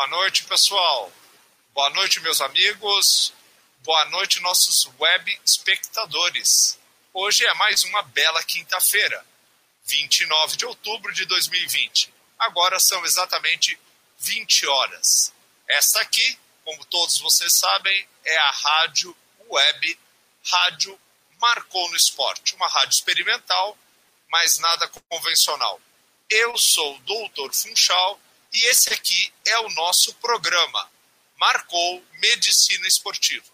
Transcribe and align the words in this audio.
Boa 0.00 0.08
noite, 0.08 0.44
pessoal. 0.44 1.12
Boa 1.74 1.90
noite, 1.90 2.20
meus 2.20 2.40
amigos. 2.40 3.34
Boa 3.80 4.06
noite, 4.06 4.40
nossos 4.40 4.88
web 4.98 5.40
espectadores. 5.44 6.78
Hoje 7.12 7.44
é 7.44 7.52
mais 7.52 7.84
uma 7.84 8.00
bela 8.04 8.42
quinta-feira, 8.42 9.22
29 9.84 10.56
de 10.56 10.64
outubro 10.64 11.12
de 11.12 11.26
2020. 11.26 12.10
Agora 12.38 12.80
são 12.80 13.04
exatamente 13.04 13.78
20 14.20 14.66
horas. 14.68 15.34
Esta 15.68 16.00
aqui, 16.00 16.38
como 16.64 16.82
todos 16.86 17.18
vocês 17.18 17.52
sabem, 17.58 18.08
é 18.24 18.38
a 18.38 18.50
rádio 18.52 19.14
web 19.50 19.98
Rádio 20.50 20.98
Marcou 21.38 21.90
no 21.90 21.96
Esporte, 21.96 22.54
uma 22.54 22.68
rádio 22.68 22.94
experimental, 22.94 23.76
mas 24.30 24.56
nada 24.60 24.88
convencional. 25.10 25.78
Eu 26.30 26.56
sou 26.56 26.96
o 26.96 27.00
Doutor 27.00 27.52
Funchal 27.52 28.18
e 28.52 28.66
esse 28.66 28.92
aqui 28.92 29.32
é 29.46 29.58
o 29.60 29.70
nosso 29.70 30.14
programa 30.14 30.90
Marcou 31.36 32.04
Medicina 32.14 32.86
Esportiva. 32.86 33.46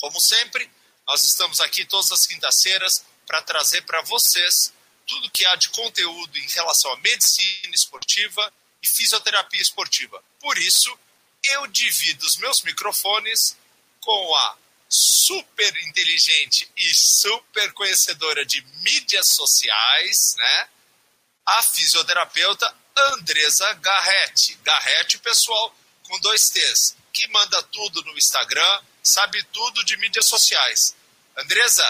Como 0.00 0.20
sempre, 0.20 0.70
nós 1.06 1.24
estamos 1.24 1.60
aqui 1.60 1.84
todas 1.84 2.12
as 2.12 2.26
quintas-feiras 2.26 3.04
para 3.26 3.42
trazer 3.42 3.82
para 3.82 4.00
vocês 4.02 4.72
tudo 5.06 5.30
que 5.30 5.44
há 5.46 5.56
de 5.56 5.68
conteúdo 5.70 6.38
em 6.38 6.46
relação 6.48 6.92
à 6.92 6.96
medicina 6.98 7.74
esportiva 7.74 8.52
e 8.82 8.86
fisioterapia 8.86 9.60
esportiva. 9.60 10.22
Por 10.38 10.56
isso, 10.58 10.96
eu 11.44 11.66
divido 11.66 12.24
os 12.26 12.36
meus 12.36 12.62
microfones 12.62 13.56
com 14.00 14.34
a 14.36 14.56
super 14.88 15.76
inteligente 15.88 16.70
e 16.76 16.94
super 16.94 17.72
conhecedora 17.72 18.44
de 18.44 18.62
mídias 18.82 19.28
sociais, 19.28 20.34
né? 20.36 20.68
A 21.46 21.62
fisioterapeuta 21.62 22.74
Andresa 23.14 23.72
Garrete. 23.74 24.58
Garrete, 24.64 25.18
pessoal, 25.18 25.72
com 26.08 26.18
dois 26.20 26.48
T's, 26.48 26.96
que 27.12 27.28
manda 27.28 27.62
tudo 27.64 28.02
no 28.04 28.16
Instagram, 28.16 28.80
sabe 29.02 29.42
tudo 29.52 29.84
de 29.84 29.96
mídias 29.98 30.26
sociais. 30.26 30.94
Andresa, 31.36 31.84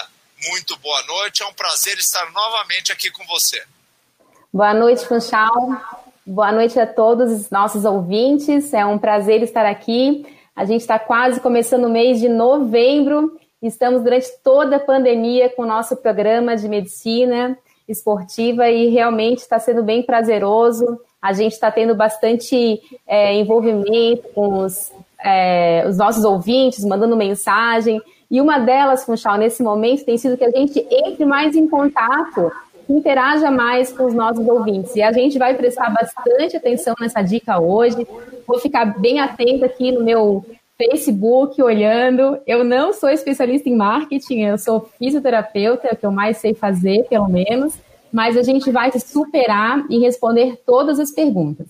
muito 0.47 0.77
boa 0.77 1.01
noite, 1.03 1.41
é 1.41 1.45
um 1.45 1.53
prazer 1.53 1.97
estar 1.97 2.31
novamente 2.31 2.91
aqui 2.91 3.09
com 3.11 3.25
você. 3.25 3.63
Boa 4.53 4.73
noite, 4.73 5.05
Funchal. 5.05 6.07
Boa 6.25 6.51
noite 6.51 6.79
a 6.79 6.85
todos 6.85 7.31
os 7.31 7.49
nossos 7.49 7.85
ouvintes. 7.85 8.73
É 8.73 8.85
um 8.85 8.99
prazer 8.99 9.41
estar 9.41 9.65
aqui. 9.65 10.25
A 10.55 10.65
gente 10.65 10.81
está 10.81 10.99
quase 10.99 11.39
começando 11.39 11.85
o 11.85 11.89
mês 11.89 12.19
de 12.19 12.29
novembro. 12.29 13.39
Estamos 13.61 14.03
durante 14.03 14.29
toda 14.43 14.77
a 14.77 14.79
pandemia 14.79 15.49
com 15.49 15.63
o 15.63 15.67
nosso 15.67 15.95
programa 15.97 16.55
de 16.55 16.67
medicina 16.67 17.57
esportiva 17.91 18.69
e 18.69 18.89
realmente 18.89 19.39
está 19.39 19.59
sendo 19.59 19.83
bem 19.83 20.03
prazeroso. 20.03 20.99
A 21.21 21.33
gente 21.33 21.53
está 21.53 21.69
tendo 21.71 21.95
bastante 21.95 22.79
é, 23.05 23.35
envolvimento 23.35 24.23
com 24.33 24.59
os, 24.59 24.91
é, 25.23 25.83
os, 25.87 25.97
nossos 25.97 26.23
ouvintes, 26.23 26.85
mandando 26.85 27.17
mensagem. 27.17 28.01
E 28.31 28.39
uma 28.39 28.59
delas, 28.59 29.03
Funchal, 29.03 29.37
nesse 29.37 29.61
momento, 29.63 30.05
tem 30.05 30.17
sido 30.17 30.37
que 30.37 30.45
a 30.45 30.51
gente 30.51 30.85
entre 30.89 31.25
mais 31.25 31.55
em 31.55 31.67
contato, 31.67 32.51
interaja 32.87 33.51
mais 33.51 33.91
com 33.91 34.05
os 34.05 34.13
nossos 34.13 34.47
ouvintes. 34.47 34.95
E 34.95 35.01
a 35.01 35.11
gente 35.11 35.37
vai 35.37 35.55
prestar 35.55 35.89
bastante 35.89 36.55
atenção 36.55 36.95
nessa 36.99 37.21
dica 37.21 37.59
hoje. 37.59 38.07
Vou 38.47 38.59
ficar 38.59 38.85
bem 38.99 39.19
atenta 39.19 39.65
aqui 39.65 39.91
no 39.91 40.03
meu 40.03 40.45
Facebook 40.81 41.61
olhando. 41.61 42.41
Eu 42.47 42.63
não 42.63 42.93
sou 42.93 43.09
especialista 43.09 43.67
em 43.67 43.75
marketing, 43.75 44.43
eu 44.43 44.57
sou 44.57 44.89
fisioterapeuta, 44.97 45.87
é 45.87 45.93
o 45.93 45.97
que 45.97 46.05
eu 46.05 46.11
mais 46.11 46.37
sei 46.37 46.55
fazer, 46.55 47.03
pelo 47.09 47.27
menos. 47.27 47.73
Mas 48.11 48.37
a 48.37 48.41
gente 48.41 48.71
vai 48.71 48.91
se 48.91 48.99
superar 48.99 49.85
e 49.89 49.99
responder 49.99 50.55
todas 50.65 50.99
as 50.99 51.11
perguntas. 51.11 51.67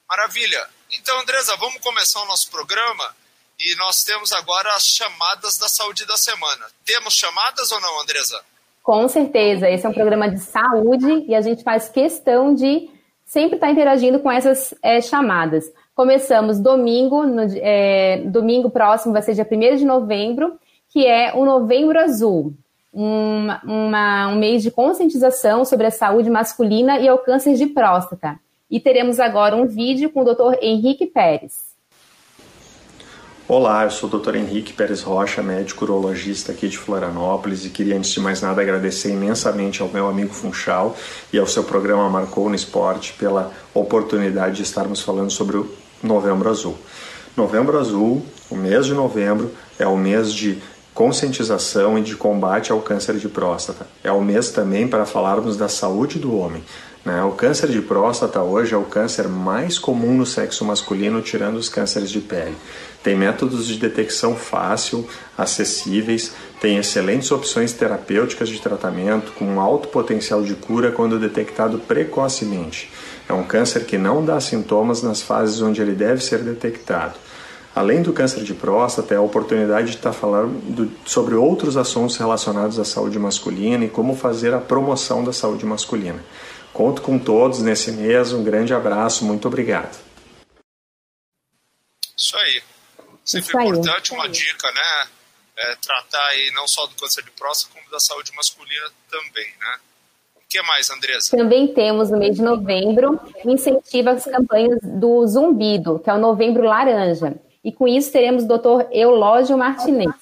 Maravilha. 0.07 0.69
Então, 0.89 1.19
Andresa, 1.19 1.55
vamos 1.57 1.81
começar 1.81 2.21
o 2.21 2.25
nosso 2.27 2.49
programa 2.49 3.13
e 3.59 3.75
nós 3.77 4.03
temos 4.03 4.31
agora 4.31 4.69
as 4.75 4.83
chamadas 4.83 5.57
da 5.57 5.67
saúde 5.67 6.05
da 6.05 6.15
semana. 6.15 6.65
Temos 6.85 7.13
chamadas 7.13 7.71
ou 7.71 7.81
não, 7.81 8.01
Andresa? 8.01 8.39
Com 8.81 9.07
certeza. 9.07 9.69
Esse 9.69 9.85
é 9.85 9.89
um 9.89 9.93
programa 9.93 10.29
de 10.29 10.39
saúde 10.39 11.25
e 11.27 11.35
a 11.35 11.41
gente 11.41 11.61
faz 11.61 11.89
questão 11.89 12.55
de 12.55 12.89
sempre 13.25 13.55
estar 13.55 13.69
interagindo 13.69 14.19
com 14.19 14.31
essas 14.31 14.73
é, 14.81 15.01
chamadas. 15.01 15.71
Começamos 15.93 16.59
domingo, 16.59 17.25
no, 17.25 17.41
é, 17.57 18.23
domingo 18.25 18.69
próximo 18.69 19.13
vai 19.13 19.21
ser 19.21 19.33
dia 19.35 19.47
1 19.49 19.75
de 19.75 19.85
novembro, 19.85 20.57
que 20.87 21.05
é 21.05 21.33
o 21.35 21.45
Novembro 21.45 21.99
Azul, 21.99 22.53
uma, 22.91 23.61
uma, 23.63 24.27
um 24.29 24.39
mês 24.39 24.63
de 24.63 24.71
conscientização 24.71 25.65
sobre 25.65 25.85
a 25.85 25.91
saúde 25.91 26.29
masculina 26.29 26.97
e 26.99 27.07
ao 27.07 27.19
câncer 27.19 27.55
de 27.55 27.67
próstata. 27.67 28.39
E 28.71 28.79
teremos 28.79 29.19
agora 29.19 29.55
um 29.55 29.67
vídeo 29.67 30.09
com 30.09 30.21
o 30.21 30.33
Dr. 30.33 30.57
Henrique 30.61 31.05
Pérez. 31.05 31.68
Olá, 33.51 33.83
eu 33.83 33.89
sou 33.89 34.07
o 34.07 34.19
Dr. 34.19 34.35
Henrique 34.35 34.73
Pérez 34.73 35.01
Rocha, 35.01 35.41
médico 35.41 35.83
urologista 35.83 36.51
aqui 36.51 36.67
de 36.67 36.77
Florianópolis 36.77 37.65
e 37.65 37.71
queria 37.71 37.97
antes 37.97 38.11
de 38.11 38.19
mais 38.19 38.43
nada 38.43 38.61
agradecer 38.61 39.09
imensamente 39.09 39.81
ao 39.81 39.89
meu 39.89 40.07
amigo 40.07 40.31
Funchal 40.31 40.95
e 41.33 41.39
ao 41.39 41.47
seu 41.47 41.63
programa 41.63 42.07
Marcou 42.11 42.47
no 42.47 42.53
Esporte 42.53 43.11
pela 43.13 43.51
oportunidade 43.73 44.57
de 44.57 44.61
estarmos 44.61 45.01
falando 45.01 45.31
sobre 45.31 45.57
o 45.57 45.73
Novembro 46.03 46.47
Azul. 46.47 46.77
Novembro 47.35 47.79
Azul, 47.79 48.23
o 48.51 48.55
mês 48.55 48.85
de 48.85 48.93
novembro, 48.93 49.51
é 49.79 49.87
o 49.87 49.97
mês 49.97 50.31
de 50.31 50.61
conscientização 50.93 51.97
e 51.97 52.01
de 52.01 52.15
combate 52.15 52.71
ao 52.71 52.81
câncer 52.81 53.15
de 53.17 53.29
próstata. 53.29 53.87
É 54.03 54.11
o 54.11 54.21
mês 54.21 54.49
também 54.49 54.87
para 54.87 55.05
falarmos 55.05 55.55
da 55.55 55.69
saúde 55.69 56.19
do 56.19 56.37
homem. 56.37 56.63
Né? 57.05 57.23
O 57.23 57.31
câncer 57.31 57.69
de 57.69 57.81
próstata 57.81 58.41
hoje 58.41 58.73
é 58.73 58.77
o 58.77 58.83
câncer 58.83 59.27
mais 59.27 59.79
comum 59.79 60.15
no 60.15 60.25
sexo 60.25 60.65
masculino, 60.65 61.21
tirando 61.21 61.55
os 61.55 61.69
cânceres 61.69 62.09
de 62.09 62.19
pele. 62.19 62.55
Tem 63.01 63.15
métodos 63.15 63.65
de 63.65 63.77
detecção 63.77 64.35
fácil, 64.35 65.07
acessíveis, 65.37 66.33
tem 66.59 66.77
excelentes 66.77 67.31
opções 67.31 67.71
terapêuticas 67.71 68.49
de 68.49 68.59
tratamento 68.59 69.31
com 69.31 69.61
alto 69.61 69.87
potencial 69.87 70.43
de 70.43 70.53
cura 70.53 70.91
quando 70.91 71.17
detectado 71.17 71.79
precocemente. 71.79 72.91
É 73.29 73.33
um 73.33 73.43
câncer 73.43 73.85
que 73.85 73.97
não 73.97 74.25
dá 74.25 74.39
sintomas 74.41 75.01
nas 75.01 75.21
fases 75.21 75.61
onde 75.61 75.81
ele 75.81 75.93
deve 75.93 76.21
ser 76.21 76.39
detectado. 76.39 77.13
Além 77.79 78.01
do 78.01 78.11
câncer 78.11 78.43
de 78.43 78.53
próstata, 78.53 79.13
é 79.13 79.17
a 79.17 79.21
oportunidade 79.21 79.91
de 79.91 79.95
estar 79.95 80.11
falando 80.11 80.91
sobre 81.05 81.35
outros 81.35 81.77
assuntos 81.77 82.17
relacionados 82.17 82.77
à 82.77 82.83
saúde 82.83 83.17
masculina 83.17 83.85
e 83.85 83.89
como 83.89 84.17
fazer 84.17 84.53
a 84.53 84.59
promoção 84.59 85.23
da 85.23 85.31
saúde 85.31 85.65
masculina. 85.65 86.21
Conto 86.73 87.01
com 87.01 87.17
todos 87.17 87.59
nesse 87.59 87.93
mês. 87.93 88.33
Um 88.33 88.43
grande 88.43 88.73
abraço. 88.73 89.23
Muito 89.23 89.47
obrigado. 89.47 89.97
Isso 92.17 92.35
aí. 92.35 92.61
Sempre 93.23 93.47
Isso 93.47 93.57
aí. 93.57 93.67
importante, 93.69 94.11
uma 94.11 94.27
dica, 94.27 94.69
né? 94.73 95.07
É, 95.55 95.75
tratar 95.77 96.27
aí 96.31 96.51
não 96.51 96.67
só 96.67 96.85
do 96.85 96.95
câncer 96.95 97.23
de 97.23 97.31
próstata, 97.31 97.73
como 97.73 97.89
da 97.89 97.99
saúde 98.01 98.33
masculina 98.35 98.91
também, 99.09 99.47
né? 99.57 99.79
que 100.49 100.61
mais, 100.63 100.89
Andressa? 100.89 101.37
Também 101.37 101.67
temos 101.73 102.09
no 102.09 102.17
mês 102.17 102.35
de 102.35 102.41
novembro 102.41 103.17
incentiva 103.45 104.11
as 104.11 104.25
campanhas 104.25 104.79
do 104.83 105.25
Zumbido, 105.27 105.99
que 105.99 106.09
é 106.09 106.13
o 106.13 106.17
Novembro 106.17 106.63
Laranja. 106.63 107.39
E 107.63 107.73
com 107.73 107.87
isso 107.87 108.11
teremos 108.11 108.43
o 108.43 108.47
doutor 108.47 108.87
Eulógio 108.89 109.57
Martinez. 109.57 110.13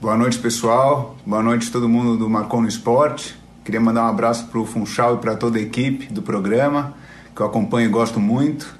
Boa 0.00 0.16
noite, 0.16 0.38
pessoal. 0.38 1.16
Boa 1.26 1.42
noite 1.42 1.72
todo 1.72 1.88
mundo 1.88 2.16
do 2.16 2.30
Marcon 2.30 2.60
no 2.60 2.68
Esporte. 2.68 3.36
Queria 3.64 3.80
mandar 3.80 4.04
um 4.04 4.08
abraço 4.08 4.46
para 4.46 4.60
o 4.60 4.64
Funchal 4.64 5.16
e 5.16 5.18
para 5.18 5.34
toda 5.34 5.58
a 5.58 5.60
equipe 5.60 6.06
do 6.12 6.22
programa, 6.22 6.94
que 7.34 7.40
eu 7.40 7.46
acompanho 7.46 7.88
e 7.88 7.90
gosto 7.90 8.20
muito. 8.20 8.76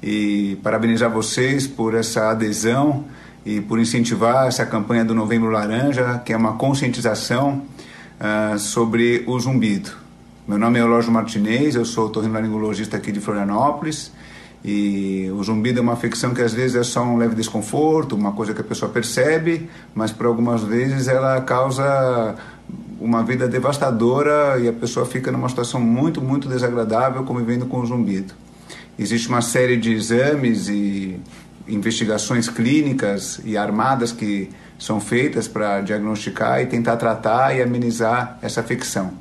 E 0.00 0.56
parabenizar 0.62 1.10
vocês 1.10 1.66
por 1.66 1.92
essa 1.92 2.30
adesão 2.30 3.06
e 3.44 3.60
por 3.60 3.80
incentivar 3.80 4.46
essa 4.46 4.64
campanha 4.64 5.04
do 5.04 5.12
Novembro 5.12 5.50
Laranja, 5.50 6.22
que 6.24 6.32
é 6.32 6.36
uma 6.36 6.52
conscientização 6.52 7.62
uh, 8.20 8.56
sobre 8.60 9.24
o 9.26 9.40
zumbido. 9.40 9.90
Meu 10.46 10.56
nome 10.56 10.78
é 10.78 10.82
Eulógio 10.82 11.10
Martinez, 11.10 11.74
eu 11.74 11.84
sou 11.84 12.06
otorrinolaringologista 12.06 12.96
aqui 12.96 13.10
de 13.10 13.18
Florianópolis 13.18 14.12
e 14.64 15.30
o 15.32 15.42
zumbido 15.42 15.78
é 15.78 15.82
uma 15.82 15.92
afecção 15.92 16.34
que 16.34 16.42
às 16.42 16.52
vezes 16.52 16.76
é 16.76 16.82
só 16.82 17.02
um 17.02 17.16
leve 17.16 17.34
desconforto, 17.34 18.16
uma 18.16 18.32
coisa 18.32 18.52
que 18.52 18.60
a 18.60 18.64
pessoa 18.64 18.90
percebe, 18.90 19.70
mas 19.94 20.10
por 20.10 20.26
algumas 20.26 20.62
vezes 20.62 21.06
ela 21.06 21.40
causa 21.40 22.34
uma 23.00 23.22
vida 23.22 23.46
devastadora 23.46 24.58
e 24.58 24.68
a 24.68 24.72
pessoa 24.72 25.06
fica 25.06 25.30
numa 25.30 25.48
situação 25.48 25.80
muito, 25.80 26.20
muito 26.20 26.48
desagradável 26.48 27.22
convivendo 27.22 27.66
com 27.66 27.78
o 27.80 27.86
zumbido. 27.86 28.34
Existe 28.98 29.28
uma 29.28 29.40
série 29.40 29.76
de 29.76 29.92
exames 29.92 30.68
e 30.68 31.20
investigações 31.68 32.48
clínicas 32.48 33.40
e 33.44 33.56
armadas 33.56 34.10
que 34.10 34.50
são 34.78 35.00
feitas 35.00 35.46
para 35.46 35.80
diagnosticar 35.80 36.60
e 36.60 36.66
tentar 36.66 36.96
tratar 36.96 37.56
e 37.56 37.62
amenizar 37.62 38.38
essa 38.42 38.60
afecção. 38.60 39.12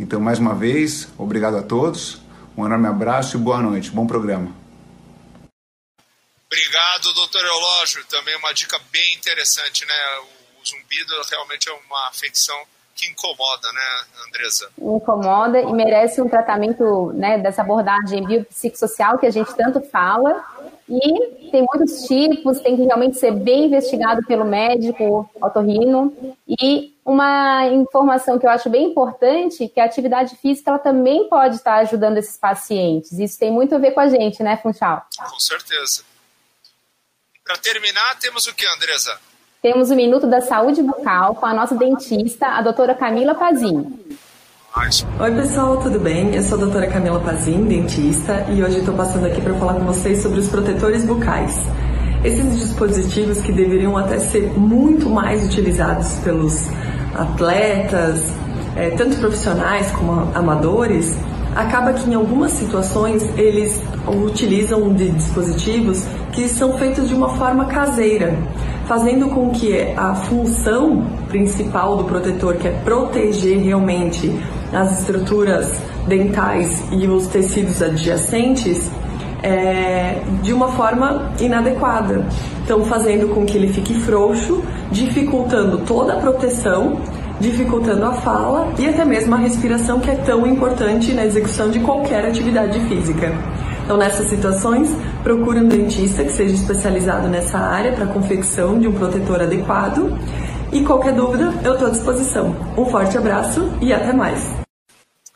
Então, 0.00 0.18
mais 0.18 0.38
uma 0.38 0.54
vez, 0.54 1.08
obrigado 1.18 1.56
a 1.56 1.62
todos, 1.62 2.22
um 2.56 2.64
enorme 2.64 2.86
abraço 2.86 3.36
e 3.36 3.40
boa 3.40 3.60
noite, 3.60 3.90
bom 3.90 4.06
programa. 4.06 4.61
Obrigado, 6.52 7.14
doutor 7.14 7.42
Eulógio. 7.46 8.04
Também 8.10 8.36
uma 8.36 8.52
dica 8.52 8.78
bem 8.90 9.14
interessante, 9.14 9.86
né? 9.86 9.94
O 10.60 10.66
zumbido 10.66 11.14
realmente 11.30 11.70
é 11.70 11.72
uma 11.72 12.08
afecção 12.08 12.54
que 12.94 13.08
incomoda, 13.08 13.72
né, 13.72 13.80
Andresa? 14.28 14.68
Incomoda 14.78 15.62
e 15.62 15.72
merece 15.72 16.20
um 16.20 16.28
tratamento 16.28 17.10
né, 17.14 17.38
dessa 17.38 17.62
abordagem 17.62 18.22
biopsicossocial 18.26 19.16
que 19.16 19.24
a 19.24 19.30
gente 19.30 19.50
tanto 19.54 19.80
fala. 19.80 20.44
E 20.86 21.50
tem 21.50 21.66
muitos 21.72 22.06
tipos, 22.06 22.60
tem 22.60 22.76
que 22.76 22.82
realmente 22.82 23.18
ser 23.18 23.32
bem 23.32 23.64
investigado 23.64 24.22
pelo 24.26 24.44
médico 24.44 25.30
otorrino. 25.40 26.36
E 26.46 26.94
uma 27.02 27.66
informação 27.68 28.38
que 28.38 28.44
eu 28.44 28.50
acho 28.50 28.68
bem 28.68 28.90
importante, 28.90 29.68
que 29.68 29.80
a 29.80 29.86
atividade 29.86 30.36
física 30.36 30.70
ela 30.70 30.78
também 30.78 31.30
pode 31.30 31.56
estar 31.56 31.76
ajudando 31.76 32.18
esses 32.18 32.36
pacientes. 32.36 33.18
Isso 33.18 33.38
tem 33.38 33.50
muito 33.50 33.74
a 33.74 33.78
ver 33.78 33.92
com 33.92 34.00
a 34.00 34.08
gente, 34.10 34.42
né, 34.42 34.58
Funchal? 34.58 35.06
Com 35.18 35.40
certeza. 35.40 36.11
Para 37.44 37.56
terminar, 37.56 38.18
temos 38.20 38.46
o 38.46 38.54
que, 38.54 38.64
Andresa? 38.66 39.18
Temos 39.60 39.90
o 39.90 39.96
Minuto 39.96 40.28
da 40.28 40.40
Saúde 40.40 40.80
Bucal 40.80 41.34
com 41.34 41.44
a 41.44 41.52
nossa 41.52 41.74
dentista, 41.74 42.46
a 42.46 42.62
doutora 42.62 42.94
Camila 42.94 43.34
Pazin. 43.34 43.98
Oi 45.20 45.30
pessoal, 45.32 45.76
tudo 45.82 45.98
bem? 45.98 46.32
Eu 46.34 46.42
sou 46.42 46.56
a 46.56 46.60
doutora 46.60 46.86
Camila 46.86 47.18
Pazin, 47.18 47.66
dentista, 47.66 48.46
e 48.48 48.62
hoje 48.62 48.78
estou 48.78 48.94
passando 48.94 49.26
aqui 49.26 49.40
para 49.40 49.54
falar 49.54 49.74
com 49.74 49.84
vocês 49.84 50.22
sobre 50.22 50.38
os 50.38 50.48
protetores 50.48 51.04
bucais. 51.04 51.66
Esses 52.24 52.60
dispositivos 52.60 53.40
que 53.40 53.50
deveriam 53.50 53.96
até 53.96 54.20
ser 54.20 54.42
muito 54.52 55.10
mais 55.10 55.44
utilizados 55.44 56.14
pelos 56.20 56.68
atletas, 57.12 58.22
é, 58.76 58.90
tanto 58.90 59.16
profissionais 59.18 59.90
como 59.90 60.32
amadores, 60.32 61.16
acaba 61.54 61.92
que 61.92 62.08
em 62.08 62.14
algumas 62.14 62.52
situações 62.52 63.22
eles 63.36 63.80
utilizam 64.06 64.92
de 64.92 65.10
dispositivos 65.10 66.04
que 66.32 66.48
são 66.48 66.78
feitos 66.78 67.08
de 67.08 67.14
uma 67.14 67.30
forma 67.30 67.66
caseira 67.66 68.38
fazendo 68.86 69.28
com 69.28 69.50
que 69.50 69.92
a 69.96 70.14
função 70.14 71.06
principal 71.28 71.96
do 71.96 72.04
protetor, 72.04 72.56
que 72.56 72.68
é 72.68 72.70
proteger 72.84 73.58
realmente 73.58 74.30
as 74.72 75.00
estruturas 75.00 75.80
dentais 76.06 76.82
e 76.92 77.06
os 77.06 77.26
tecidos 77.26 77.82
adjacentes, 77.82 78.90
é, 79.42 80.20
de 80.42 80.52
uma 80.52 80.68
forma 80.72 81.32
inadequada. 81.40 82.26
Então, 82.64 82.84
fazendo 82.84 83.34
com 83.34 83.44
que 83.44 83.56
ele 83.56 83.72
fique 83.72 83.94
frouxo, 83.94 84.62
dificultando 84.90 85.78
toda 85.78 86.14
a 86.14 86.16
proteção, 86.16 87.00
dificultando 87.42 88.06
a 88.06 88.14
fala 88.14 88.72
e 88.78 88.86
até 88.86 89.04
mesmo 89.04 89.34
a 89.34 89.38
respiração, 89.38 90.00
que 90.00 90.08
é 90.08 90.14
tão 90.14 90.46
importante 90.46 91.12
na 91.12 91.26
execução 91.26 91.70
de 91.70 91.80
qualquer 91.80 92.24
atividade 92.24 92.78
física. 92.88 93.28
Então, 93.84 93.96
nessas 93.96 94.28
situações, 94.30 94.88
procure 95.22 95.58
um 95.58 95.68
dentista 95.68 96.22
que 96.24 96.30
seja 96.30 96.54
especializado 96.54 97.28
nessa 97.28 97.58
área 97.58 97.92
para 97.92 98.06
confecção 98.06 98.78
de 98.78 98.86
um 98.86 98.94
protetor 98.94 99.42
adequado. 99.42 100.16
E 100.72 100.84
qualquer 100.84 101.12
dúvida, 101.12 101.52
eu 101.64 101.74
estou 101.74 101.88
à 101.88 101.90
disposição. 101.90 102.74
Um 102.78 102.88
forte 102.88 103.18
abraço 103.18 103.60
e 103.82 103.92
até 103.92 104.12
mais. 104.12 104.40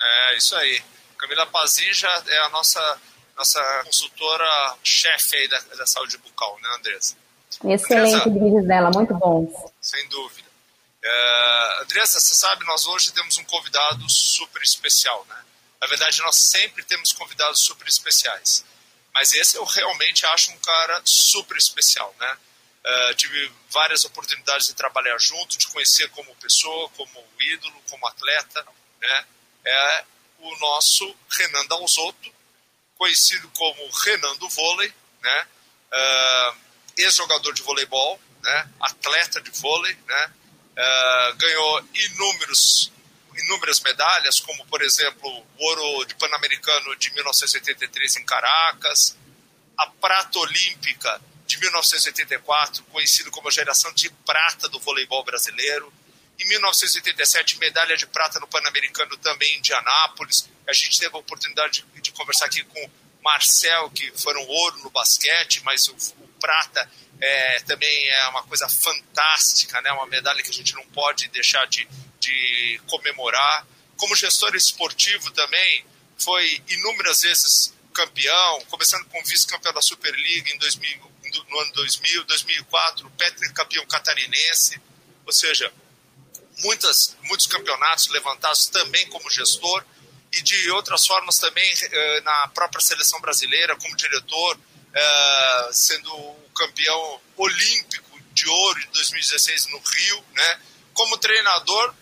É, 0.00 0.36
isso 0.38 0.54
aí. 0.56 0.80
Camila 1.18 1.44
Pazin 1.46 1.92
já 1.92 2.22
é 2.28 2.38
a 2.46 2.48
nossa, 2.50 2.98
nossa 3.36 3.60
consultora-chefe 3.84 5.36
aí 5.36 5.48
da, 5.48 5.58
da 5.76 5.86
saúde 5.86 6.16
bucal, 6.18 6.56
né, 6.62 6.68
Andressa? 6.78 7.16
Excelente 7.64 8.30
vídeos 8.30 8.66
dela, 8.66 8.90
muito 8.94 9.12
bons. 9.14 9.50
Sem 9.80 10.08
dúvida. 10.08 10.45
É, 11.08 11.82
Andressa, 11.82 12.18
você 12.18 12.34
sabe, 12.34 12.64
nós 12.64 12.84
hoje 12.86 13.12
temos 13.12 13.38
um 13.38 13.44
convidado 13.44 14.10
super 14.10 14.60
especial, 14.60 15.24
né? 15.26 15.44
Na 15.80 15.86
verdade, 15.86 16.20
nós 16.22 16.34
sempre 16.36 16.82
temos 16.82 17.12
convidados 17.12 17.62
super 17.62 17.86
especiais. 17.86 18.64
Mas 19.14 19.32
esse 19.32 19.56
eu 19.56 19.64
realmente 19.64 20.26
acho 20.26 20.50
um 20.50 20.58
cara 20.58 21.00
super 21.04 21.56
especial, 21.56 22.12
né? 22.18 22.38
Uh, 22.84 23.14
tive 23.14 23.52
várias 23.70 24.04
oportunidades 24.04 24.66
de 24.66 24.74
trabalhar 24.74 25.16
junto, 25.18 25.56
de 25.56 25.68
conhecer 25.68 26.08
como 26.10 26.34
pessoa, 26.36 26.88
como 26.90 27.24
ídolo, 27.38 27.82
como 27.88 28.06
atleta, 28.08 28.66
né? 29.00 29.26
É 29.64 30.04
o 30.40 30.56
nosso 30.58 31.16
Renan 31.30 31.66
Dalzotto, 31.66 32.34
conhecido 32.98 33.48
como 33.50 33.90
Renan 33.90 34.36
do 34.36 34.48
vôlei, 34.48 34.92
né? 35.22 35.46
Uh, 35.92 36.56
ex-jogador 36.96 37.52
de 37.54 37.62
voleibol, 37.62 38.20
né? 38.42 38.70
Atleta 38.80 39.40
de 39.40 39.50
vôlei, 39.52 39.96
né? 40.06 40.32
Uh, 40.76 41.36
ganhou 41.36 41.88
inúmeros 41.94 42.92
inúmeras 43.38 43.80
medalhas, 43.80 44.40
como, 44.40 44.64
por 44.66 44.82
exemplo, 44.82 45.28
o 45.58 45.64
ouro 45.64 46.04
de 46.06 46.14
Pan-Americano 46.14 46.96
de 46.96 47.12
1983 47.12 48.16
em 48.16 48.24
Caracas, 48.24 49.16
a 49.76 49.86
prata 49.86 50.38
olímpica 50.38 51.20
de 51.46 51.58
1984, 51.60 52.82
conhecido 52.84 53.30
como 53.30 53.48
a 53.48 53.50
geração 53.50 53.92
de 53.92 54.10
prata 54.24 54.68
do 54.68 54.80
voleibol 54.80 55.24
brasileiro. 55.24 55.92
Em 56.38 56.46
1987, 56.48 57.58
medalha 57.58 57.96
de 57.96 58.06
prata 58.06 58.40
no 58.40 58.48
Pan-Americano 58.48 59.16
também 59.18 59.54
em 59.54 59.58
Indianápolis. 59.58 60.48
A 60.66 60.72
gente 60.72 60.98
teve 60.98 61.14
a 61.14 61.18
oportunidade 61.18 61.84
de, 61.94 62.00
de, 62.00 62.12
conversar 62.12 62.46
aqui 62.46 62.62
com 62.64 62.90
Marcel, 63.26 63.90
que 63.90 64.08
foram 64.12 64.40
ouro 64.46 64.78
no 64.84 64.90
basquete, 64.90 65.60
mas 65.64 65.88
o, 65.88 65.96
o 66.20 66.28
prata 66.40 66.88
é, 67.20 67.60
também 67.62 68.08
é 68.08 68.28
uma 68.28 68.44
coisa 68.44 68.68
fantástica, 68.68 69.80
né? 69.80 69.90
uma 69.90 70.06
medalha 70.06 70.40
que 70.44 70.50
a 70.50 70.54
gente 70.54 70.74
não 70.74 70.86
pode 70.86 71.26
deixar 71.28 71.66
de, 71.66 71.88
de 72.20 72.80
comemorar. 72.86 73.66
Como 73.96 74.14
gestor 74.14 74.54
esportivo 74.54 75.32
também, 75.32 75.84
foi 76.16 76.62
inúmeras 76.68 77.22
vezes 77.22 77.74
campeão, 77.92 78.60
começando 78.66 79.04
com 79.06 79.20
vice-campeão 79.24 79.72
da 79.72 79.82
Superliga 79.82 80.52
em 80.52 80.58
2000, 80.58 81.12
no 81.48 81.60
ano 81.60 81.72
2000, 81.72 82.24
2004, 82.24 83.10
Petri 83.18 83.52
campeão 83.52 83.84
catarinense, 83.86 84.80
ou 85.24 85.32
seja, 85.32 85.72
muitas, 86.58 87.16
muitos 87.22 87.46
campeonatos 87.46 88.08
levantados 88.08 88.66
também 88.66 89.08
como 89.08 89.28
gestor 89.30 89.84
e 90.36 90.42
de 90.42 90.70
outras 90.70 91.06
formas 91.06 91.38
também 91.38 91.72
eh, 91.82 92.20
na 92.22 92.48
própria 92.48 92.80
seleção 92.80 93.20
brasileira 93.20 93.76
como 93.76 93.96
diretor, 93.96 94.58
eh, 94.94 95.68
sendo 95.72 96.12
o 96.14 96.50
campeão 96.54 97.20
olímpico 97.36 98.20
de 98.32 98.48
ouro 98.48 98.80
de 98.80 98.86
2016 98.88 99.66
no 99.68 99.78
Rio, 99.78 100.24
né? 100.34 100.60
Como 100.92 101.18
treinador 101.18 101.94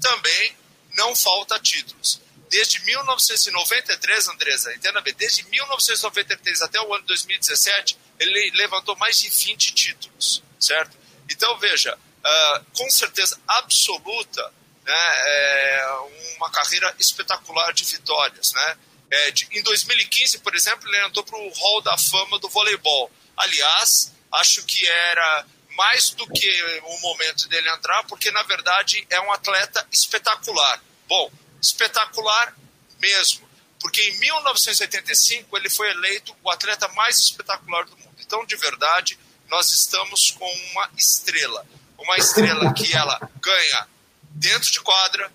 também 0.00 0.56
não 0.94 1.14
falta 1.14 1.58
títulos. 1.58 2.20
Desde 2.48 2.80
1993, 2.84 4.28
Andresa, 4.28 4.74
entenda 4.74 5.00
bem, 5.00 5.14
desde 5.14 5.44
1993 5.44 6.62
até 6.62 6.80
o 6.80 6.92
ano 6.92 7.04
2017, 7.06 7.96
ele 8.18 8.50
levantou 8.56 8.96
mais 8.96 9.18
de 9.20 9.28
20 9.28 9.72
títulos, 9.72 10.42
certo? 10.58 10.96
Então, 11.28 11.56
veja, 11.58 11.96
uh, 11.96 12.64
com 12.76 12.90
certeza 12.90 13.38
absoluta, 13.46 14.52
né, 14.84 14.94
é 14.94 15.98
uma 16.36 16.50
carreira 16.50 16.94
espetacular 16.98 17.72
de 17.72 17.84
vitórias, 17.84 18.52
né? 18.52 18.78
É, 19.10 19.30
de, 19.32 19.48
em 19.50 19.62
2015, 19.62 20.38
por 20.38 20.54
exemplo, 20.54 20.88
ele 20.88 21.04
entrou 21.04 21.24
para 21.24 21.36
o 21.36 21.48
Hall 21.50 21.82
da 21.82 21.98
Fama 21.98 22.38
do 22.38 22.48
voleibol. 22.48 23.10
Aliás, 23.36 24.12
acho 24.32 24.64
que 24.64 24.86
era 24.86 25.46
mais 25.76 26.10
do 26.10 26.26
que 26.28 26.80
o 26.84 27.00
momento 27.00 27.48
dele 27.48 27.68
entrar, 27.70 28.04
porque 28.04 28.30
na 28.30 28.42
verdade 28.44 29.06
é 29.10 29.20
um 29.20 29.32
atleta 29.32 29.86
espetacular. 29.90 30.82
Bom, 31.08 31.30
espetacular 31.60 32.54
mesmo, 32.98 33.48
porque 33.80 34.00
em 34.02 34.18
1985 34.18 35.56
ele 35.56 35.70
foi 35.70 35.90
eleito 35.90 36.36
o 36.42 36.50
atleta 36.50 36.86
mais 36.88 37.16
espetacular 37.18 37.84
do 37.86 37.96
mundo. 37.96 38.16
Então, 38.18 38.44
de 38.44 38.56
verdade, 38.56 39.18
nós 39.48 39.72
estamos 39.72 40.30
com 40.32 40.50
uma 40.70 40.90
estrela. 40.96 41.66
uma 41.98 42.16
estrela 42.16 42.72
que 42.72 42.94
ela 42.94 43.18
ganha 43.40 43.88
dentro 44.30 44.70
de 44.70 44.80
quadra, 44.80 45.30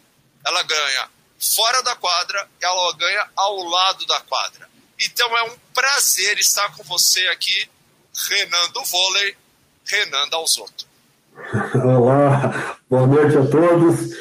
ela 0.46 0.64
ganha 0.64 1.10
fora 1.40 1.82
da 1.84 1.96
quadra, 1.96 2.48
ela 2.62 2.94
ganha 2.98 3.28
ao 3.36 3.64
lado 3.64 4.06
da 4.06 4.20
quadra. 4.22 4.68
Então 5.00 5.38
é 5.38 5.44
um 5.44 5.56
prazer 5.74 6.38
estar 6.40 6.76
com 6.76 6.84
você 6.84 7.28
aqui, 7.28 7.70
Renan 8.30 8.70
do 8.72 8.84
Vôlei, 8.84 9.36
Renan 9.86 10.30
Dalzotto. 10.30 10.88
Olá, 11.84 12.78
boa 12.90 13.08
noite 13.08 13.38
a 13.38 13.46
todos. 13.46 14.16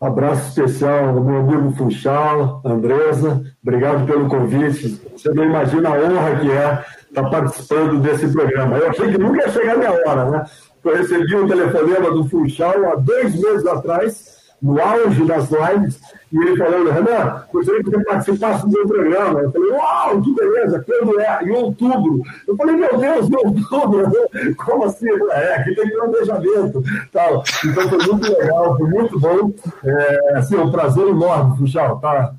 Abraço 0.00 0.48
especial 0.48 1.10
ao 1.10 1.20
meu 1.20 1.40
amigo 1.40 1.76
Funchal, 1.76 2.62
Andresa. 2.64 3.54
Obrigado 3.62 4.06
pelo 4.06 4.28
convite. 4.30 4.98
Você 5.12 5.28
não 5.30 5.44
imagina 5.44 5.90
a 5.90 5.92
honra 5.92 6.40
que 6.40 6.50
é 6.50 6.84
estar 7.10 7.28
participando 7.28 8.00
desse 8.00 8.26
programa. 8.28 8.78
Eu 8.78 8.88
achei 8.88 9.10
que 9.10 9.18
nunca 9.18 9.42
ia 9.42 9.52
chegar 9.52 9.74
a 9.74 9.76
minha 9.76 9.92
hora, 9.92 10.30
né? 10.30 10.50
Eu 10.84 10.96
recebi 10.96 11.36
um 11.36 11.46
telefonema 11.46 12.10
do 12.10 12.28
Funchal 12.28 12.92
há 12.92 12.94
dois 12.96 13.34
meses 13.34 13.66
atrás, 13.66 14.40
no 14.62 14.80
auge 14.80 15.24
das 15.24 15.48
lives, 15.50 16.00
e 16.32 16.38
ele 16.38 16.56
falando, 16.56 16.90
Renan, 16.90 17.44
gostaria 17.52 17.82
que 17.82 17.90
você 17.90 18.04
participasse 18.04 18.62
do 18.62 18.70
meu 18.70 18.86
programa. 18.86 19.40
Eu 19.40 19.52
falei, 19.52 19.70
uau, 19.72 20.22
que 20.22 20.34
beleza, 20.34 20.84
quando 20.86 21.20
é? 21.20 21.42
Em 21.42 21.50
outubro. 21.50 22.22
Eu 22.46 22.56
falei, 22.56 22.76
meu 22.76 22.96
Deus, 22.96 23.28
em 23.28 23.36
outubro? 23.36 24.12
Como 24.64 24.84
assim? 24.84 25.08
É, 25.30 25.54
aqui 25.56 25.74
tem 25.74 25.90
planejamento. 25.90 26.82
Tal. 27.12 27.42
Então 27.64 27.88
foi 27.88 27.98
muito 28.06 28.32
legal, 28.32 28.76
foi 28.76 28.88
muito 28.88 29.18
bom. 29.18 29.52
É, 29.84 30.36
assim, 30.36 30.56
é 30.56 30.60
um 30.60 30.70
prazer 30.70 31.06
enorme, 31.08 31.58
Funchal, 31.58 31.98
tá? 31.98 32.34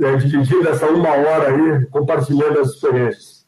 É, 0.00 0.68
essa 0.68 0.86
uma 0.86 1.10
hora 1.10 1.48
aí, 1.48 1.86
compartilhando 1.86 2.60
as 2.60 2.68
experiências. 2.68 3.46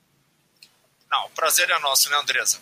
Não, 1.11 1.26
o 1.26 1.30
prazer 1.35 1.68
é 1.71 1.78
nosso, 1.80 2.11
né, 2.11 2.16
Andresa? 2.18 2.59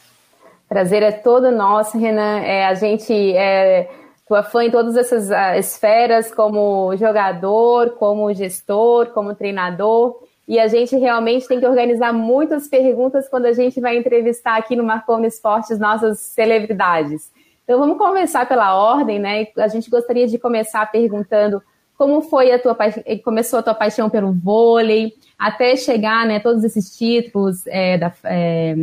Prazer 0.68 1.02
é 1.02 1.12
todo 1.12 1.50
nosso, 1.50 1.96
Renan. 1.96 2.40
É, 2.40 2.66
a 2.66 2.74
gente 2.74 3.12
é 3.36 3.88
tua 4.26 4.42
fã 4.42 4.64
em 4.64 4.70
todas 4.70 4.96
essas 4.96 5.30
uh, 5.30 5.58
esferas, 5.58 6.32
como 6.34 6.94
jogador, 6.96 7.90
como 7.90 8.32
gestor, 8.34 9.06
como 9.08 9.34
treinador. 9.34 10.20
E 10.48 10.58
a 10.58 10.66
gente 10.66 10.96
realmente 10.96 11.46
tem 11.46 11.60
que 11.60 11.66
organizar 11.66 12.12
muitas 12.12 12.68
perguntas 12.68 13.28
quando 13.28 13.46
a 13.46 13.52
gente 13.52 13.80
vai 13.80 13.96
entrevistar 13.96 14.56
aqui 14.56 14.76
no 14.76 14.84
Marconi 14.84 15.26
Esportes 15.26 15.78
nossas 15.78 16.18
celebridades. 16.20 17.30
Então 17.64 17.78
vamos 17.78 17.98
começar 17.98 18.46
pela 18.46 18.76
ordem, 18.76 19.18
né? 19.18 19.48
A 19.56 19.68
gente 19.68 19.90
gostaria 19.90 20.26
de 20.26 20.38
começar 20.38 20.90
perguntando 20.90 21.60
como 21.98 22.20
foi 22.20 22.52
a 22.52 22.58
tua 22.58 22.76
começou 23.24 23.58
a 23.58 23.62
tua 23.62 23.74
paixão 23.74 24.08
pelo 24.10 24.32
vôlei, 24.32 25.14
até 25.38 25.74
chegar, 25.76 26.26
né, 26.26 26.38
todos 26.38 26.62
esses 26.62 26.96
títulos 26.96 27.66
é, 27.66 27.96
da, 27.96 28.12
é, 28.24 28.74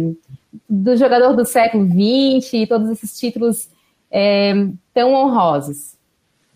do 0.74 0.98
jogador 0.98 1.36
do 1.36 1.46
século 1.46 1.86
XX 1.86 2.54
e 2.54 2.68
todos 2.68 2.90
esses 2.90 3.16
títulos 3.16 3.70
é, 4.10 4.54
tão 4.92 5.14
honrosos? 5.14 5.94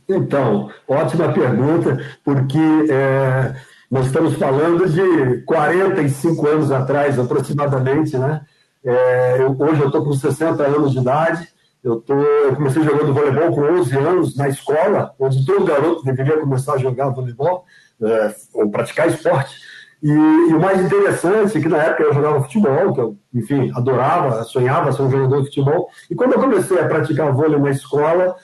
Então, 0.09 0.71
ótima 0.87 1.31
pergunta, 1.31 2.03
porque 2.23 2.57
é, 2.89 3.55
nós 3.91 4.07
estamos 4.07 4.33
falando 4.33 4.89
de 4.89 5.41
45 5.43 6.47
anos 6.47 6.71
atrás, 6.71 7.19
aproximadamente, 7.19 8.17
né? 8.17 8.41
É, 8.83 9.41
eu, 9.41 9.55
hoje 9.59 9.81
eu 9.81 9.87
estou 9.87 10.03
com 10.03 10.13
60 10.13 10.63
anos 10.63 10.93
de 10.93 10.99
idade, 10.99 11.47
eu, 11.83 11.97
tô, 12.01 12.15
eu 12.15 12.55
comecei 12.55 12.81
jogando 12.81 13.13
voleibol 13.13 13.51
com 13.51 13.61
11 13.61 13.97
anos 13.97 14.35
na 14.35 14.49
escola, 14.49 15.13
onde 15.19 15.45
todo 15.45 15.65
garoto 15.65 16.03
deveria 16.03 16.39
começar 16.39 16.73
a 16.73 16.77
jogar 16.77 17.09
voleibol, 17.09 17.65
é, 18.01 18.33
ou 18.53 18.69
praticar 18.69 19.09
esporte. 19.09 19.55
E, 20.01 20.09
e, 20.09 20.53
o 20.53 20.59
mais 20.59 20.79
interessante 20.79 21.57
é 21.57 21.61
que 21.61 21.67
na 21.67 21.77
época 21.77 22.03
eu 22.03 22.13
jogava 22.13 22.43
futebol, 22.43 22.93
que 22.93 23.01
eu, 23.01 23.17
enfim, 23.33 23.71
adorava, 23.75 24.43
sonhava 24.43 24.91
ser 24.91 25.01
um 25.01 25.09
jogador 25.09 25.39
de 25.39 25.47
futebol. 25.47 25.89
E 26.09 26.15
quando 26.15 26.33
eu 26.33 26.39
comecei 26.39 26.79
a 26.79 26.87
praticar 26.87 27.33
vôlei 27.33 27.59
na 27.59 27.71
escola, 27.71 28.35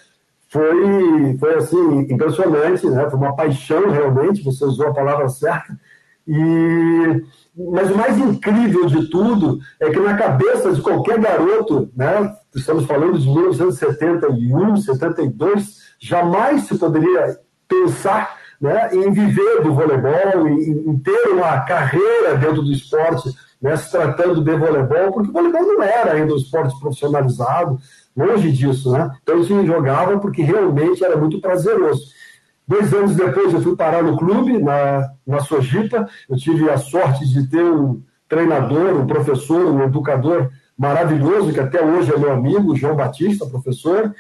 foi, 0.50 1.38
foi 1.40 1.56
assim, 1.56 2.00
impressionante, 2.10 2.88
né? 2.88 3.10
Foi 3.10 3.20
uma 3.20 3.36
paixão 3.36 3.90
realmente, 3.90 4.44
você 4.44 4.66
usou 4.66 4.88
a 4.88 4.94
palavra 4.94 5.30
certa. 5.30 5.78
E, 6.28 7.24
mas 7.56 7.92
o 7.92 7.98
mais 7.98 8.18
incrível 8.18 8.86
de 8.86 9.10
tudo 9.10 9.60
é 9.80 9.90
que 9.90 10.00
na 10.00 10.16
cabeça 10.16 10.72
de 10.72 10.82
qualquer 10.82 11.20
garoto, 11.20 11.90
né? 11.96 12.36
Estamos 12.56 12.86
falando 12.86 13.20
de 13.20 13.28
1971, 13.28 14.78
72, 14.78 15.80
jamais 16.00 16.64
se 16.64 16.78
poderia 16.78 17.40
pensar 17.68 18.43
né, 18.64 18.92
em 18.94 19.12
viver 19.12 19.62
do 19.62 19.74
voleibol, 19.74 20.48
em, 20.48 20.90
em, 20.90 20.98
ter 20.98 21.28
uma 21.34 21.60
carreira 21.66 22.38
dentro 22.38 22.62
do 22.62 22.72
esporte, 22.72 23.30
né, 23.62 23.76
se 23.76 23.92
tratando 23.92 24.42
de 24.42 24.56
voleibol, 24.56 25.12
porque 25.12 25.30
o 25.30 25.34
voleibol 25.34 25.64
não 25.64 25.84
era 25.84 26.14
ainda 26.14 26.34
um 26.34 26.38
esporte 26.38 26.80
profissionalizado, 26.80 27.78
longe 28.16 28.50
disso, 28.54 28.94
né? 28.94 29.12
Então 29.22 29.38
a 29.38 29.44
gente 29.44 29.68
jogava 29.68 30.18
porque 30.18 30.42
realmente 30.42 31.04
era 31.04 31.18
muito 31.18 31.42
prazeroso. 31.42 32.06
Dois 32.66 32.94
anos 32.94 33.18
depois 33.18 33.54
eu 33.54 33.62
fui 33.62 33.76
parar 33.76 34.02
no 34.02 34.16
clube, 34.16 34.58
na, 34.58 35.10
na 35.28 35.42
Sojipa, 35.42 36.08
eu 36.30 36.38
tive 36.38 36.70
a 36.70 36.78
sorte 36.78 37.28
de 37.28 37.46
ter 37.50 37.66
um 37.66 38.02
treinador, 38.30 38.96
um 38.96 39.06
professor, 39.06 39.66
um 39.66 39.84
educador 39.84 40.50
maravilhoso, 40.78 41.52
que 41.52 41.60
até 41.60 41.84
hoje 41.84 42.14
é 42.14 42.18
meu 42.18 42.32
amigo, 42.32 42.78
João 42.78 42.96
Batista, 42.96 43.46
professor, 43.46 44.16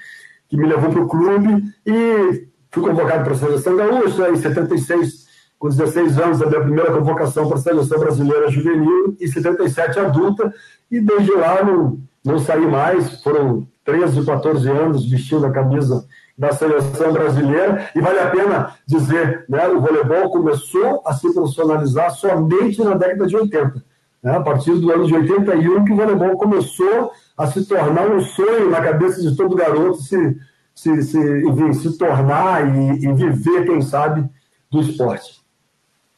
que 0.50 0.58
me 0.58 0.68
levou 0.68 0.90
para 0.90 1.02
o 1.02 1.08
clube 1.08 1.64
e 1.86 2.52
Fui 2.74 2.82
convocado 2.82 3.24
para 3.24 3.34
a 3.34 3.38
seleção 3.38 3.76
gaúcha 3.76 4.32
em 4.32 4.36
76, 4.36 5.28
com 5.60 5.70
16 5.70 6.18
anos, 6.18 6.42
a 6.42 6.48
minha 6.48 6.62
primeira 6.62 6.92
convocação 6.92 7.48
para 7.48 7.60
a 7.60 7.62
seleção 7.62 8.00
brasileira 8.00 8.50
juvenil, 8.50 9.16
e 9.20 9.28
77 9.28 10.00
adulta, 10.00 10.52
e 10.90 11.00
desde 11.00 11.32
lá 11.34 11.64
não, 11.64 12.00
não 12.26 12.40
saí 12.40 12.66
mais. 12.66 13.22
Foram 13.22 13.68
13, 13.86 14.26
14 14.26 14.68
anos 14.72 15.08
vestindo 15.08 15.46
a 15.46 15.52
camisa 15.52 16.04
da 16.36 16.52
seleção 16.52 17.14
brasileira, 17.14 17.92
e 17.96 18.02
vale 18.02 18.18
a 18.18 18.32
pena 18.32 18.76
dizer, 18.88 19.46
né, 19.48 19.68
o 19.68 19.80
voleibol 19.80 20.32
começou 20.32 21.04
a 21.06 21.14
se 21.14 21.32
profissionalizar 21.32 22.10
somente 22.10 22.84
na 22.84 22.96
década 22.96 23.28
de 23.28 23.36
80. 23.36 23.84
Né, 24.24 24.36
a 24.36 24.42
partir 24.42 24.74
do 24.80 24.92
ano 24.92 25.06
de 25.06 25.14
81 25.14 25.86
que 25.86 25.94
o 25.94 25.96
voleibol 25.96 26.36
começou 26.38 27.12
a 27.38 27.46
se 27.46 27.68
tornar 27.68 28.08
um 28.08 28.20
sonho 28.20 28.72
na 28.72 28.82
cabeça 28.82 29.22
de 29.22 29.36
todo 29.36 29.56
garoto 29.56 30.02
se 30.02 30.36
se, 30.74 31.02
se, 31.04 31.18
enfim, 31.18 31.74
se 31.74 31.98
tornar 31.98 32.76
e, 32.76 33.06
e 33.06 33.14
viver, 33.14 33.66
quem 33.66 33.82
sabe, 33.82 34.28
do 34.72 34.82
esporte. 34.82 35.44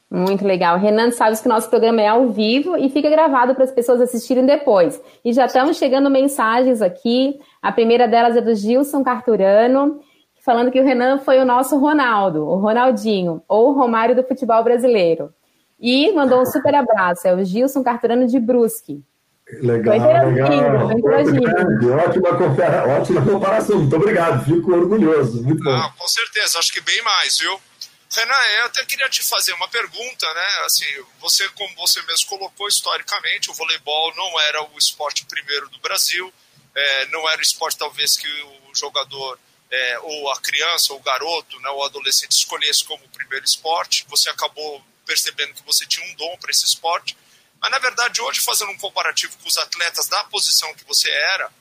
Muito 0.10 0.46
legal. 0.46 0.78
Renan, 0.78 1.12
sabes 1.12 1.42
que 1.42 1.48
o 1.48 1.52
nosso 1.52 1.70
programa 1.70 2.02
é 2.02 2.08
ao 2.08 2.30
vivo 2.30 2.78
e 2.78 2.90
fica 2.90 3.10
gravado 3.10 3.54
para 3.56 3.64
as 3.64 3.72
pessoas 3.72 4.00
assistirem 4.00 4.46
depois. 4.46 5.02
E 5.24 5.34
já 5.34 5.46
estamos 5.46 5.78
chegando 5.78 6.10
mensagens 6.10 6.82
aqui. 6.82 7.40
A 7.62 7.72
primeira 7.72 8.08
delas 8.08 8.38
é 8.38 8.42
do 8.42 8.56
Gilson 8.56 9.04
Carturano, 9.04 10.00
falando 10.40 10.72
que 10.72 10.80
o 10.80 10.84
Renan 10.84 11.18
foi 11.18 11.40
o 11.40 11.46
nosso 11.46 11.78
Ronaldo, 11.78 12.46
o 12.46 12.56
Ronaldinho, 12.58 13.42
ou 13.48 13.70
o 13.70 13.74
Romário 13.74 14.16
do 14.16 14.24
futebol 14.24 14.64
brasileiro. 14.64 15.34
E 15.80 16.12
mandou 16.14 16.42
um 16.42 16.46
super 16.46 16.76
abraço. 16.76 17.28
É 17.28 17.34
o 17.34 17.44
Gilson 17.44 17.84
Carturano 17.84 18.28
de 18.28 18.40
Brusque. 18.40 19.04
Legal, 19.48 20.00
legal. 20.28 20.88
Ótima, 22.08 22.30
ótima 23.00 23.26
comparação. 23.26 23.78
Muito 23.78 23.96
obrigado. 23.96 24.44
Fico 24.44 24.74
orgulhoso. 24.74 25.44
Muito 25.44 25.64
bom. 25.64 25.72
Ah, 25.72 25.94
com 25.96 26.08
certeza. 26.08 26.58
Acho 26.58 26.74
que 26.74 26.82
bem 26.82 27.02
mais, 27.04 27.38
viu? 27.38 27.62
Renan, 28.12 28.34
eu 28.58 28.66
até 28.66 28.84
queria 28.86 29.10
te 29.10 29.22
fazer 29.24 29.54
uma 29.54 29.68
pergunta, 29.68 30.34
né? 30.34 30.48
Assim, 30.66 30.86
você, 31.20 31.48
como 31.50 31.76
você 31.76 32.02
mesmo 32.04 32.28
colocou 32.28 32.68
historicamente, 32.68 33.52
o 33.52 33.54
voleibol 33.54 34.16
não 34.16 34.40
era 34.42 34.64
o 34.64 34.78
esporte 34.78 35.26
primeiro 35.26 35.70
do 35.70 35.80
Brasil, 35.80 36.34
é, 36.74 37.06
não 37.08 37.28
era 37.30 37.40
o 37.40 37.44
esporte 37.44 37.78
talvez 37.78 38.18
que 38.18 38.28
o 38.28 38.76
jogador 38.76 39.38
é, 39.70 40.00
ou 40.00 40.32
a 40.32 40.40
criança 40.40 40.94
ou 40.94 41.00
o 41.00 41.04
garoto, 41.04 41.60
né, 41.60 41.70
ou 41.70 41.80
o 41.80 41.84
adolescente 41.84 42.32
escolhesse 42.32 42.84
como 42.86 43.08
primeiro 43.10 43.46
esporte. 43.46 44.06
Você 44.10 44.30
acabou 44.30 44.82
percebendo 45.06 45.54
que 45.54 45.66
você 45.66 45.86
tinha 45.86 46.06
um 46.08 46.16
dom 46.16 46.38
para 46.38 46.52
esse 46.52 46.66
esporte 46.66 47.16
mas, 47.62 47.72
na 47.72 47.80
verdade, 47.80 48.22
hoje, 48.22 48.42
fazendo 48.42 48.72
um 48.72 48.78
comparativo 48.78 49.38
com 49.38 49.48
os 49.48 49.58
atletas 49.58 50.08
da 50.08 50.24
posição 50.26 50.74
que 50.76 50.86
você 50.86 51.10
era 51.10 51.52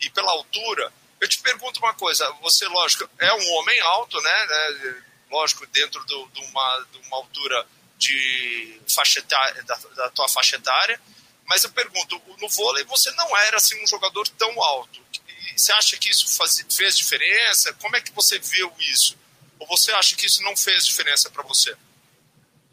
e 0.00 0.10
pela 0.10 0.32
altura, 0.32 0.92
eu 1.20 1.28
te 1.28 1.38
pergunto 1.40 1.78
uma 1.80 1.94
coisa: 1.94 2.30
você, 2.42 2.66
lógico, 2.66 3.08
é 3.18 3.32
um 3.32 3.52
homem 3.52 3.80
alto, 3.80 4.20
né? 4.20 4.46
né 4.46 5.02
lógico, 5.30 5.66
dentro 5.66 6.04
do, 6.04 6.28
de, 6.28 6.40
uma, 6.40 6.86
de 6.90 6.98
uma 7.06 7.16
altura 7.16 7.66
de 7.96 8.80
faixa 8.92 9.20
etária, 9.20 9.62
da, 9.62 9.76
da 9.96 10.10
tua 10.10 10.28
faixa 10.28 10.56
etária, 10.56 11.00
mas 11.46 11.64
eu 11.64 11.70
pergunto: 11.70 12.20
no 12.40 12.48
vôlei 12.48 12.84
você 12.84 13.10
não 13.12 13.36
era 13.38 13.56
assim 13.56 13.82
um 13.82 13.86
jogador 13.86 14.26
tão 14.28 14.62
alto. 14.62 15.00
E 15.14 15.58
você 15.58 15.72
acha 15.72 15.96
que 15.96 16.10
isso 16.10 16.36
faz, 16.36 16.64
fez 16.70 16.96
diferença? 16.96 17.72
Como 17.74 17.96
é 17.96 18.00
que 18.00 18.12
você 18.12 18.38
viu 18.38 18.72
isso? 18.78 19.16
Ou 19.58 19.66
você 19.66 19.92
acha 19.92 20.16
que 20.16 20.26
isso 20.26 20.42
não 20.42 20.56
fez 20.56 20.84
diferença 20.86 21.30
para 21.30 21.42
você? 21.42 21.76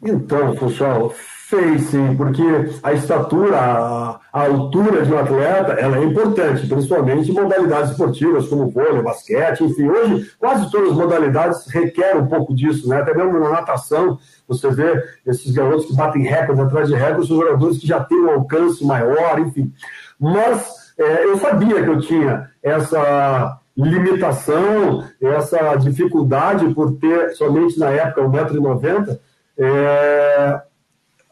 Então, 0.02 0.56
pessoal, 0.56 1.14
Fez 1.50 1.82
sim, 1.86 2.14
porque 2.16 2.44
a 2.80 2.92
estatura, 2.92 3.58
a, 3.58 4.20
a, 4.32 4.46
altura 4.46 5.04
de 5.04 5.12
um 5.12 5.18
atleta, 5.18 5.72
ela 5.72 5.98
é 5.98 6.04
importante, 6.04 6.64
principalmente 6.64 7.28
em 7.28 7.34
modalidades 7.34 7.90
esportivas 7.90 8.46
como 8.46 8.70
vôlei, 8.70 9.02
basquete, 9.02 9.64
enfim. 9.64 9.88
Hoje, 9.88 10.30
quase 10.38 10.70
todas 10.70 10.90
as 10.92 10.96
modalidades 10.96 11.66
requerem 11.66 12.22
um 12.22 12.28
pouco 12.28 12.54
disso, 12.54 12.88
né? 12.88 13.00
Até 13.00 13.12
mesmo 13.12 13.40
na 13.40 13.50
natação, 13.50 14.16
você 14.46 14.70
vê 14.70 15.02
esses 15.26 15.50
garotos 15.50 15.86
que 15.86 15.96
batem 15.96 16.22
recordes 16.22 16.64
atrás 16.64 16.86
de 16.86 16.94
recordes, 16.94 17.26
são 17.26 17.38
jogadores 17.38 17.78
que 17.78 17.86
já 17.88 17.98
têm 17.98 18.20
um 18.20 18.30
alcance 18.30 18.86
maior, 18.86 19.40
enfim. 19.40 19.72
Mas 20.20 20.92
é, 20.96 21.24
eu 21.24 21.36
sabia 21.38 21.82
que 21.82 21.90
eu 21.90 21.98
tinha 21.98 22.48
essa 22.62 23.58
limitação, 23.76 25.04
essa 25.20 25.74
dificuldade 25.74 26.72
por 26.74 26.92
ter 26.92 27.30
somente 27.30 27.76
na 27.76 27.90
época 27.90 28.22
1,90m, 28.22 29.18
é, 29.58 30.60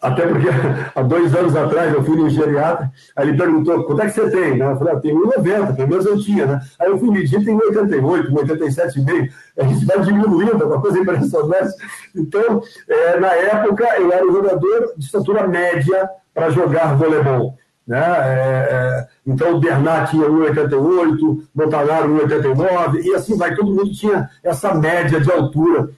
até 0.00 0.26
porque 0.26 0.46
há 0.94 1.02
dois 1.02 1.34
anos 1.34 1.56
atrás 1.56 1.92
eu 1.92 2.04
fui 2.04 2.16
no 2.16 2.30
geriatra, 2.30 2.90
aí 3.16 3.28
ele 3.28 3.36
perguntou, 3.36 3.84
quanto 3.84 4.02
é 4.02 4.06
que 4.06 4.12
você 4.12 4.30
tem? 4.30 4.58
Eu 4.58 4.76
falei, 4.76 4.94
ah, 4.94 5.00
tenho 5.00 5.20
1,90, 5.26 5.76
pelo 5.76 5.88
menos 5.88 6.06
eu 6.06 6.20
tinha, 6.20 6.46
né? 6.46 6.60
Aí 6.78 6.88
eu 6.88 6.98
fui 6.98 7.10
medir, 7.10 7.44
tem 7.44 7.58
1,88, 7.58 8.30
1,87,5, 8.30 9.30
a 9.58 9.64
gente 9.64 9.84
vai 9.84 10.00
diminuindo, 10.00 10.62
é 10.62 10.66
uma 10.66 10.80
coisa 10.80 10.98
impressionante. 10.98 11.74
Então, 12.14 12.62
é, 12.88 13.18
na 13.18 13.32
época, 13.32 13.84
eu 13.98 14.12
era 14.12 14.24
um 14.24 14.32
jogador 14.32 14.92
de 14.96 15.04
estatura 15.04 15.48
média 15.48 16.08
para 16.32 16.50
jogar 16.50 16.94
voleibol. 16.96 17.58
Né? 17.84 17.98
É, 17.98 18.68
é, 18.70 19.06
então 19.26 19.54
o 19.54 19.60
Bernat 19.60 20.10
tinha 20.10 20.28
1,88, 20.28 21.42
Montanaro 21.54 22.14
1,89, 22.14 23.02
e 23.02 23.14
assim 23.14 23.36
vai, 23.36 23.54
todo 23.54 23.72
mundo 23.72 23.90
tinha 23.92 24.28
essa 24.44 24.74
média 24.74 25.18
de 25.18 25.32
altura 25.32 25.88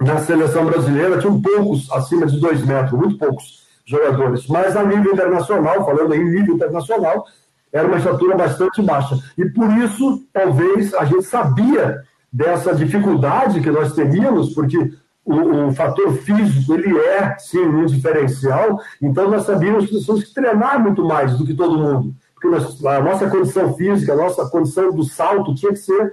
na 0.00 0.18
seleção 0.18 0.64
brasileira, 0.66 1.18
tinham 1.18 1.40
poucos 1.40 1.90
acima 1.90 2.26
de 2.26 2.38
2 2.38 2.64
metros, 2.64 2.92
muito 2.92 3.18
poucos 3.18 3.66
jogadores, 3.84 4.46
mas 4.48 4.76
a 4.76 4.82
nível 4.82 5.12
internacional, 5.12 5.84
falando 5.84 6.14
em 6.14 6.24
nível 6.24 6.56
internacional, 6.56 7.24
era 7.72 7.86
uma 7.86 7.98
estatura 7.98 8.36
bastante 8.36 8.82
baixa. 8.82 9.18
E 9.38 9.44
por 9.46 9.70
isso, 9.78 10.22
talvez, 10.32 10.92
a 10.94 11.04
gente 11.04 11.24
sabia 11.24 12.02
dessa 12.32 12.74
dificuldade 12.74 13.60
que 13.60 13.70
nós 13.70 13.94
teríamos, 13.94 14.52
porque 14.54 14.76
o, 15.24 15.68
o, 15.68 15.72
fator 15.72 16.12
físico 16.18 16.74
ele 16.74 16.98
é 16.98 17.36
sim 17.38 17.58
um 17.58 17.86
diferencial, 17.86 18.80
então 19.00 19.30
nós 19.30 19.44
sabíamos 19.44 19.86
que 19.86 19.94
nós 19.94 20.04
tínhamos 20.04 20.24
que 20.24 20.34
treinar 20.34 20.80
muito 20.80 21.04
mais 21.04 21.36
do 21.36 21.46
que 21.46 21.54
todo 21.54 21.78
mundo, 21.78 22.14
porque 22.34 22.48
nós, 22.48 22.84
a 22.84 23.00
nossa 23.00 23.28
condição 23.28 23.74
física, 23.74 24.12
a 24.12 24.16
nossa 24.16 24.48
condição 24.48 24.92
do 24.92 25.04
salto 25.04 25.54
tinha 25.54 25.72
que 25.72 25.78
ser 25.78 26.12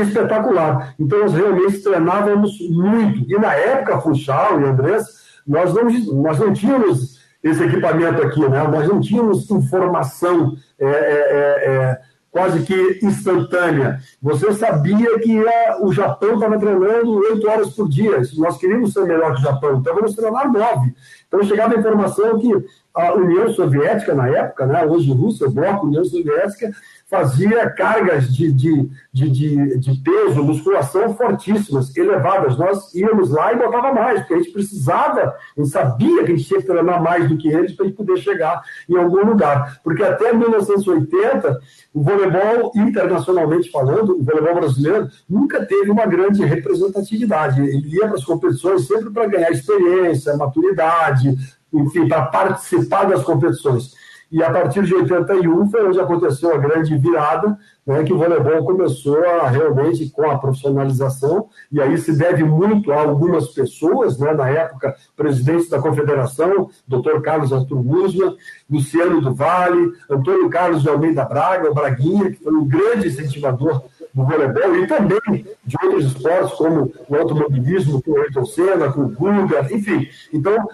espetacular. 0.00 0.94
Então 0.98 1.20
nós 1.20 1.34
realmente 1.34 1.78
treinávamos 1.78 2.58
muito. 2.70 3.30
E 3.30 3.38
na 3.38 3.54
época, 3.54 4.00
Funchal 4.00 4.60
e 4.60 4.64
Andrés, 4.64 5.04
nós 5.46 5.72
não, 5.74 5.84
nós 6.22 6.38
não 6.38 6.52
tínhamos 6.52 7.18
esse 7.42 7.62
equipamento 7.62 8.22
aqui, 8.22 8.40
né? 8.40 8.62
nós 8.64 8.88
não 8.88 9.00
tínhamos 9.00 9.50
informação. 9.50 10.56
É, 10.78 10.86
é, 10.86 10.90
é, 10.90 11.74
é 11.74 12.00
quase 12.30 12.62
que 12.62 13.00
instantânea. 13.02 13.98
Você 14.22 14.52
sabia 14.52 15.18
que 15.18 15.42
o 15.80 15.92
Japão 15.92 16.34
estava 16.34 16.58
treinando 16.58 17.18
oito 17.18 17.48
horas 17.48 17.70
por 17.70 17.88
dia. 17.88 18.20
Nós 18.36 18.58
queríamos 18.58 18.92
ser 18.92 19.04
melhor 19.04 19.34
que 19.34 19.40
o 19.40 19.44
Japão, 19.44 19.78
então 19.78 19.94
vamos 19.94 20.14
treinar 20.14 20.52
nove. 20.52 20.94
Então 21.26 21.42
chegava 21.42 21.74
a 21.74 21.78
informação 21.78 22.38
que 22.38 22.52
a 22.94 23.14
União 23.14 23.48
Soviética, 23.50 24.14
na 24.14 24.28
época, 24.28 24.66
né, 24.66 24.84
hoje 24.84 25.12
Rússia, 25.12 25.48
Bloco, 25.48 25.86
União 25.86 26.04
Soviética, 26.04 26.70
fazia 27.08 27.70
cargas 27.70 28.32
de, 28.32 28.52
de, 28.52 28.90
de, 29.10 29.30
de, 29.30 29.78
de 29.78 29.94
peso, 30.02 30.44
musculação 30.44 31.14
fortíssimas, 31.16 31.96
elevadas. 31.96 32.58
Nós 32.58 32.94
íamos 32.94 33.30
lá 33.30 33.52
e 33.52 33.56
botava 33.56 33.92
mais, 33.94 34.20
porque 34.20 34.34
a 34.34 34.38
gente 34.38 34.52
precisava, 34.52 35.34
a 35.56 35.60
gente 35.60 35.70
sabia 35.70 36.24
que 36.24 36.32
a 36.32 36.36
gente 36.36 36.46
tinha 36.46 36.60
que 36.60 36.66
treinar 36.66 37.02
mais 37.02 37.26
do 37.26 37.38
que 37.38 37.48
eles 37.48 37.72
para 37.72 37.86
a 37.86 37.88
gente 37.88 37.96
poder 37.96 38.18
chegar 38.18 38.62
em 38.86 38.96
algum 38.96 39.24
lugar. 39.24 39.80
Porque 39.82 40.02
até 40.02 40.34
1980, 40.34 41.58
o 41.94 42.02
voleibol, 42.02 42.72
internacionalmente 42.76 43.70
falando, 43.70 44.18
o 44.18 44.22
voleibol 44.22 44.56
brasileiro, 44.56 45.08
nunca 45.28 45.64
teve 45.64 45.90
uma 45.90 46.04
grande 46.04 46.44
representatividade. 46.44 47.62
Ele 47.62 47.88
ia 47.88 48.06
para 48.06 48.16
as 48.16 48.24
competições 48.24 48.86
sempre 48.86 49.08
para 49.10 49.26
ganhar 49.26 49.50
experiência, 49.50 50.36
maturidade, 50.36 51.34
enfim, 51.72 52.06
para 52.06 52.26
participar 52.26 53.06
das 53.06 53.22
competições. 53.22 53.96
E 54.30 54.42
a 54.42 54.50
partir 54.50 54.82
de 54.84 54.94
81 54.94 55.70
foi 55.70 55.88
onde 55.88 55.98
aconteceu 55.98 56.54
a 56.54 56.58
grande 56.58 56.96
virada, 56.98 57.58
né, 57.86 58.04
que 58.04 58.12
o 58.12 58.18
voleibol 58.18 58.62
começou 58.62 59.24
a 59.24 59.48
realmente 59.48 60.10
com 60.10 60.30
a 60.30 60.36
profissionalização, 60.36 61.48
e 61.72 61.80
aí 61.80 61.96
se 61.96 62.16
deve 62.16 62.44
muito 62.44 62.92
a 62.92 63.00
algumas 63.00 63.48
pessoas, 63.48 64.18
né, 64.18 64.34
na 64.34 64.50
época, 64.50 64.94
presidente 65.16 65.70
da 65.70 65.80
confederação, 65.80 66.68
Dr. 66.86 67.20
Carlos 67.22 67.54
Arthur 67.54 67.82
Guzman, 67.82 68.36
Luciano 68.70 69.22
do 69.22 69.34
Vale, 69.34 69.92
Antônio 70.10 70.50
Carlos 70.50 70.82
de 70.82 70.90
Almeida 70.90 71.24
Braga, 71.24 71.70
o 71.70 71.74
Braguinha, 71.74 72.30
que 72.30 72.44
foi 72.44 72.52
um 72.52 72.68
grande 72.68 73.08
incentivador 73.08 73.82
do 74.12 74.24
voleibol 74.24 74.76
e 74.76 74.86
também 74.86 75.46
de 75.64 75.76
outros 75.82 76.04
esportes, 76.04 76.52
como 76.54 76.92
o 77.08 77.16
automobilismo, 77.16 78.02
com 78.02 78.10
o 78.10 78.20
Ayrton 78.20 78.44
Senna, 78.44 78.92
com 78.92 79.02
o 79.02 79.08
Guga, 79.08 79.66
enfim. 79.72 80.06
Então, 80.32 80.68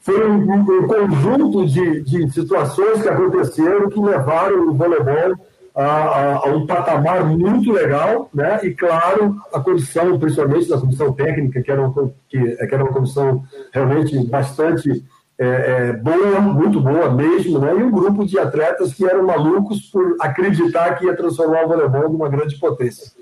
foi 0.00 0.28
um, 0.28 0.52
um 0.52 0.86
conjunto 0.86 1.66
de, 1.66 2.00
de, 2.02 2.30
situações 2.30 3.02
que 3.02 3.08
aconteceram 3.08 3.88
que 3.88 4.00
levaram 4.00 4.68
o 4.68 4.74
voleibol 4.74 5.36
a, 5.74 5.84
a, 5.84 6.34
a, 6.36 6.46
um 6.46 6.66
patamar 6.66 7.24
muito 7.24 7.70
legal, 7.70 8.28
né? 8.32 8.60
E 8.62 8.74
claro, 8.74 9.36
a 9.52 9.60
condição, 9.60 10.18
principalmente 10.18 10.68
da 10.68 10.78
comissão 10.78 11.12
técnica, 11.12 11.62
que 11.62 11.70
era 11.70 11.86
uma, 11.86 12.12
que, 12.28 12.38
que 12.38 12.74
era 12.74 12.82
uma 12.82 12.92
comissão 12.92 13.44
realmente 13.72 14.18
bastante 14.26 15.04
é, 15.38 15.46
é, 15.46 15.92
boa, 15.92 16.40
muito 16.40 16.80
boa 16.80 17.10
mesmo, 17.10 17.58
né? 17.58 17.72
E 17.72 17.82
um 17.82 17.90
grupo 17.90 18.26
de 18.26 18.38
atletas 18.38 18.92
que 18.92 19.04
eram 19.04 19.24
malucos 19.24 19.80
por 19.90 20.16
acreditar 20.20 20.96
que 20.96 21.06
ia 21.06 21.16
transformar 21.16 21.64
o 21.64 21.68
voleibol 21.68 22.10
numa 22.10 22.28
grande 22.28 22.58
potência. 22.58 23.12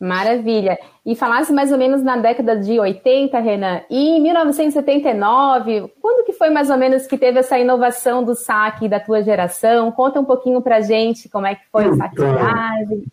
Maravilha. 0.00 0.78
E 1.04 1.16
falasse 1.16 1.52
mais 1.52 1.72
ou 1.72 1.78
menos 1.78 2.02
na 2.02 2.16
década 2.16 2.56
de 2.56 2.78
80, 2.78 3.38
Renan, 3.40 3.80
e 3.90 4.10
em 4.16 4.22
1979, 4.22 5.92
quando 6.00 6.24
que 6.24 6.32
foi 6.32 6.50
mais 6.50 6.70
ou 6.70 6.76
menos 6.76 7.06
que 7.06 7.18
teve 7.18 7.40
essa 7.40 7.58
inovação 7.58 8.22
do 8.22 8.34
saque 8.34 8.88
da 8.88 9.00
tua 9.00 9.22
geração? 9.22 9.90
Conta 9.90 10.20
um 10.20 10.24
pouquinho 10.24 10.62
pra 10.62 10.80
gente 10.80 11.28
como 11.28 11.46
é 11.46 11.56
que 11.56 11.62
foi 11.72 11.82
então, 11.82 11.94
o 11.94 11.96
saque 11.96 12.16
de 12.16 12.22
viagem. 12.22 13.04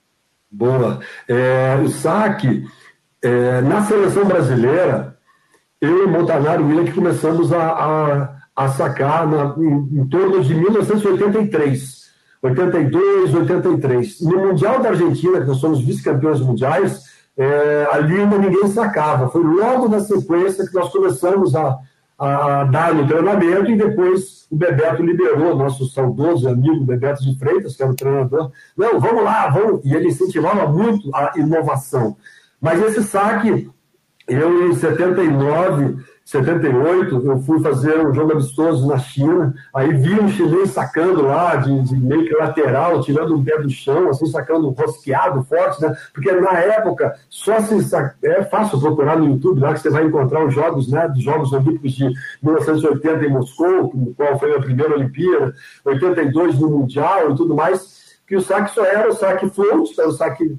Boa. 0.52 1.00
É, 1.28 1.76
o 1.84 1.90
saque, 1.90 2.64
é, 3.22 3.62
na 3.62 3.82
seleção 3.84 4.26
brasileira, 4.26 5.18
eu 5.82 6.04
e 6.04 6.08
Montanaro 6.08 6.62
e 6.62 6.66
William 6.66 6.86
que 6.86 6.94
começamos 6.94 7.52
a, 7.52 7.64
a, 7.64 8.36
a 8.56 8.68
sacar 8.70 9.28
na, 9.28 9.56
em, 9.58 10.02
em 10.02 10.08
torno 10.08 10.42
de 10.42 10.54
1983. 10.54 12.05
82, 12.42 13.34
83. 13.34 14.22
No 14.22 14.48
Mundial 14.48 14.80
da 14.80 14.90
Argentina, 14.90 15.42
que 15.42 15.48
nós 15.48 15.58
somos 15.58 15.82
vice-campeões 15.82 16.40
mundiais, 16.42 17.04
é, 17.38 17.88
ali 17.92 18.20
ainda 18.20 18.38
ninguém 18.38 18.68
sacava. 18.68 19.30
Foi 19.30 19.44
logo 19.44 19.88
na 19.90 20.00
sequência 20.00 20.66
que 20.66 20.74
nós 20.74 20.92
começamos 20.92 21.56
a, 21.56 21.78
a, 22.18 22.64
dar 22.66 22.94
no 22.94 23.08
treinamento 23.08 23.72
e 23.72 23.78
depois 23.78 24.46
o 24.50 24.56
Bebeto 24.56 25.04
liberou, 25.04 25.56
nosso 25.56 25.86
saudoso 25.88 26.48
amigo 26.48 26.86
Bebeto 26.86 27.24
de 27.24 27.38
Freitas, 27.38 27.76
que 27.76 27.84
era 27.84 27.92
o 27.92 27.96
treinador. 27.96 28.52
Não, 28.78 29.00
vamos 29.00 29.24
lá, 29.24 29.50
vamos. 29.50 29.84
E 29.84 29.94
ele 29.94 30.08
incentivava 30.08 30.72
muito 30.72 31.14
a 31.14 31.34
inovação. 31.36 32.16
Mas 32.62 32.82
esse 32.82 33.04
saque, 33.04 33.70
eu 34.28 34.70
em 34.70 34.76
79 34.76 35.98
78, 36.26 37.24
eu 37.24 37.40
fui 37.42 37.62
fazer 37.62 38.04
um 38.04 38.12
jogo 38.12 38.32
amistoso 38.32 38.88
na 38.88 38.98
China, 38.98 39.54
aí 39.72 39.94
vi 39.94 40.20
um 40.20 40.28
chinês 40.28 40.72
sacando 40.72 41.22
lá, 41.22 41.56
de, 41.56 41.84
de 41.84 41.96
meio 41.96 42.26
que 42.26 42.36
lateral, 42.36 43.00
tirando 43.02 43.36
um 43.36 43.44
pé 43.44 43.62
do 43.62 43.70
chão, 43.70 44.10
assim, 44.10 44.26
sacando 44.26 44.72
rosqueado 44.72 45.44
forte, 45.44 45.80
né? 45.84 45.96
Porque 46.12 46.32
na 46.32 46.54
época, 46.54 47.14
só 47.30 47.62
se 47.62 47.76
é 48.24 48.44
fácil 48.44 48.80
procurar 48.80 49.18
no 49.18 49.28
YouTube 49.28 49.60
lá 49.60 49.74
que 49.76 49.82
você 49.82 49.92
vai 49.92 50.04
encontrar 50.04 50.44
os 50.44 50.52
jogos, 50.52 50.88
né, 50.92 51.08
dos 51.08 51.22
Jogos 51.22 51.54
Olímpicos 51.54 51.92
de 51.92 52.12
1980 52.42 53.24
em 53.24 53.30
Moscou, 53.30 53.94
qual 54.18 54.40
foi 54.40 54.56
a 54.56 54.62
primeira 54.62 54.96
Olimpíada, 54.96 55.54
82 55.86 56.60
no 56.60 56.72
Mundial 56.72 57.32
e 57.32 57.36
tudo 57.36 57.54
mais, 57.54 58.18
que 58.28 58.36
o 58.36 58.42
saque 58.42 58.74
só 58.74 58.84
era 58.84 59.08
o 59.08 59.14
saque 59.14 59.48
float, 59.52 59.94
era 60.00 60.10
o 60.10 60.12
saque 60.12 60.58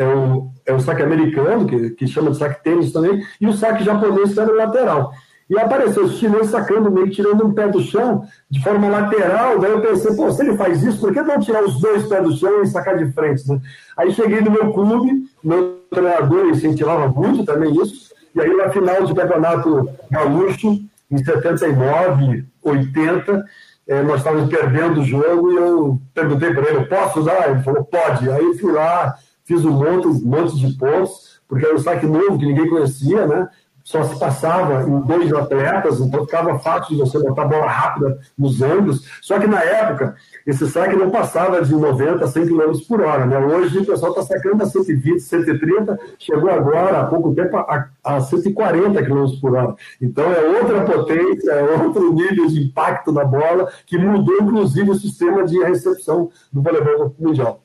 é 0.00 0.06
o, 0.06 0.50
é 0.66 0.72
o 0.72 0.80
saque 0.80 1.02
americano, 1.02 1.66
que, 1.66 1.90
que 1.90 2.08
chama 2.08 2.30
de 2.30 2.38
saque 2.38 2.64
tênis 2.64 2.92
também, 2.92 3.22
e 3.40 3.46
o 3.46 3.52
saque 3.52 3.84
japonês 3.84 4.36
era 4.36 4.50
o 4.50 4.56
lateral. 4.56 5.12
E 5.48 5.58
apareceu 5.58 6.04
os 6.04 6.18
chineses 6.18 6.50
sacando 6.50 6.90
meio, 6.90 7.10
tirando 7.10 7.44
um 7.44 7.52
pé 7.52 7.68
do 7.68 7.82
chão 7.82 8.24
de 8.48 8.62
forma 8.62 8.88
lateral. 8.88 9.58
Daí 9.58 9.72
eu 9.72 9.80
pensei, 9.80 10.14
pô, 10.14 10.30
se 10.30 10.42
ele 10.42 10.56
faz 10.56 10.82
isso, 10.82 11.00
por 11.00 11.12
que 11.12 11.20
não 11.20 11.40
tirar 11.40 11.64
os 11.64 11.80
dois 11.80 12.06
pés 12.06 12.22
do 12.22 12.36
chão 12.36 12.62
e 12.62 12.66
sacar 12.68 12.96
de 12.96 13.12
frente? 13.12 13.48
Né? 13.48 13.60
Aí 13.96 14.12
cheguei 14.12 14.40
no 14.40 14.50
meu 14.50 14.72
clube, 14.72 15.24
meu 15.42 15.80
treinador 15.90 16.46
incentivava 16.46 17.08
muito 17.08 17.44
também 17.44 17.74
isso. 17.82 18.14
E 18.32 18.40
aí 18.40 18.56
na 18.56 18.70
final 18.70 19.04
do 19.04 19.14
campeonato 19.14 19.90
gaúcho, 20.08 20.78
em 21.10 21.18
79, 21.18 22.44
80, 22.62 23.44
eh, 23.88 24.02
nós 24.02 24.18
estávamos 24.18 24.48
perdendo 24.48 25.00
o 25.00 25.04
jogo 25.04 25.50
e 25.50 25.56
eu 25.56 26.00
perguntei 26.14 26.54
para 26.54 26.70
ele, 26.70 26.84
posso 26.84 27.18
usar? 27.18 27.50
Ele 27.50 27.62
falou, 27.64 27.84
pode. 27.84 28.30
Aí 28.30 28.56
fui 28.56 28.70
lá, 28.70 29.16
fiz 29.50 29.64
um 29.64 29.72
monte, 29.72 30.06
monte 30.24 30.56
de 30.56 30.72
pontos, 30.74 31.40
porque 31.48 31.66
era 31.66 31.74
um 31.74 31.78
saque 31.78 32.06
novo 32.06 32.38
que 32.38 32.46
ninguém 32.46 32.70
conhecia, 32.70 33.26
né? 33.26 33.48
Só 33.82 34.04
se 34.04 34.16
passava 34.16 34.88
em 34.88 35.00
dois 35.00 35.32
atletas, 35.32 35.98
então 35.98 36.24
ficava 36.24 36.56
fácil 36.60 36.94
de 36.94 37.00
você 37.00 37.18
botar 37.18 37.46
bola 37.46 37.66
rápida 37.66 38.20
nos 38.38 38.62
ângulos. 38.62 39.04
Só 39.20 39.40
que 39.40 39.48
na 39.48 39.60
época, 39.60 40.14
esse 40.46 40.68
saque 40.68 40.94
não 40.94 41.10
passava 41.10 41.60
de 41.64 41.74
90 41.74 42.24
a 42.24 42.28
100 42.28 42.46
km 42.46 42.72
por 42.86 43.00
hora, 43.00 43.26
né? 43.26 43.38
Hoje 43.38 43.78
o 43.78 43.84
pessoal 43.84 44.12
está 44.12 44.22
sacando 44.22 44.62
a 44.62 44.66
120, 44.66 45.18
130, 45.18 45.98
chegou 46.16 46.50
agora, 46.50 47.00
há 47.00 47.06
pouco 47.06 47.34
tempo, 47.34 47.56
a, 47.56 47.88
a 48.04 48.20
140 48.20 49.02
km 49.02 49.26
por 49.40 49.56
hora. 49.56 49.74
Então 50.00 50.30
é 50.30 50.60
outra 50.60 50.84
potência, 50.84 51.50
é 51.50 51.82
outro 51.82 52.12
nível 52.12 52.46
de 52.46 52.62
impacto 52.62 53.10
na 53.10 53.24
bola, 53.24 53.68
que 53.84 53.98
mudou 53.98 54.36
inclusive 54.40 54.90
o 54.90 54.94
sistema 54.94 55.44
de 55.44 55.58
recepção 55.58 56.30
do 56.52 56.62
voleibol 56.62 57.12
mundial. 57.18 57.60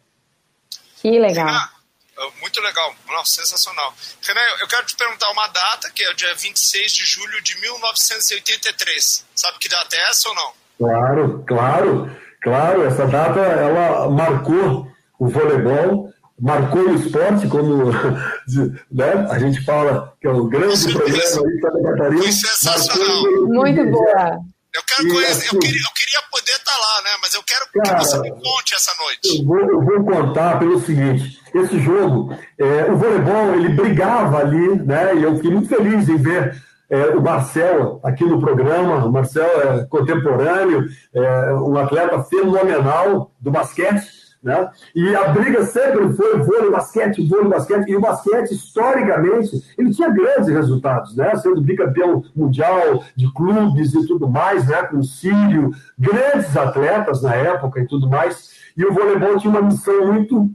Que 0.99 1.19
legal. 1.19 1.74
Renan, 2.15 2.31
muito 2.41 2.61
legal, 2.61 2.93
Nossa, 3.07 3.41
sensacional. 3.41 3.93
Renan, 4.21 4.41
eu 4.61 4.67
quero 4.67 4.85
te 4.85 4.95
perguntar 4.95 5.29
uma 5.31 5.47
data, 5.47 5.91
que 5.93 6.03
é 6.03 6.09
o 6.09 6.15
dia 6.15 6.33
26 6.33 6.91
de 6.91 7.05
julho 7.05 7.41
de 7.43 7.59
1983. 7.59 9.25
Sabe 9.35 9.59
que 9.59 9.69
data 9.69 9.95
é 9.95 10.09
essa 10.09 10.29
ou 10.29 10.35
não? 10.35 10.51
Claro, 10.77 11.43
claro, 11.47 12.17
claro. 12.41 12.85
Essa 12.85 13.05
data, 13.05 13.39
ela 13.39 14.09
marcou 14.09 14.87
o 15.19 15.27
voleibol, 15.27 16.09
marcou 16.39 16.81
o 16.81 16.95
esporte, 16.95 17.47
como 17.47 17.91
né, 18.91 19.27
a 19.29 19.39
gente 19.39 19.63
fala, 19.63 20.13
que 20.19 20.27
é 20.27 20.31
o 20.31 20.45
grande 20.45 20.93
programa 20.93 21.15
aí 21.15 21.27
Santa 21.27 21.83
Catarina. 21.83 22.21
Foi 22.21 22.31
sensacional. 22.31 23.23
Muito 23.47 23.85
boa. 23.91 24.54
Eu 24.75 24.83
quero 24.83 25.07
conhecer, 25.07 25.31
assim, 25.31 25.55
eu, 25.55 25.59
queria, 25.59 25.79
eu 25.79 25.93
queria 25.95 26.21
poder 26.29 26.51
estar 26.51 26.71
tá 26.71 26.77
lá, 26.77 27.01
né? 27.03 27.09
Mas 27.21 27.33
eu 27.33 27.43
quero 27.43 27.65
cara, 27.73 27.97
que 27.97 28.05
você 28.05 28.19
me 28.19 28.31
conte 28.31 28.75
essa 28.75 28.91
noite. 29.01 29.39
Eu 29.39 29.45
vou, 29.45 29.59
eu 29.59 29.81
vou 29.81 30.03
contar 30.03 30.59
pelo 30.59 30.81
seguinte: 30.81 31.39
esse 31.53 31.79
jogo, 31.79 32.37
é, 32.59 32.91
o 32.91 32.97
voleibol, 32.97 33.55
ele 33.55 33.69
brigava 33.69 34.39
ali, 34.39 34.75
né? 34.83 35.15
E 35.15 35.23
eu 35.23 35.35
fiquei 35.37 35.51
muito 35.51 35.69
feliz 35.69 36.09
em 36.09 36.17
ver 36.17 36.61
é, 36.89 37.07
o 37.07 37.21
Marcel 37.21 38.01
aqui 38.03 38.25
no 38.25 38.41
programa. 38.41 39.05
O 39.05 39.11
Marcel 39.11 39.45
é 39.45 39.85
contemporâneo, 39.85 40.85
é 41.13 41.53
um 41.53 41.77
atleta 41.77 42.21
fenomenal 42.23 43.31
do 43.39 43.51
basquete 43.51 44.24
né? 44.45 44.69
E 44.93 45.15
a 45.15 45.29
briga 45.29 45.65
sempre 45.65 46.13
foi 46.13 46.37
vôlei, 46.37 46.69
basquete, 46.69 47.27
vôlei, 47.27 47.49
basquete. 47.49 47.89
E 47.89 47.95
o 47.95 47.99
basquete, 47.99 48.51
historicamente, 48.51 49.59
ele 49.75 49.89
tinha 49.91 50.07
grandes 50.07 50.47
resultados, 50.47 51.15
né? 51.15 51.35
sendo 51.37 51.59
bicampeão 51.61 52.23
mundial 52.35 53.03
de 53.15 53.33
clubes 53.33 53.95
e 53.95 54.05
tudo 54.05 54.29
mais, 54.29 54.67
né? 54.67 54.83
com 54.83 54.97
o 54.97 55.03
Sírio, 55.03 55.71
grandes 55.97 56.55
atletas 56.55 57.23
na 57.23 57.33
época 57.33 57.79
e 57.79 57.87
tudo 57.87 58.07
mais. 58.07 58.51
E 58.77 58.85
o 58.85 58.93
voleibol 58.93 59.39
tinha 59.39 59.49
uma 59.49 59.63
missão 59.63 60.13
muito 60.13 60.51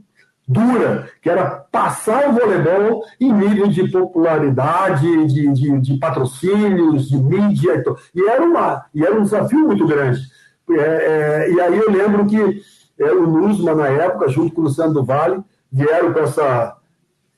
dura, 0.47 1.09
que 1.21 1.29
era 1.29 1.45
passar 1.69 2.29
o 2.29 2.33
voleibol 2.33 3.03
em 3.19 3.33
nível 3.33 3.67
de 3.67 3.89
popularidade, 3.89 5.27
de, 5.27 5.51
de, 5.51 5.79
de 5.81 5.97
patrocínios, 5.97 7.09
de 7.09 7.17
mídia. 7.17 7.83
E 8.15 8.25
era, 8.25 8.41
uma, 8.41 8.85
e 8.95 9.03
era 9.03 9.19
um 9.19 9.23
desafio 9.23 9.67
muito 9.67 9.85
grande. 9.85 10.21
É, 10.69 10.79
é, 10.79 11.51
e 11.51 11.59
aí 11.59 11.77
eu 11.77 11.91
lembro 11.91 12.25
que 12.25 12.61
é, 13.01 13.11
o 13.11 13.27
Nusma, 13.27 13.73
na 13.73 13.87
época, 13.87 14.29
junto 14.29 14.53
com 14.53 14.61
o 14.61 14.63
Luciano 14.65 14.93
do 14.93 15.03
Vale, 15.03 15.41
vieram 15.71 16.13
com 16.13 16.19
essa 16.19 16.77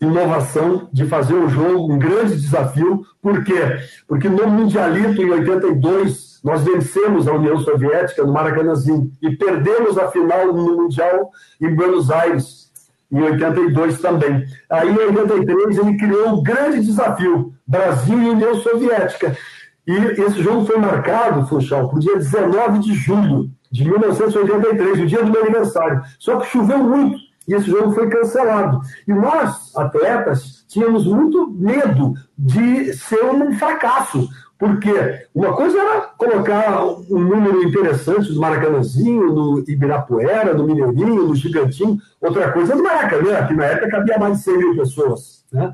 inovação 0.02 0.90
de 0.92 1.06
fazer 1.06 1.36
um 1.36 1.50
jogo, 1.50 1.94
um 1.94 1.98
grande 1.98 2.36
desafio. 2.36 3.06
Por 3.22 3.44
quê? 3.44 3.80
Porque 4.08 4.28
no 4.28 4.48
Mundialito, 4.48 5.22
em 5.22 5.30
82, 5.30 6.42
nós 6.44 6.62
vencemos 6.64 7.28
a 7.28 7.34
União 7.34 7.58
Soviética 7.60 8.24
no 8.24 8.34
Maracanãzinho 8.34 9.12
e 9.22 9.32
perdemos 9.32 9.98
a 9.98 10.10
final 10.10 10.48
no 10.48 10.76
Mundial 10.76 11.32
em 11.62 11.74
Buenos 11.74 12.12
Aires, 12.12 12.72
em 13.10 13.22
82 13.22 14.02
também. 14.02 14.46
Aí, 14.70 14.90
em 14.90 15.18
83, 15.18 15.78
ele 15.78 15.98
criou 15.98 16.30
um 16.30 16.44
grande 16.44 16.82
desafio: 16.82 17.54
Brasil 17.66 18.22
e 18.22 18.30
União 18.30 18.56
Soviética. 18.56 19.38
E 19.86 19.94
esse 20.22 20.42
jogo 20.42 20.66
foi 20.66 20.78
marcado, 20.78 21.46
Funchal, 21.48 21.90
para 21.90 21.98
o 21.98 22.00
dia 22.00 22.16
19 22.16 22.80
de 22.80 22.94
julho 22.94 23.50
de 23.74 23.84
1983, 23.90 25.00
o 25.00 25.08
dia 25.08 25.24
do 25.24 25.32
meu 25.32 25.42
aniversário. 25.42 26.04
Só 26.20 26.38
que 26.38 26.48
choveu 26.48 26.78
muito 26.78 27.18
e 27.48 27.56
esse 27.56 27.66
jogo 27.66 27.92
foi 27.92 28.08
cancelado. 28.08 28.80
E 29.08 29.12
nós, 29.12 29.76
atletas, 29.76 30.64
tínhamos 30.68 31.08
muito 31.08 31.50
medo 31.50 32.14
de 32.38 32.94
ser 32.94 33.26
um 33.26 33.52
fracasso, 33.58 34.30
porque 34.60 35.26
uma 35.34 35.56
coisa 35.56 35.80
era 35.80 36.02
colocar 36.02 36.86
um 36.86 37.20
número 37.20 37.64
interessante 37.64 38.32
no 38.32 38.40
Maracanãzinho, 38.40 39.34
no 39.34 39.64
Ibirapuera, 39.68 40.54
no 40.54 40.68
Mineirinho, 40.68 41.28
no 41.28 41.36
Gigantinho, 41.36 42.00
outra 42.22 42.52
coisa 42.52 42.74
é 42.74 42.76
no 42.76 42.84
Maracanã, 42.84 43.48
que 43.48 43.56
na 43.56 43.66
época 43.66 43.90
cabia 43.90 44.20
mais 44.20 44.38
de 44.38 44.44
100 44.44 44.58
mil 44.58 44.76
pessoas. 44.76 45.44
Né? 45.52 45.74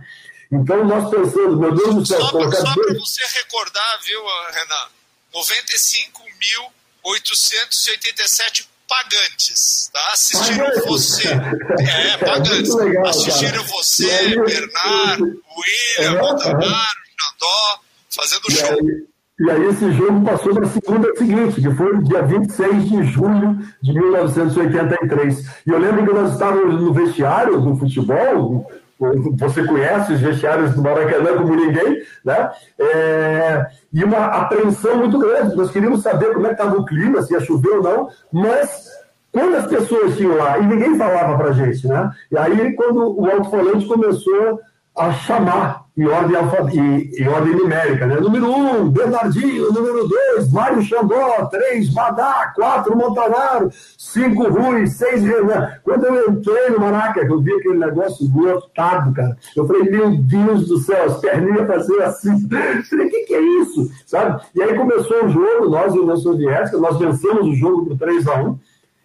Então 0.49 0.85
nós 0.85 1.09
pensamos, 1.09 1.59
meu 1.59 1.75
Deus 1.75 1.95
do 1.95 2.05
céu, 2.05 2.21
só, 2.21 2.31
colocar. 2.31 2.55
Só 2.55 2.73
para 2.73 2.93
você 2.93 3.25
recordar, 3.39 3.99
viu, 4.05 4.21
Renan? 4.53 4.87
95 5.33 6.23
mil 6.23 6.78
887 7.09 8.69
pagantes, 8.87 9.89
tá? 9.93 9.99
Assistiram 10.13 10.65
pagantes. 10.65 10.85
você. 10.85 11.27
É, 11.79 12.17
pagantes. 12.17 12.69
É 12.71 12.83
legal, 12.83 13.07
Assistiram 13.07 13.51
cara. 13.51 13.67
você, 13.67 14.09
aí, 14.09 14.35
Bernardo, 14.35 15.23
William, 15.25 16.17
é, 16.17 16.21
Montanaro, 16.21 16.99
Jandó, 17.19 17.79
fazendo 18.09 18.41
e 18.49 18.51
show. 18.51 18.69
Aí, 18.71 19.09
e 19.39 19.49
aí 19.49 19.65
esse 19.67 19.91
jogo 19.93 20.25
passou 20.25 20.53
para 20.53 20.65
a 20.65 20.69
segunda 20.69 21.15
seguinte, 21.15 21.61
que 21.61 21.73
foi 21.75 22.03
dia 22.03 22.21
26 22.23 22.89
de 22.89 23.03
julho 23.05 23.57
de 23.81 23.93
1983. 23.93 25.39
E 25.65 25.69
eu 25.69 25.79
lembro 25.79 26.05
que 26.05 26.13
nós 26.13 26.33
estávamos 26.33 26.81
no 26.81 26.93
vestiário 26.93 27.61
do 27.61 27.77
futebol, 27.77 28.69
você 28.99 29.65
conhece 29.65 30.13
os 30.13 30.19
vestiários 30.19 30.73
do 30.73 30.81
Maracanã 30.81 31.37
como 31.37 31.55
ninguém, 31.55 32.01
né? 32.23 32.51
É, 32.77 33.67
e 33.93 34.03
uma 34.03 34.25
apreensão 34.25 34.97
muito 34.97 35.17
grande. 35.17 35.55
Nós 35.55 35.71
queríamos 35.71 36.01
saber 36.01 36.33
como 36.33 36.45
é 36.45 36.49
que 36.49 36.61
estava 36.61 36.77
o 36.77 36.85
clima, 36.85 37.21
se 37.21 37.33
ia 37.33 37.39
chover 37.39 37.77
ou 37.77 37.83
não, 37.83 38.09
mas 38.31 38.89
quando 39.31 39.55
as 39.55 39.67
pessoas 39.67 40.17
tinham 40.17 40.35
lá, 40.35 40.57
e 40.57 40.65
ninguém 40.65 40.97
falava 40.97 41.37
para 41.37 41.53
gente, 41.53 41.87
né? 41.87 42.11
E 42.31 42.37
aí, 42.37 42.73
quando 42.73 43.19
o 43.19 43.29
alto-falante 43.29 43.85
começou 43.85 44.59
a 44.97 45.13
chamar 45.13 45.85
em 45.99 46.07
ordem, 46.07 46.35
alfa, 46.37 46.61
em, 46.73 47.11
em, 47.13 47.27
ordem 47.27 47.55
numérica, 47.55 48.07
né? 48.07 48.15
Número 48.21 48.49
um, 48.49 48.89
Bernardinho. 48.89 49.69
Número 49.73 50.07
dois, 50.07 50.49
Mário 50.49 50.81
Xandó. 50.81 51.45
Três, 51.51 51.89
Badá. 51.89 52.53
Quatro, 52.55 52.95
Montanaro. 52.95 53.69
Cinco, 53.97 54.47
Rui. 54.49 54.87
Seis, 54.87 55.21
Renan. 55.21 55.73
Quando 55.83 56.05
eu 56.05 56.31
entrei 56.31 56.69
no 56.69 56.79
Maraca, 56.79 57.19
eu 57.19 57.41
vi 57.41 57.51
aquele 57.51 57.79
negócio 57.79 58.25
lotado, 58.33 59.13
cara. 59.13 59.35
Eu 59.53 59.67
falei, 59.67 59.91
meu 59.91 60.15
Deus 60.15 60.69
do 60.69 60.77
céu, 60.77 61.03
as 61.03 61.19
perninhas 61.19 61.67
faziam 61.67 62.05
assim. 62.05 62.47
Eu 62.79 62.83
falei, 62.83 63.07
o 63.07 63.09
que, 63.09 63.25
que 63.25 63.33
é 63.35 63.41
isso? 63.41 63.91
Sabe? 64.05 64.41
E 64.55 64.61
aí 64.61 64.73
começou 64.75 65.25
o 65.25 65.29
jogo, 65.29 65.69
nós 65.69 65.93
e 65.93 65.99
União 65.99 66.15
Soviética, 66.15 66.77
nós 66.77 66.97
vencemos 66.97 67.45
o 67.47 67.53
jogo 67.53 67.85
por 67.85 67.97
3 67.97 68.27
a 68.27 68.41
1 68.41 68.59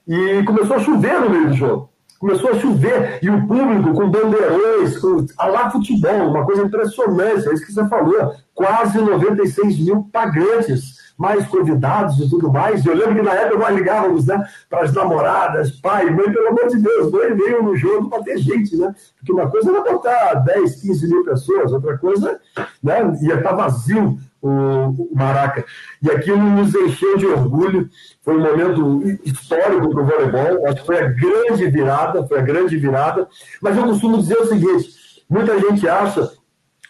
e 0.06 0.42
começou 0.44 0.76
a 0.76 0.80
chover 0.80 1.20
no 1.20 1.30
meio 1.30 1.48
do 1.48 1.54
jogo 1.54 1.93
começou 2.18 2.50
a 2.50 2.58
chover, 2.58 3.18
e 3.22 3.28
o 3.28 3.46
público 3.46 3.92
com 3.92 4.10
bandeirões, 4.10 4.98
com, 4.98 5.26
a 5.38 5.46
lá 5.46 5.70
futebol, 5.70 6.30
uma 6.30 6.44
coisa 6.44 6.62
impressionante, 6.62 7.48
é 7.48 7.52
isso 7.52 7.66
que 7.66 7.72
você 7.72 7.86
falou, 7.88 8.34
quase 8.54 8.98
96 8.98 9.78
mil 9.80 10.04
pagantes, 10.12 10.93
mais 11.16 11.46
convidados 11.46 12.18
e 12.18 12.28
tudo 12.28 12.52
mais. 12.52 12.84
Eu 12.84 12.94
lembro 12.94 13.16
que 13.16 13.22
na 13.22 13.34
época 13.34 13.58
nós 13.58 13.76
ligávamos 13.76 14.26
né, 14.26 14.44
para 14.68 14.82
as 14.82 14.92
namoradas, 14.92 15.70
pai, 15.80 16.10
mãe, 16.10 16.32
pelo 16.32 16.48
amor 16.48 16.68
de 16.68 16.78
Deus, 16.78 17.10
mãe 17.10 17.34
veio 17.34 17.62
no 17.62 17.76
jogo 17.76 18.10
para 18.10 18.22
ter 18.22 18.38
gente, 18.38 18.76
né? 18.76 18.94
Porque 19.16 19.32
uma 19.32 19.48
coisa 19.48 19.70
era 19.70 19.80
botar 19.80 20.34
10, 20.34 20.82
15 20.82 21.08
mil 21.08 21.24
pessoas, 21.24 21.72
outra 21.72 21.96
coisa 21.98 22.40
né, 22.82 23.00
ia 23.22 23.34
estar 23.34 23.50
tá 23.50 23.54
vazio 23.54 24.18
o, 24.44 25.08
Maraca. 25.14 25.64
E 26.02 26.10
aquilo 26.10 26.38
nos 26.38 26.74
encheu 26.74 27.16
de 27.16 27.26
orgulho. 27.26 27.88
Foi 28.22 28.36
um 28.36 28.42
momento 28.42 29.02
histórico 29.24 29.88
para 29.90 30.02
o 30.02 30.04
voleibol. 30.04 30.66
Acho 30.66 30.80
que 30.80 30.86
foi 30.86 30.98
a 30.98 31.08
grande 31.08 31.70
virada, 31.70 32.26
foi 32.26 32.38
a 32.40 32.42
grande 32.42 32.76
virada. 32.76 33.26
Mas 33.62 33.76
eu 33.76 33.84
costumo 33.84 34.18
dizer 34.18 34.38
o 34.38 34.46
seguinte: 34.46 34.90
muita 35.30 35.58
gente 35.58 35.88
acha 35.88 36.30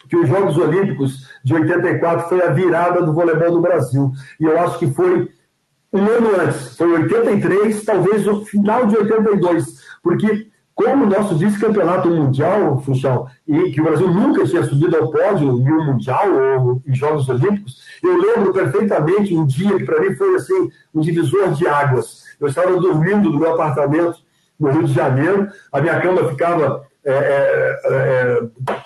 que 0.07 0.15
os 0.15 0.27
Jogos 0.27 0.57
Olímpicos 0.57 1.27
de 1.43 1.53
84 1.53 2.29
foi 2.29 2.41
a 2.41 2.51
virada 2.51 3.01
do 3.01 3.13
voleibol 3.13 3.51
no 3.51 3.61
Brasil. 3.61 4.11
E 4.39 4.45
eu 4.45 4.59
acho 4.59 4.79
que 4.79 4.87
foi 4.87 5.29
um 5.93 6.05
ano 6.05 6.41
antes, 6.41 6.75
foi 6.77 6.91
83, 6.91 7.83
talvez 7.85 8.27
o 8.27 8.43
final 8.45 8.85
de 8.85 8.97
82, 8.97 9.81
porque 10.03 10.47
como 10.75 11.05
o 11.05 11.09
nosso 11.09 11.37
vice-campeonato 11.37 12.09
mundial, 12.09 12.81
Funchal, 12.81 13.29
e 13.47 13.71
que 13.71 13.79
o 13.79 13.83
Brasil 13.85 14.09
nunca 14.09 14.45
tinha 14.45 14.61
subido 14.63 14.97
ao 14.97 15.09
pódio 15.09 15.47
em 15.57 15.71
um 15.71 15.85
mundial 15.85 16.27
ou 16.33 16.81
em 16.85 16.93
Jogos 16.93 17.29
Olímpicos, 17.29 17.81
eu 18.03 18.17
lembro 18.17 18.51
perfeitamente 18.51 19.33
um 19.33 19.45
dia 19.45 19.77
que 19.77 19.85
para 19.85 20.01
mim 20.01 20.13
foi 20.15 20.35
assim, 20.35 20.69
um 20.93 20.99
divisor 20.99 21.53
de 21.53 21.65
águas. 21.65 22.25
Eu 22.41 22.49
estava 22.49 22.77
dormindo 22.77 23.29
no 23.29 23.39
meu 23.39 23.53
apartamento 23.53 24.17
no 24.59 24.69
Rio 24.69 24.83
de 24.83 24.93
Janeiro, 24.93 25.49
a 25.71 25.79
minha 25.79 25.99
cama 26.01 26.27
ficava 26.29 26.85
é, 27.05 27.79
é, 27.85 28.41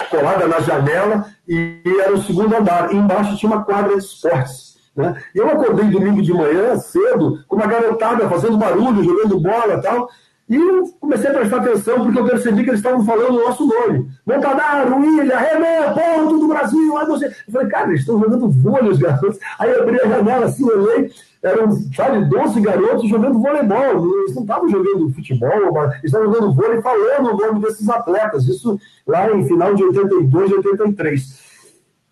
colada 0.10 0.48
na 0.48 0.60
janela 0.60 1.26
e 1.48 1.82
era 2.02 2.14
o 2.14 2.22
segundo 2.22 2.56
andar. 2.56 2.94
E 2.94 2.98
embaixo 2.98 3.38
tinha 3.38 3.52
uma 3.52 3.64
quadra 3.64 3.98
de 3.98 4.04
esportes. 4.04 4.78
Né? 4.96 5.16
E 5.34 5.38
eu 5.38 5.50
acordei 5.50 5.86
domingo 5.90 6.22
de 6.22 6.34
manhã, 6.34 6.76
cedo, 6.78 7.44
com 7.48 7.56
uma 7.56 7.68
garotada 7.68 8.28
fazendo 8.28 8.58
barulho, 8.58 9.04
jogando 9.04 9.40
bola 9.40 9.76
e 9.76 9.82
tal. 9.82 10.10
E 10.50 10.56
eu 10.56 10.84
comecei 11.00 11.30
a 11.30 11.34
prestar 11.34 11.58
atenção 11.58 12.04
porque 12.04 12.20
eu 12.20 12.26
percebi 12.26 12.64
que 12.64 12.72
eles 12.72 12.80
estavam 12.80 13.06
falando 13.06 13.36
o 13.38 13.46
nosso 13.48 13.68
nome. 13.68 14.10
Montanaro, 14.26 14.96
William, 14.98 15.38
Renan, 15.38 15.94
ponto 15.94 16.40
do 16.40 16.48
Brasil. 16.48 16.98
Aí 16.98 17.06
você... 17.06 17.28
Eu 17.28 17.54
falei, 17.54 17.68
cara, 17.68 17.88
eles 17.90 18.00
estão 18.00 18.20
jogando 18.20 18.50
vôlei, 18.50 18.90
os 18.90 18.98
garotos. 18.98 19.38
Aí 19.60 19.70
eu 19.70 19.84
abri 19.84 20.02
a 20.02 20.08
janela 20.08 20.46
assim, 20.48 20.68
olhei, 20.68 21.12
eram, 21.42 21.72
sabe, 21.96 22.26
12 22.26 22.62
garotos 22.62 23.10
jogando 23.10 23.40
voleibol. 23.40 24.20
Eles 24.22 24.36
não 24.36 24.44
estavam 24.44 24.70
jogando 24.70 25.14
futebol, 25.14 25.74
mas 25.74 25.92
eles 25.92 26.06
estavam 26.06 26.34
jogando 26.34 26.54
vôlei 26.54 26.82
falando 26.82 27.34
o 27.34 27.38
nome 27.38 27.62
desses 27.62 27.88
atletas. 27.90 28.48
Isso 28.48 28.80
lá 29.08 29.32
em 29.32 29.48
final 29.48 29.74
de 29.74 29.84
82, 29.84 30.52
83. 30.52 31.50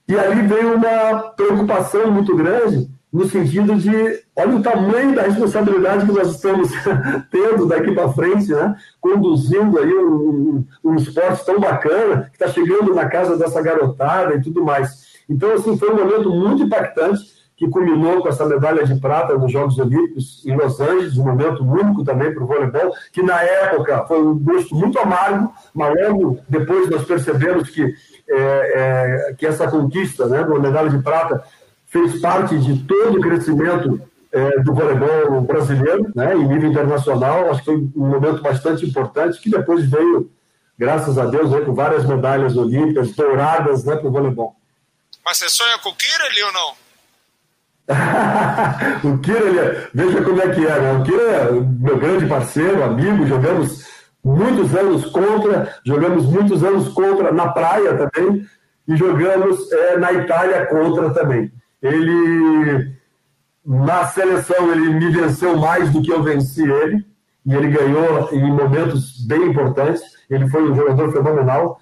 E 0.08 0.18
ali 0.18 0.48
veio 0.48 0.76
uma 0.76 1.32
preocupação 1.36 2.10
muito 2.12 2.36
grande 2.36 2.90
no 3.12 3.28
sentido 3.28 3.76
de, 3.76 3.92
olha 4.36 4.56
o 4.56 4.62
tamanho 4.62 5.16
da 5.16 5.24
responsabilidade 5.24 6.06
que 6.06 6.12
nós 6.12 6.36
estamos 6.36 6.70
tendo 7.32 7.66
daqui 7.66 7.92
para 7.94 8.12
frente, 8.14 8.52
né? 8.52 8.76
conduzindo 9.00 9.80
aí 9.80 9.94
um, 9.94 10.66
um, 10.84 10.92
um 10.92 10.96
esporte 10.96 11.46
tão 11.46 11.60
bacana, 11.60 12.30
que 12.30 12.36
está 12.36 12.48
chegando 12.50 12.94
na 12.94 13.08
casa 13.08 13.38
dessa 13.38 13.62
garotada 13.62 14.36
e 14.36 14.42
tudo 14.42 14.64
mais. 14.64 15.08
Então, 15.30 15.52
assim, 15.54 15.78
foi 15.78 15.92
um 15.92 15.98
momento 15.98 16.30
muito 16.30 16.64
impactante, 16.64 17.37
que 17.58 17.68
culminou 17.68 18.22
com 18.22 18.30
essa 18.30 18.46
medalha 18.46 18.86
de 18.86 18.96
prata 19.00 19.36
nos 19.36 19.52
Jogos 19.52 19.80
Olímpicos 19.80 20.46
em 20.46 20.56
Los 20.56 20.80
Angeles, 20.80 21.18
um 21.18 21.26
momento 21.26 21.64
único 21.64 22.04
também 22.04 22.32
para 22.32 22.44
o 22.44 22.46
voleibol, 22.46 22.94
que 23.12 23.24
na 23.24 23.42
época 23.42 24.06
foi 24.06 24.22
um 24.22 24.38
gosto 24.38 24.76
muito 24.76 25.00
amargo, 25.00 25.52
mas 25.74 25.92
logo 26.00 26.40
depois 26.48 26.88
nós 26.88 27.04
percebemos 27.04 27.72
que, 27.72 27.96
é, 28.30 29.30
é, 29.30 29.34
que 29.34 29.46
essa 29.48 29.68
conquista 29.68 30.28
né, 30.28 30.44
da 30.44 30.60
medalha 30.60 30.90
de 30.92 31.00
prata 31.00 31.44
fez 31.88 32.22
parte 32.22 32.60
de 32.60 32.84
todo 32.84 33.18
o 33.18 33.22
crescimento 33.22 34.00
é, 34.32 34.60
do 34.60 34.76
voleibol 34.76 35.42
brasileiro, 35.42 36.12
né, 36.16 36.36
em 36.36 36.48
nível 36.48 36.70
internacional. 36.70 37.50
Acho 37.50 37.62
que 37.62 37.66
foi 37.66 37.76
um 37.76 38.08
momento 38.08 38.40
bastante 38.40 38.86
importante, 38.86 39.42
que 39.42 39.50
depois 39.50 39.90
veio, 39.90 40.30
graças 40.78 41.18
a 41.18 41.26
Deus, 41.26 41.50
né, 41.50 41.62
com 41.62 41.74
várias 41.74 42.06
medalhas 42.06 42.56
olímpicas 42.56 43.14
douradas 43.14 43.84
né, 43.84 43.96
para 43.96 44.08
o 44.08 44.12
voleibol. 44.12 44.56
Mas 45.26 45.38
você 45.40 45.50
sonha 45.50 45.80
com 45.80 45.90
o 45.90 45.96
Kira 45.96 46.26
ali 46.26 46.44
ou 46.44 46.54
não? 46.54 46.87
o 49.04 49.18
Kira, 49.20 49.46
ele, 49.46 49.88
veja 49.94 50.22
como 50.22 50.42
é 50.42 50.50
que 50.50 50.66
é, 50.66 50.80
né? 50.80 50.92
O 50.94 51.04
Kira 51.04 51.22
é 51.22 51.52
meu 51.52 51.98
grande 51.98 52.26
parceiro, 52.26 52.84
amigo, 52.84 53.26
jogamos 53.26 53.86
muitos 54.24 54.76
anos 54.76 55.06
contra, 55.06 55.74
jogamos 55.86 56.26
muitos 56.26 56.64
anos 56.64 56.90
contra 56.90 57.32
na 57.32 57.50
praia 57.50 57.94
também, 57.96 58.46
e 58.88 58.96
jogamos 58.96 59.72
é, 59.72 59.98
na 59.98 60.12
Itália 60.12 60.66
contra 60.66 61.12
também. 61.12 61.52
Ele, 61.82 62.94
na 63.66 64.06
seleção, 64.08 64.72
ele 64.72 64.90
me 64.94 65.10
venceu 65.10 65.58
mais 65.58 65.90
do 65.92 66.02
que 66.02 66.12
eu 66.12 66.22
venci 66.24 66.70
ele, 66.70 67.06
e 67.46 67.56
ele 67.56 67.70
ganhou 67.70 68.30
em 68.34 68.52
momentos 68.52 69.26
bem 69.26 69.44
importantes. 69.44 70.02
Ele 70.30 70.50
foi 70.50 70.70
um 70.70 70.76
jogador 70.76 71.12
fenomenal. 71.14 71.80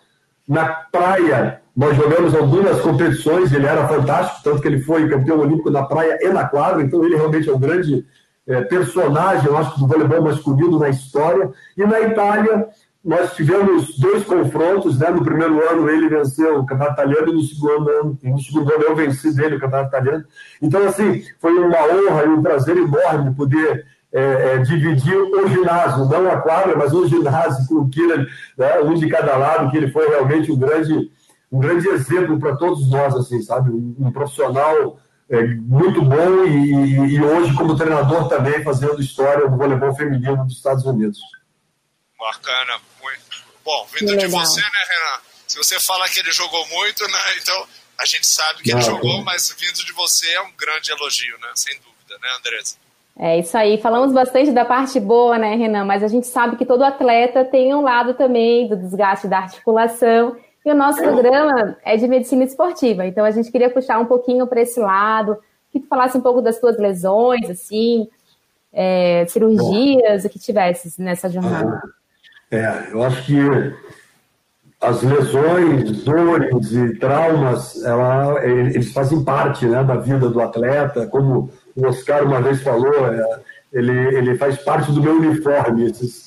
Na 0.48 0.68
praia, 0.68 1.62
nós 1.76 1.96
jogamos 1.98 2.34
algumas 2.34 2.80
competições, 2.82 3.52
ele 3.52 3.66
era 3.66 3.88
fantástico, 3.88 4.42
tanto 4.44 4.62
que 4.62 4.68
ele 4.68 4.82
foi 4.82 5.10
campeão 5.10 5.40
olímpico 5.40 5.70
na 5.70 5.84
praia 5.84 6.18
e 6.22 6.30
na 6.30 6.48
quadra, 6.48 6.82
então 6.82 7.04
ele 7.04 7.16
realmente 7.16 7.50
é 7.50 7.54
um 7.54 7.60
grande 7.60 8.06
é, 8.48 8.62
personagem, 8.62 9.48
eu 9.48 9.58
acho, 9.58 9.80
do 9.80 9.88
voleibol 9.88 10.22
masculino 10.22 10.80
na 10.80 10.90
história. 10.90 11.52
E 11.76 11.86
na 11.86 12.00
Itália, 12.02 12.68
nós 13.04 13.36
tivemos 13.36 13.98
dois 14.00 14.24
confrontos, 14.24 14.98
né? 14.98 15.10
No 15.10 15.24
primeiro 15.24 15.68
ano 15.70 15.90
ele 15.90 16.10
venceu 16.10 16.60
o 16.60 16.66
campeonato 16.66 17.02
italiano 17.02 17.30
e 17.30 17.36
no 17.36 17.42
segundo 17.44 17.90
ano, 17.90 18.20
no 18.24 18.40
segundo 18.40 18.74
ano 18.74 18.84
eu 18.84 18.96
venci 18.96 19.36
dele 19.36 19.58
o 19.58 19.60
campeonato 19.60 19.90
italiano. 19.90 20.26
Então, 20.62 20.88
assim, 20.88 21.24
foi 21.40 21.54
uma 21.54 21.78
honra 21.78 22.24
e 22.26 22.30
um 22.30 22.42
prazer 22.42 22.78
enorme 22.78 23.36
poder 23.36 23.86
é, 24.12 24.22
é, 24.22 24.58
dividir 24.60 25.16
o 25.18 25.48
ginásio, 25.48 26.06
não 26.06 26.32
a 26.32 26.38
quadra, 26.38 26.76
mas 26.76 26.94
o 26.94 27.08
ginásio 27.08 27.68
com 27.68 27.76
o 27.76 27.90
Kira, 27.90 28.26
né? 28.58 28.80
um 28.80 28.94
de 28.94 29.08
cada 29.08 29.36
lado, 29.38 29.70
que 29.70 29.78
ele 29.78 29.92
foi 29.92 30.08
realmente 30.08 30.52
um 30.52 30.58
grande, 30.58 31.12
um 31.56 31.60
grande 31.60 31.88
exemplo 31.88 32.38
para 32.38 32.56
todos 32.58 32.90
nós, 32.90 33.16
assim, 33.16 33.42
sabe? 33.42 33.70
Um, 33.70 33.96
um 33.98 34.12
profissional 34.12 35.00
é, 35.30 35.42
muito 35.44 36.02
bom 36.02 36.44
e, 36.46 37.14
e 37.14 37.22
hoje 37.22 37.54
como 37.56 37.78
treinador 37.78 38.28
também 38.28 38.62
fazendo 38.62 39.02
história 39.02 39.48
do 39.48 39.56
voleibol 39.56 39.96
feminino 39.96 40.44
dos 40.44 40.58
Estados 40.58 40.86
Unidos. 40.86 41.18
Bacana, 42.20 42.80
muito. 43.02 43.46
Bom, 43.64 43.88
vindo 43.94 44.18
de 44.18 44.28
você, 44.28 44.62
né, 44.62 44.68
Renan? 44.90 45.22
Se 45.48 45.58
você 45.58 45.80
fala 45.80 46.10
que 46.10 46.20
ele 46.20 46.32
jogou 46.32 46.68
muito, 46.68 47.04
né? 47.08 47.20
Então 47.42 47.68
a 47.98 48.06
gente 48.06 48.28
sabe 48.28 48.62
que 48.62 48.72
Não, 48.72 48.80
ele 48.80 48.86
jogou, 48.86 49.24
mas 49.24 49.56
vindo 49.58 49.86
de 49.86 49.94
você 49.94 50.30
é 50.34 50.42
um 50.42 50.52
grande 50.58 50.92
elogio, 50.92 51.38
né? 51.40 51.48
Sem 51.56 51.74
dúvida, 51.76 52.20
né, 52.22 52.30
Andressa? 52.38 52.76
É 53.18 53.40
isso 53.40 53.58
aí. 53.58 53.82
Falamos 53.82 54.14
bastante 54.14 54.52
da 54.52 54.66
parte 54.66 55.00
boa, 55.00 55.38
né, 55.38 55.56
Renan? 55.56 55.86
Mas 55.86 56.04
a 56.04 56.10
gente 56.10 56.28
sabe 56.28 56.58
que 56.58 56.66
todo 56.66 56.84
atleta 56.84 57.46
tem 57.46 57.74
um 57.74 57.82
lado 57.82 58.14
também 58.14 58.68
do 58.68 58.76
desgaste 58.76 59.28
da 59.28 59.38
articulação. 59.38 60.36
E 60.66 60.72
o 60.72 60.76
nosso 60.76 61.00
programa 61.00 61.78
é 61.86 61.96
de 61.96 62.08
medicina 62.08 62.44
esportiva. 62.44 63.06
Então 63.06 63.24
a 63.24 63.30
gente 63.30 63.52
queria 63.52 63.70
puxar 63.70 64.00
um 64.00 64.06
pouquinho 64.06 64.48
para 64.48 64.62
esse 64.62 64.80
lado, 64.80 65.38
que 65.72 65.80
tu 65.80 65.88
falasse 65.88 66.18
um 66.18 66.22
pouco 66.22 66.42
das 66.42 66.60
tuas 66.60 66.78
lesões, 66.80 67.48
assim, 67.50 68.08
é, 68.74 69.26
cirurgias, 69.28 70.26
o 70.26 70.30
que 70.30 70.40
tivesse 70.40 71.00
nessa 71.00 71.30
jornada. 71.30 71.82
É, 72.50 72.88
eu 72.92 73.04
acho 73.04 73.26
que 73.26 73.36
as 74.82 75.04
lesões, 75.04 76.04
dores 76.04 76.72
e 76.72 76.96
traumas, 76.98 77.84
ela, 77.84 78.44
eles 78.44 78.92
fazem 78.92 79.24
parte 79.24 79.66
né, 79.68 79.84
da 79.84 79.96
vida 79.96 80.30
do 80.30 80.42
atleta, 80.42 81.06
como 81.08 81.50
o 81.76 81.88
Oscar 81.88 82.24
uma 82.24 82.42
vez 82.42 82.62
falou, 82.62 83.08
é, 83.08 83.40
ele, 83.72 83.92
ele 83.92 84.36
faz 84.36 84.58
parte 84.58 84.92
do 84.92 85.02
meu 85.02 85.18
uniforme, 85.18 85.86
esses, 85.86 86.25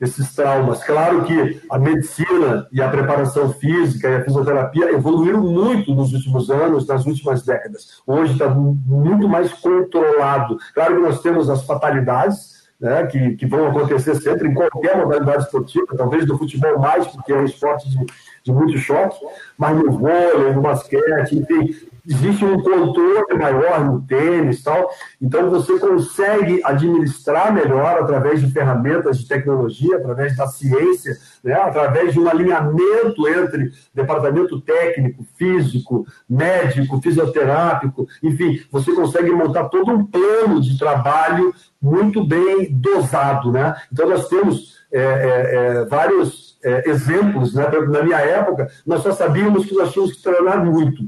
esses 0.00 0.34
traumas. 0.34 0.82
Claro 0.84 1.24
que 1.24 1.60
a 1.70 1.78
medicina 1.78 2.66
e 2.70 2.80
a 2.80 2.88
preparação 2.88 3.52
física 3.52 4.08
e 4.08 4.16
a 4.16 4.24
fisioterapia 4.24 4.92
evoluíram 4.92 5.40
muito 5.40 5.94
nos 5.94 6.12
últimos 6.12 6.50
anos, 6.50 6.86
nas 6.86 7.04
últimas 7.04 7.42
décadas. 7.44 8.00
Hoje 8.06 8.32
está 8.32 8.48
muito 8.48 9.28
mais 9.28 9.52
controlado. 9.52 10.58
Claro 10.74 10.96
que 10.96 11.02
nós 11.02 11.20
temos 11.20 11.50
as 11.50 11.64
fatalidades, 11.64 12.58
né, 12.80 13.06
que, 13.06 13.34
que, 13.34 13.46
vão 13.46 13.66
acontecer 13.66 14.14
sempre 14.16 14.48
em 14.48 14.54
qualquer 14.54 14.96
modalidade 14.96 15.44
esportiva, 15.44 15.96
talvez 15.96 16.24
no 16.26 16.38
futebol 16.38 16.78
mais, 16.78 17.08
porque 17.08 17.32
é 17.32 17.36
um 17.36 17.44
esporte 17.44 17.90
de, 17.90 18.06
de 18.44 18.52
muito 18.52 18.78
choque, 18.78 19.18
mas 19.56 19.76
no 19.76 19.90
vôlei, 19.90 20.52
no 20.54 20.62
basquete, 20.62 21.38
enfim, 21.38 21.74
existe 22.08 22.44
um 22.44 22.62
controle 22.62 23.34
maior 23.38 23.84
no 23.84 24.00
tênis 24.02 24.62
tal, 24.62 24.90
então 25.20 25.50
você 25.50 25.78
consegue 25.78 26.60
administrar 26.64 27.52
melhor 27.52 27.98
através 27.98 28.40
de 28.40 28.50
ferramentas 28.50 29.18
de 29.18 29.28
tecnologia, 29.28 29.96
através 29.96 30.34
da 30.34 30.46
ciência, 30.46 31.16
né, 31.44 31.52
através 31.52 32.14
de 32.14 32.18
um 32.18 32.28
alinhamento 32.28 33.28
entre 33.28 33.72
departamento 33.94 34.58
técnico, 34.60 35.24
físico, 35.36 36.06
médico, 36.28 37.00
fisioterápico, 37.02 38.08
enfim, 38.22 38.60
você 38.72 38.92
consegue 38.92 39.30
montar 39.30 39.64
todo 39.68 39.92
um 39.92 40.06
plano 40.06 40.60
de 40.62 40.78
trabalho 40.78 41.54
muito 41.80 42.26
bem 42.26 42.72
dosado, 42.72 43.52
né? 43.52 43.76
Então 43.92 44.08
nós 44.08 44.28
temos 44.28 44.78
é, 44.90 45.00
é, 45.00 45.54
é 45.54 45.84
vários 45.84 46.58
é, 46.64 46.88
exemplos, 46.88 47.54
né? 47.54 47.68
Na 47.88 48.02
minha 48.02 48.18
época, 48.18 48.68
nós 48.86 49.02
só 49.02 49.12
sabíamos 49.12 49.66
que 49.66 49.74
nós 49.74 49.92
tínhamos 49.92 50.14
que 50.16 50.22
treinar 50.22 50.64
muito. 50.64 51.04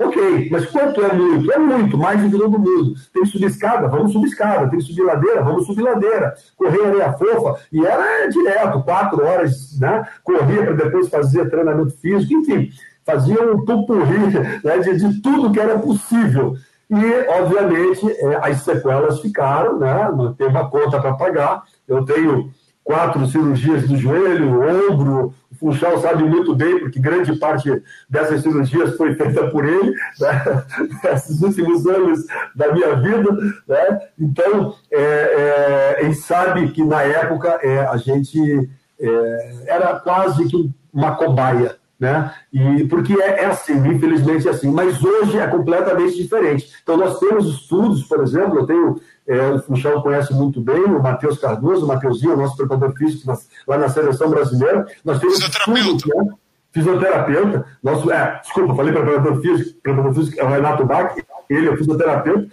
Ok, 0.00 0.48
mas 0.50 0.66
quanto 0.66 1.04
é 1.04 1.12
muito? 1.12 1.52
É 1.52 1.58
muito, 1.58 1.98
mais 1.98 2.22
do 2.22 2.30
que 2.30 2.38
todo 2.38 2.58
mundo. 2.58 2.94
Tem 3.12 3.22
que 3.24 3.28
subir 3.28 3.46
escada? 3.46 3.88
Vamos 3.88 4.12
subir 4.12 4.28
escada. 4.28 4.68
Tem 4.68 4.78
que 4.78 4.84
subir 4.84 5.02
ladeira? 5.02 5.42
Vamos 5.42 5.66
subir 5.66 5.82
ladeira. 5.82 6.34
Correr 6.56 6.86
areia 6.86 7.12
fofa? 7.14 7.60
E 7.72 7.84
era 7.84 8.28
direto, 8.28 8.82
quatro 8.82 9.24
horas, 9.24 9.76
né? 9.80 10.06
Corria 10.22 10.62
para 10.62 10.74
depois 10.74 11.08
fazer 11.08 11.50
treinamento 11.50 11.90
físico, 11.98 12.32
enfim, 12.32 12.70
fazia 13.04 13.42
um 13.42 13.64
pupurri 13.64 14.18
né, 14.62 14.78
de, 14.78 14.96
de 14.98 15.20
tudo 15.20 15.50
que 15.50 15.58
era 15.58 15.76
possível. 15.78 16.54
E, 16.90 17.40
obviamente, 17.40 18.10
é, 18.10 18.36
as 18.40 18.62
sequelas 18.62 19.20
ficaram, 19.20 19.78
né? 19.78 20.10
Não 20.16 20.32
tem 20.32 20.46
uma 20.46 20.70
conta 20.70 21.00
para 21.00 21.14
pagar. 21.14 21.64
Eu 21.86 22.04
tenho 22.04 22.50
quatro 22.84 23.26
cirurgias 23.26 23.86
do 23.86 23.96
joelho, 23.96 24.62
ombro. 24.90 25.34
O 25.60 25.72
Funchal 25.72 26.00
sabe 26.00 26.22
muito 26.22 26.54
bem, 26.54 26.78
porque 26.78 27.00
grande 27.00 27.34
parte 27.36 27.82
dessas 28.08 28.42
cirurgias 28.42 28.96
foi 28.96 29.14
feita 29.14 29.48
por 29.48 29.64
ele, 29.64 29.92
né? 30.20 30.64
nesses 31.04 31.42
últimos 31.42 31.86
anos 31.86 32.24
da 32.54 32.72
minha 32.72 32.94
vida. 32.96 33.32
Né? 33.66 34.00
Então, 34.18 34.74
é, 34.90 35.00
é, 35.00 36.04
ele 36.04 36.14
sabe 36.14 36.68
que 36.70 36.84
na 36.84 37.02
época 37.02 37.58
é, 37.62 37.80
a 37.80 37.96
gente 37.96 38.70
é, 39.00 39.52
era 39.66 39.98
quase 39.98 40.46
que 40.48 40.70
uma 40.92 41.16
cobaia. 41.16 41.76
Né? 41.98 42.32
E, 42.52 42.84
porque 42.84 43.12
é, 43.20 43.42
é 43.42 43.46
assim, 43.46 43.76
infelizmente 43.88 44.46
é 44.46 44.52
assim, 44.52 44.70
mas 44.70 45.02
hoje 45.02 45.36
é 45.36 45.46
completamente 45.48 46.16
diferente. 46.16 46.72
Então, 46.80 46.96
nós 46.96 47.18
temos 47.18 47.46
estudos, 47.46 48.04
por 48.04 48.22
exemplo, 48.22 48.60
eu 48.60 48.66
tenho 48.66 49.00
é, 49.28 49.50
o 49.50 49.58
Funchal 49.60 50.02
conhece 50.02 50.32
muito 50.32 50.58
bem, 50.58 50.84
o 50.84 51.02
Matheus 51.02 51.38
Cardoso, 51.38 51.84
o 51.84 51.88
Mateuzinho, 51.88 52.36
nosso 52.36 52.56
preparador 52.56 52.96
físico 52.96 53.30
lá 53.66 53.76
na 53.76 53.90
seleção 53.90 54.30
brasileira. 54.30 54.86
Nós 55.04 55.20
temos 55.20 55.38
estudos, 55.38 56.04
né? 56.06 56.32
fisioterapeuta, 56.72 57.66
nosso, 57.82 58.10
é, 58.10 58.40
desculpa, 58.40 58.74
falei 58.74 58.92
preparador 58.92 59.40
físico, 59.42 59.80
preparador 59.82 60.14
físico 60.14 60.40
é 60.40 60.44
o 60.44 60.48
Renato 60.48 60.86
Bach, 60.86 61.14
ele 61.50 61.68
é 61.68 61.76
fisioterapeuta. 61.76 62.48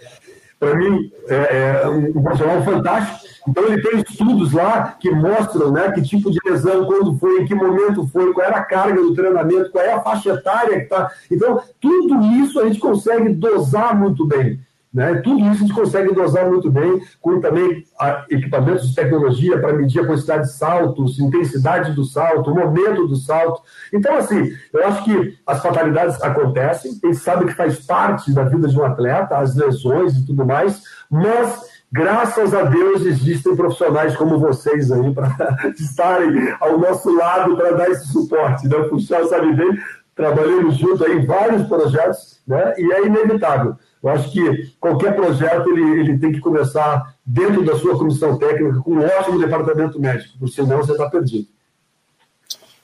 Para 0.58 0.74
mim, 0.74 1.12
é, 1.28 1.82
é 1.82 1.88
um 1.88 2.12
profissional 2.22 2.62
fantástico. 2.62 3.26
Então, 3.48 3.64
ele 3.64 3.80
tem 3.80 4.00
estudos 4.00 4.52
lá 4.52 4.96
que 4.98 5.10
mostram 5.10 5.70
né, 5.70 5.92
que 5.92 6.02
tipo 6.02 6.30
de 6.30 6.38
lesão, 6.44 6.84
quando 6.86 7.16
foi, 7.18 7.42
em 7.42 7.46
que 7.46 7.54
momento 7.54 8.06
foi, 8.08 8.32
qual 8.32 8.46
era 8.46 8.56
a 8.56 8.64
carga 8.64 9.00
do 9.00 9.14
treinamento, 9.14 9.70
qual 9.70 9.84
é 9.84 9.92
a 9.92 10.00
faixa 10.00 10.30
etária 10.30 10.78
que 10.78 10.84
está. 10.84 11.10
Então, 11.30 11.62
tudo 11.80 12.22
isso 12.42 12.58
a 12.58 12.66
gente 12.66 12.80
consegue 12.80 13.28
dosar 13.30 13.94
muito 13.96 14.26
bem. 14.26 14.60
Né? 14.96 15.16
Tudo 15.16 15.40
isso 15.40 15.50
a 15.50 15.66
gente 15.66 15.74
consegue 15.74 16.14
dosar 16.14 16.48
muito 16.48 16.70
bem, 16.70 17.02
com 17.20 17.38
também 17.38 17.84
equipamentos 18.30 18.88
de 18.88 18.94
tecnologia 18.94 19.58
para 19.58 19.74
medir 19.74 20.00
a 20.00 20.06
quantidade 20.06 20.44
de 20.44 20.54
saltos, 20.54 21.18
intensidade 21.18 21.92
do 21.92 22.02
salto, 22.02 22.50
o 22.50 22.54
momento 22.54 23.06
do 23.06 23.14
salto. 23.14 23.60
Então, 23.92 24.16
assim, 24.16 24.50
eu 24.72 24.88
acho 24.88 25.04
que 25.04 25.38
as 25.46 25.60
fatalidades 25.60 26.22
acontecem, 26.22 26.92
a 27.04 27.08
gente 27.08 27.18
sabe 27.18 27.44
que 27.44 27.52
faz 27.52 27.78
parte 27.84 28.32
da 28.32 28.44
vida 28.44 28.68
de 28.68 28.80
um 28.80 28.86
atleta, 28.86 29.36
as 29.36 29.54
lesões 29.54 30.16
e 30.16 30.24
tudo 30.24 30.46
mais, 30.46 30.82
mas 31.10 31.60
graças 31.92 32.54
a 32.54 32.62
Deus 32.62 33.04
existem 33.04 33.54
profissionais 33.54 34.16
como 34.16 34.38
vocês 34.38 34.90
aí 34.90 35.12
para 35.12 35.28
estarem 35.78 36.54
ao 36.58 36.78
nosso 36.78 37.14
lado 37.14 37.54
para 37.54 37.72
dar 37.72 37.90
esse 37.90 38.10
suporte. 38.10 38.66
Né? 38.66 38.74
O 38.78 38.88
Funchal 38.88 39.26
sabe 39.28 39.52
bem, 39.52 39.78
trabalhamos 40.14 40.78
junto 40.78 41.04
aí 41.04 41.18
em 41.18 41.26
vários 41.26 41.68
projetos, 41.68 42.40
né? 42.48 42.72
e 42.78 42.92
é 42.94 43.04
inevitável. 43.04 43.76
Eu 44.06 44.12
acho 44.12 44.30
que 44.30 44.68
qualquer 44.78 45.16
projeto 45.16 45.68
ele, 45.68 46.00
ele 46.00 46.18
tem 46.20 46.30
que 46.30 46.38
começar 46.38 47.12
dentro 47.26 47.64
da 47.64 47.76
sua 47.76 47.98
comissão 47.98 48.38
técnica 48.38 48.78
com 48.78 48.92
um 48.92 49.04
ótimo 49.04 49.36
departamento 49.36 49.98
médico, 49.98 50.38
porque 50.38 50.54
senão 50.54 50.78
você 50.78 50.92
está 50.92 51.10
perdido. 51.10 51.48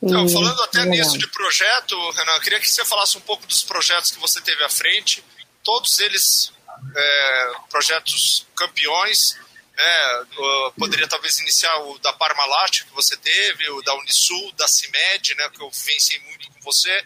Então, 0.02 0.28
falando 0.28 0.60
até 0.64 0.84
nisso 0.84 1.16
de 1.16 1.28
projeto, 1.28 1.94
Renan, 2.10 2.32
eu 2.32 2.40
queria 2.40 2.58
que 2.58 2.68
você 2.68 2.84
falasse 2.84 3.16
um 3.16 3.20
pouco 3.20 3.46
dos 3.46 3.62
projetos 3.62 4.10
que 4.10 4.18
você 4.18 4.40
teve 4.40 4.64
à 4.64 4.68
frente, 4.68 5.24
todos 5.62 6.00
eles 6.00 6.52
é, 6.92 7.52
projetos 7.70 8.44
campeões, 8.56 9.38
né? 9.76 10.26
poderia 10.76 11.06
talvez 11.06 11.38
iniciar 11.38 11.72
o 11.84 12.00
da 12.00 12.12
Parmalat 12.14 12.82
que 12.82 12.92
você 12.94 13.16
teve, 13.16 13.70
o 13.70 13.82
da 13.82 13.94
Unisul, 13.94 14.52
da 14.56 14.66
CIMED, 14.66 15.36
né, 15.36 15.48
que 15.50 15.62
eu 15.62 15.70
venci 15.70 16.20
muito 16.26 16.50
com 16.50 16.60
você 16.62 17.04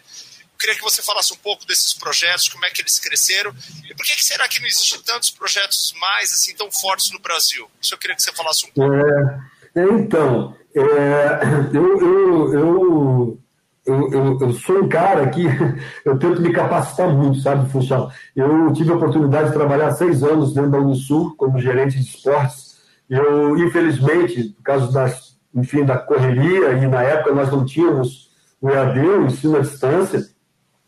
queria 0.57 0.75
que 0.75 0.81
você 0.81 1.01
falasse 1.01 1.33
um 1.33 1.37
pouco 1.37 1.65
desses 1.65 1.93
projetos, 1.93 2.49
como 2.49 2.65
é 2.65 2.69
que 2.69 2.81
eles 2.81 2.99
cresceram 2.99 3.53
e 3.89 3.93
por 3.93 4.05
que, 4.05 4.15
que 4.15 4.23
será 4.23 4.47
que 4.47 4.59
não 4.59 4.67
existem 4.67 4.99
tantos 5.01 5.29
projetos 5.31 5.93
mais 5.99 6.33
assim 6.33 6.55
tão 6.55 6.71
fortes 6.71 7.11
no 7.11 7.19
Brasil? 7.19 7.69
Isso 7.81 7.93
eu 7.93 7.97
queria 7.97 8.15
que 8.15 8.21
você 8.21 8.33
falasse 8.33 8.65
um 8.65 8.71
pouco. 8.71 8.93
É, 8.93 9.41
é 9.75 9.83
então, 9.83 10.55
é, 10.75 11.39
eu, 11.73 12.01
eu, 12.01 12.53
eu, 12.53 13.39
eu, 13.85 14.39
eu, 14.41 14.53
sou 14.53 14.83
um 14.83 14.89
cara 14.89 15.29
que 15.29 15.45
eu 16.05 16.19
tento 16.19 16.41
me 16.41 16.51
capacitar 16.51 17.09
muito, 17.09 17.39
sabe, 17.39 17.71
Funchal? 17.71 18.11
Eu 18.35 18.71
tive 18.73 18.91
a 18.91 18.95
oportunidade 18.95 19.47
de 19.47 19.53
trabalhar 19.53 19.91
seis 19.93 20.23
anos 20.23 20.53
dentro 20.53 20.71
da 20.71 20.79
Unisul 20.79 21.35
como 21.35 21.59
gerente 21.59 21.97
de 21.97 22.03
esportes. 22.03 22.77
Eu, 23.09 23.57
infelizmente, 23.57 24.49
por 24.49 24.63
causa 24.63 24.91
das, 24.91 25.37
enfim, 25.55 25.85
da 25.85 25.97
correria, 25.97 26.73
e 26.73 26.87
na 26.87 27.01
época 27.01 27.33
nós 27.33 27.49
não 27.49 27.65
tínhamos 27.65 28.27
o 28.61 28.69
EAD, 28.69 28.99
o 28.99 29.25
ensino 29.25 29.57
à 29.57 29.61
distância, 29.61 30.27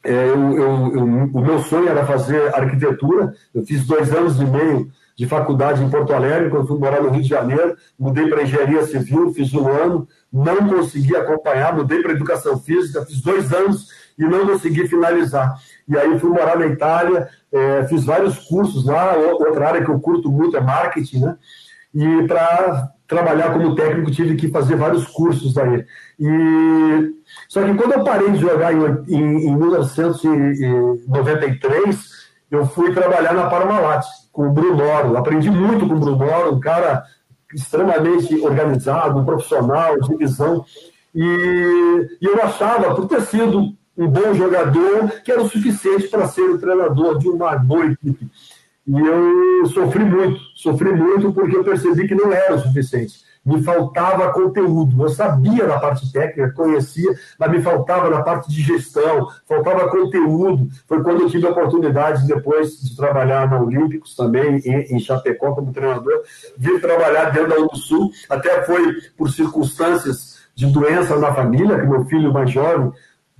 eu, 0.04 0.58
eu, 0.58 0.96
eu, 0.96 1.04
o 1.34 1.42
meu 1.42 1.60
sonho 1.60 1.90
era 1.90 2.06
fazer 2.06 2.54
arquitetura. 2.56 3.34
Eu 3.54 3.66
fiz 3.66 3.86
dois 3.86 4.12
anos 4.14 4.40
e 4.40 4.46
meio 4.46 4.90
de 5.18 5.28
faculdade 5.28 5.84
em 5.84 5.90
Porto 5.90 6.14
Alegre, 6.14 6.50
quando 6.50 6.68
fui 6.68 6.80
morar 6.80 7.02
no 7.02 7.10
Rio 7.10 7.22
de 7.22 7.28
Janeiro. 7.28 7.76
Mudei 7.98 8.28
para 8.30 8.44
engenharia 8.44 8.84
civil, 8.86 9.34
fiz 9.34 9.54
um 9.54 9.68
ano, 9.68 10.08
não 10.32 10.70
consegui 10.70 11.16
acompanhar. 11.16 11.76
Mudei 11.76 12.02
para 12.02 12.14
educação 12.14 12.58
física, 12.58 13.06
fiz 13.06 13.22
dois 13.22 13.52
anos 13.52 13.90
e 14.18 14.24
não 14.24 14.48
consegui 14.48 14.88
finalizar. 14.88 15.56
E 15.88 15.98
aí 15.98 16.18
fui 16.20 16.30
morar 16.30 16.58
na 16.58 16.68
Itália, 16.68 17.28
é, 17.52 17.84
fiz 17.86 18.06
vários 18.06 18.40
cursos 18.40 18.86
lá. 18.86 19.14
Outra 19.16 19.68
área 19.68 19.84
que 19.84 19.92
eu 19.92 20.00
curto 20.00 20.32
muito 20.32 20.56
é 20.56 20.62
marketing, 20.62 21.20
né? 21.20 21.38
E 21.94 22.28
para 22.28 22.92
trabalhar 23.10 23.52
como 23.52 23.76
técnico 23.76 24.10
tive 24.12 24.36
que 24.36 24.48
fazer 24.50 24.78
vários 24.78 25.06
cursos 25.08 25.54
daí. 25.54 25.86
E 26.19 27.13
só 27.50 27.62
que 27.63 27.74
quando 27.74 27.93
eu 27.93 28.04
parei 28.04 28.30
de 28.32 28.38
jogar 28.38 28.72
em, 28.72 28.78
em, 29.10 29.48
em 29.48 29.58
1993, 29.58 32.30
eu 32.52 32.67
fui 32.67 32.93
trabalhar 32.93 33.34
na 33.34 33.50
Parmalat 33.50 34.06
com 34.32 34.48
o 34.48 34.52
Brunoro. 34.52 35.17
Aprendi 35.17 35.50
muito 35.50 35.88
com 35.88 35.95
o 35.95 36.00
Brunoro, 36.00 36.54
um 36.54 36.60
cara 36.60 37.04
extremamente 37.54 38.39
organizado, 38.41 39.19
um 39.19 39.26
profissional, 39.26 40.00
de 40.00 40.15
visão. 40.15 40.63
E, 41.13 42.08
e 42.22 42.26
eu 42.26 42.41
achava, 42.43 42.93
por 42.93 43.08
ter 43.08 43.22
sido 43.22 43.74
um 43.98 44.08
bom 44.08 44.36
jogador, 44.36 45.10
que 45.24 45.32
era 45.32 45.41
o 45.41 45.50
suficiente 45.50 46.10
para 46.10 46.28
ser 46.28 46.43
o 46.43 46.60
treinador 46.60 47.17
de 47.17 47.28
uma 47.28 47.58
boa 47.58 47.88
equipe. 47.88 48.30
E 48.89 48.99
eu 48.99 49.65
sofri 49.67 50.04
muito, 50.04 50.39
sofri 50.56 50.91
muito 50.91 51.32
porque 51.32 51.56
eu 51.56 51.63
percebi 51.63 52.08
que 52.08 52.15
não 52.15 52.34
era 52.34 52.56
o 52.56 52.60
suficiente 52.60 53.30
me 53.45 53.63
faltava 53.63 54.32
conteúdo. 54.32 55.04
Eu 55.04 55.10
sabia 55.10 55.65
da 55.65 55.80
parte 55.80 56.12
técnica, 56.12 56.52
conhecia, 56.52 57.12
mas 57.38 57.52
me 57.52 57.62
faltava 57.62 58.10
na 58.10 58.21
parte 58.21 58.49
de 58.49 58.62
gestão, 58.62 59.28
faltava 59.47 59.89
conteúdo. 59.89 60.67
Foi 60.88 61.02
quando 61.02 61.21
eu 61.21 61.30
tive 61.30 61.47
a 61.47 61.52
oportunidade, 61.52 62.28
depois 62.28 62.80
de 62.82 62.95
trabalhar 62.95 63.49
na 63.49 63.60
Olímpicos 63.60 64.15
também, 64.15 64.58
em, 64.65 64.99
Chapecó, 64.99 65.54
como 65.54 65.73
treinador, 65.73 66.21
vir 66.58 66.80
trabalhar 66.82 67.32
dentro 67.32 67.49
da 67.49 67.75
Sul. 67.75 68.12
Até 68.30 68.63
foi 68.63 68.95
por 69.17 69.30
circunstâncias 69.30 70.39
de 70.54 70.67
doença 70.67 71.17
na 71.17 71.34
família, 71.34 71.80
que 71.80 71.88
meu 71.88 72.06
filho 72.06 72.34
mais 72.34 72.52
jovem, 72.52 72.91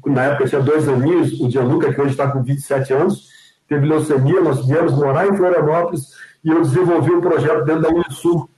na 0.06 0.24
época 0.24 0.48
tinha 0.48 0.62
dois 0.62 0.88
aninhos, 0.88 1.40
o 1.42 1.50
Gianluca, 1.50 1.94
que 1.94 2.00
hoje 2.00 2.12
está 2.12 2.32
com 2.32 2.42
27 2.42 2.94
anos, 2.94 3.28
teve 3.70 3.86
leucemia, 3.86 4.42
nós 4.42 4.66
viemos 4.66 4.94
morar 4.94 5.28
em 5.28 5.38
Florianópolis 5.38 6.14
e 6.44 6.50
eu 6.50 6.62
desenvolvi 6.62 7.12
um 7.12 7.22
projeto 7.22 7.64
dentro 7.64 7.84
da 7.84 7.90
Unisul, 7.90 8.50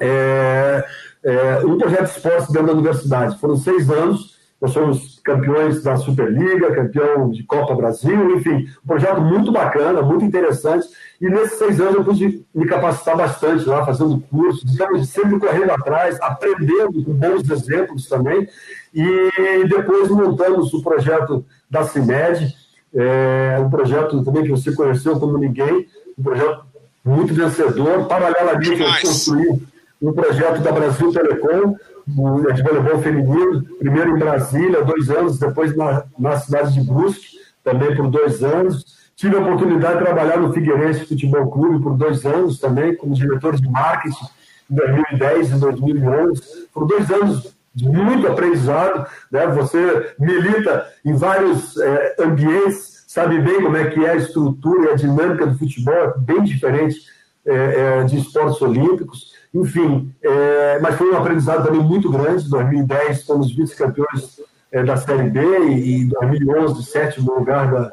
é, 0.00 0.84
é, 1.22 1.58
um 1.64 1.76
projeto 1.76 2.04
de 2.04 2.10
esportes 2.10 2.48
dentro 2.48 2.68
da 2.68 2.72
universidade. 2.72 3.38
Foram 3.38 3.56
seis 3.56 3.90
anos, 3.90 4.34
nós 4.60 4.70
somos 4.72 5.20
campeões 5.22 5.82
da 5.82 5.96
Superliga, 5.96 6.74
campeão 6.74 7.30
de 7.30 7.42
Copa 7.44 7.74
Brasil, 7.74 8.36
enfim, 8.36 8.66
um 8.82 8.86
projeto 8.86 9.20
muito 9.20 9.52
bacana, 9.52 10.00
muito 10.00 10.24
interessante. 10.24 10.86
E 11.20 11.28
nesses 11.28 11.58
seis 11.58 11.78
anos 11.78 11.96
eu 11.96 12.04
pude 12.04 12.44
me 12.54 12.66
capacitar 12.66 13.16
bastante 13.16 13.66
lá, 13.66 13.84
fazendo 13.84 14.22
estamos 14.64 15.08
sempre 15.10 15.38
correndo 15.38 15.70
atrás, 15.72 16.18
aprendendo 16.22 17.04
com 17.04 17.12
bons 17.12 17.48
exemplos 17.50 18.08
também. 18.08 18.48
E 18.94 19.66
depois 19.68 20.08
montamos 20.08 20.72
o 20.72 20.82
projeto 20.82 21.44
da 21.68 21.84
CIMED, 21.84 22.54
é, 22.96 23.58
um 23.60 23.68
projeto 23.68 24.24
também 24.24 24.44
que 24.44 24.50
você 24.50 24.72
conheceu 24.72 25.20
como 25.20 25.36
ninguém, 25.36 25.86
um 26.18 26.22
projeto 26.22 26.64
muito 27.04 27.34
vencedor. 27.34 28.06
Paralelamente, 28.06 28.80
eu 28.80 28.88
construí 29.02 29.62
um 30.00 30.12
projeto 30.12 30.60
da 30.62 30.72
Brasil 30.72 31.12
Telecom, 31.12 31.76
de 32.06 32.62
voleibol 32.62 33.02
feminino, 33.02 33.62
primeiro 33.78 34.16
em 34.16 34.18
Brasília, 34.18 34.84
dois 34.84 35.10
anos, 35.10 35.38
depois 35.38 35.76
na, 35.76 36.04
na 36.18 36.38
cidade 36.38 36.74
de 36.74 36.80
Brusque, 36.80 37.38
também 37.62 37.94
por 37.94 38.08
dois 38.08 38.42
anos. 38.42 38.96
Tive 39.16 39.36
a 39.36 39.40
oportunidade 39.40 39.98
de 39.98 40.04
trabalhar 40.04 40.38
no 40.38 40.52
Figueirense 40.52 41.06
Futebol 41.06 41.50
Clube 41.50 41.82
por 41.82 41.96
dois 41.96 42.24
anos 42.24 42.58
também, 42.58 42.94
como 42.96 43.14
diretor 43.14 43.56
de 43.56 43.68
marketing 43.68 44.26
em 44.70 44.74
2010 44.74 45.50
e 45.50 45.54
2011. 45.54 46.42
Por 46.72 46.86
dois 46.86 47.10
anos 47.10 47.55
muito 47.82 48.26
aprendizado, 48.26 49.06
né? 49.30 49.46
Você 49.48 50.14
milita 50.18 50.86
em 51.04 51.14
vários 51.14 51.76
é, 51.76 52.16
ambientes, 52.20 53.04
sabe 53.06 53.40
bem 53.40 53.62
como 53.62 53.76
é 53.76 53.90
que 53.90 54.04
é 54.04 54.10
a 54.10 54.16
estrutura 54.16 54.90
e 54.90 54.92
a 54.92 54.96
dinâmica 54.96 55.46
do 55.46 55.58
futebol, 55.58 55.94
é 55.94 56.14
bem 56.18 56.42
diferente 56.42 56.96
é, 57.44 57.54
é, 57.54 58.04
de 58.04 58.18
esportes 58.18 58.60
olímpicos. 58.60 59.32
Enfim, 59.54 60.12
é, 60.22 60.78
mas 60.80 60.96
foi 60.96 61.10
um 61.10 61.16
aprendizado 61.16 61.64
também 61.64 61.82
muito 61.82 62.10
grande. 62.10 62.46
Em 62.46 62.50
2010 62.50 63.24
fomos 63.24 63.54
vice-campeões 63.54 64.40
é, 64.70 64.82
da 64.82 64.96
Série 64.96 65.30
B 65.30 65.40
e 65.68 66.02
em 66.02 66.08
2011 66.08 66.82
sétimo 66.84 67.34
lugar 67.38 67.70
da, 67.70 67.92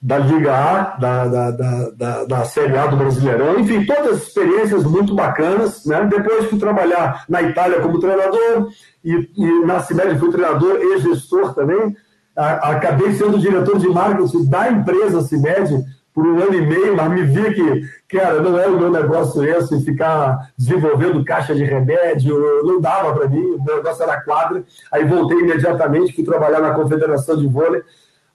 da 0.00 0.18
Liga 0.18 0.54
A, 0.54 0.96
da, 0.98 1.26
da, 1.26 1.50
da, 1.50 2.24
da, 2.24 2.44
Série 2.44 2.76
A 2.76 2.86
do 2.86 2.96
Brasileirão. 2.96 3.58
Enfim, 3.58 3.84
todas 3.84 4.16
as 4.16 4.22
experiências 4.28 4.84
muito 4.84 5.14
bacanas. 5.14 5.84
Né? 5.84 6.04
Depois 6.04 6.46
fui 6.46 6.58
trabalhar 6.58 7.24
na 7.28 7.42
Itália 7.42 7.80
como 7.80 7.98
treinador 7.98 8.68
e, 9.04 9.30
e 9.36 9.64
na 9.64 9.80
CIMED 9.80 10.18
fui 10.18 10.30
treinador 10.30 10.78
e 10.80 11.00
gestor 11.00 11.54
também. 11.54 11.96
acabei 12.36 13.14
sendo 13.14 13.38
diretor 13.38 13.78
de 13.78 13.88
marketing 13.88 14.44
da 14.44 14.70
empresa 14.70 15.22
CIMED 15.22 15.84
por 16.16 16.26
um 16.26 16.40
ano 16.40 16.54
e 16.54 16.66
meio, 16.66 16.96
mas 16.96 17.10
me 17.10 17.24
vi 17.24 17.54
que, 17.54 18.16
cara, 18.16 18.40
não 18.40 18.58
era 18.58 18.70
o 18.70 18.78
meu 18.78 18.90
negócio 18.90 19.44
esse, 19.44 19.84
ficar 19.84 20.50
desenvolvendo 20.56 21.22
caixa 21.22 21.54
de 21.54 21.62
remédio, 21.62 22.34
não 22.64 22.80
dava 22.80 23.12
para 23.12 23.28
mim, 23.28 23.42
o 23.42 23.62
negócio 23.62 24.02
era 24.02 24.22
quadra. 24.22 24.64
Aí 24.90 25.04
voltei 25.04 25.38
imediatamente, 25.38 26.14
fui 26.14 26.24
trabalhar 26.24 26.60
na 26.60 26.70
Confederação 26.70 27.36
de 27.36 27.46
Vôlei, 27.46 27.82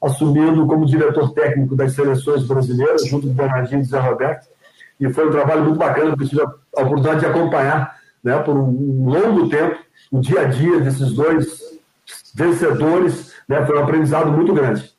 assumindo 0.01 0.65
como 0.65 0.85
diretor 0.85 1.33
técnico 1.33 1.75
das 1.75 1.93
seleções 1.93 2.43
brasileiras, 2.43 3.07
junto 3.07 3.27
com 3.27 3.33
o 3.33 3.35
Bernardinho 3.35 3.81
e 3.81 3.85
Zé 3.85 3.99
Roberto. 3.99 4.47
E 4.99 5.11
foi 5.13 5.27
um 5.27 5.31
trabalho 5.31 5.63
muito 5.63 5.77
bacana, 5.77 6.11
porque 6.11 6.29
tive 6.29 6.41
a 6.41 6.81
oportunidade 6.81 7.19
de 7.19 7.25
acompanhar 7.25 7.99
né, 8.23 8.37
por 8.39 8.55
um 8.55 9.09
longo 9.09 9.49
tempo 9.49 9.79
o 10.11 10.19
dia 10.19 10.41
a 10.41 10.45
dia 10.45 10.79
desses 10.79 11.13
dois 11.13 11.61
vencedores. 12.33 13.33
Né, 13.47 13.65
foi 13.65 13.77
um 13.77 13.83
aprendizado 13.83 14.31
muito 14.31 14.53
grande. 14.53 14.93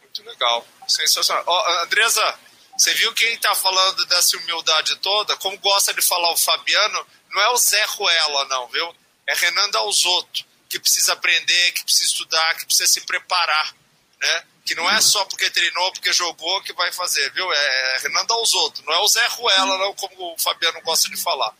Muito 0.00 0.24
legal. 0.24 0.66
Sensacional. 0.86 1.44
Oh, 1.46 1.84
Andresa, 1.84 2.34
você 2.76 2.92
viu 2.94 3.12
quem 3.12 3.32
está 3.34 3.54
falando 3.54 4.04
dessa 4.06 4.36
humildade 4.38 4.96
toda? 4.96 5.36
Como 5.36 5.56
gosta 5.58 5.92
de 5.94 6.02
falar 6.02 6.32
o 6.32 6.36
Fabiano, 6.36 7.06
não 7.32 7.40
é 7.42 7.48
o 7.50 7.56
Zé 7.56 7.84
Ruela, 7.96 8.44
não, 8.46 8.66
viu? 8.68 8.94
É 9.26 9.34
Renan 9.34 9.70
Dalzotto, 9.70 10.44
que 10.72 10.80
precisa 10.80 11.12
aprender, 11.12 11.72
que 11.72 11.84
precisa 11.84 12.04
estudar, 12.04 12.54
que 12.56 12.64
precisa 12.64 12.88
se 12.88 13.02
preparar. 13.02 13.74
Né? 14.20 14.42
que 14.64 14.76
não 14.76 14.88
é 14.88 15.00
só 15.00 15.24
porque 15.24 15.50
treinou, 15.50 15.92
porque 15.92 16.12
jogou 16.12 16.62
que 16.62 16.72
vai 16.72 16.92
fazer, 16.92 17.32
viu? 17.32 17.44
É 17.52 17.98
Renan 18.02 18.24
dá 18.26 18.34
aos 18.34 18.54
outros, 18.54 18.84
não 18.86 18.94
é 18.94 19.00
o 19.00 19.08
Zé 19.08 19.26
Ruela, 19.30 19.76
não, 19.76 19.92
como 19.94 20.34
o 20.34 20.40
Fabiano 20.40 20.80
gosta 20.84 21.08
de 21.08 21.16
falar. 21.20 21.52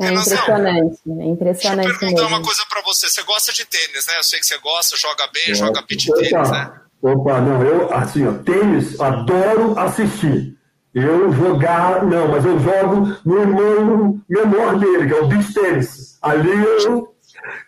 É 0.00 0.08
impressionante, 0.08 1.00
é 1.06 1.24
impressionante. 1.24 1.86
Deixa 1.86 1.94
eu 1.94 1.98
perguntar 2.00 2.22
mesmo. 2.22 2.36
uma 2.36 2.42
coisa 2.42 2.64
para 2.68 2.80
você. 2.82 3.08
Você 3.08 3.22
gosta 3.22 3.52
de 3.52 3.64
tênis, 3.66 4.06
né? 4.06 4.18
Eu 4.18 4.24
sei 4.24 4.40
que 4.40 4.46
você 4.46 4.58
gosta, 4.58 4.96
joga 4.96 5.26
bem, 5.28 5.50
é. 5.50 5.54
joga 5.54 5.82
beat 5.82 6.06
tênis, 6.06 6.50
né? 6.50 6.80
Opa, 7.02 7.40
não, 7.40 7.62
eu, 7.62 7.94
assim, 7.94 8.26
ó, 8.26 8.32
tênis, 8.42 8.98
adoro 8.98 9.78
assistir. 9.78 10.56
Eu 10.94 11.32
jogar, 11.32 12.04
não, 12.04 12.28
mas 12.28 12.44
eu 12.44 12.58
jogo 12.58 13.16
no 13.24 13.40
irmão 13.40 14.20
menor 14.28 14.78
dele, 14.78 15.06
que 15.06 15.14
é 15.14 15.20
o 15.20 15.26
beach 15.26 15.54
tênis. 15.54 16.18
Ali 16.22 16.50
eu 16.84 17.11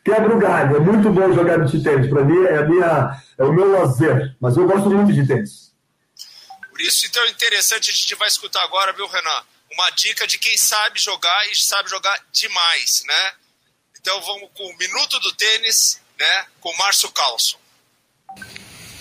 quebro 0.04 0.36
o 0.36 0.38
galho. 0.38 0.76
É 0.76 0.80
muito 0.80 1.10
bom 1.10 1.32
jogar 1.32 1.58
beach 1.58 1.82
tênis. 1.82 2.08
Para 2.08 2.24
mim 2.24 2.44
é, 2.44 2.58
a 2.58 2.64
minha, 2.64 3.22
é 3.38 3.44
o 3.44 3.52
meu 3.52 3.72
lazer. 3.72 4.34
Mas 4.40 4.56
eu 4.56 4.66
gosto 4.66 4.90
muito 4.90 5.12
de 5.12 5.26
tênis. 5.26 5.72
Por 6.70 6.80
isso, 6.80 7.06
então, 7.06 7.22
é 7.24 7.30
interessante, 7.30 7.90
a 7.90 7.94
gente 7.94 8.14
vai 8.16 8.26
escutar 8.26 8.62
agora, 8.64 8.92
viu, 8.92 9.06
Renan? 9.06 9.42
Uma 9.72 9.90
dica 9.90 10.26
de 10.26 10.38
quem 10.38 10.56
sabe 10.56 11.00
jogar 11.00 11.48
e 11.50 11.54
sabe 11.54 11.88
jogar 11.88 12.16
demais, 12.32 13.04
né? 13.06 13.32
Então 14.00 14.20
vamos 14.22 14.50
com 14.54 14.64
o 14.64 14.76
Minuto 14.76 15.18
do 15.20 15.32
Tênis, 15.32 16.00
né? 16.18 16.46
Com 16.60 16.70
o 16.70 16.78
Márcio 16.78 17.10
Calço. 17.12 17.58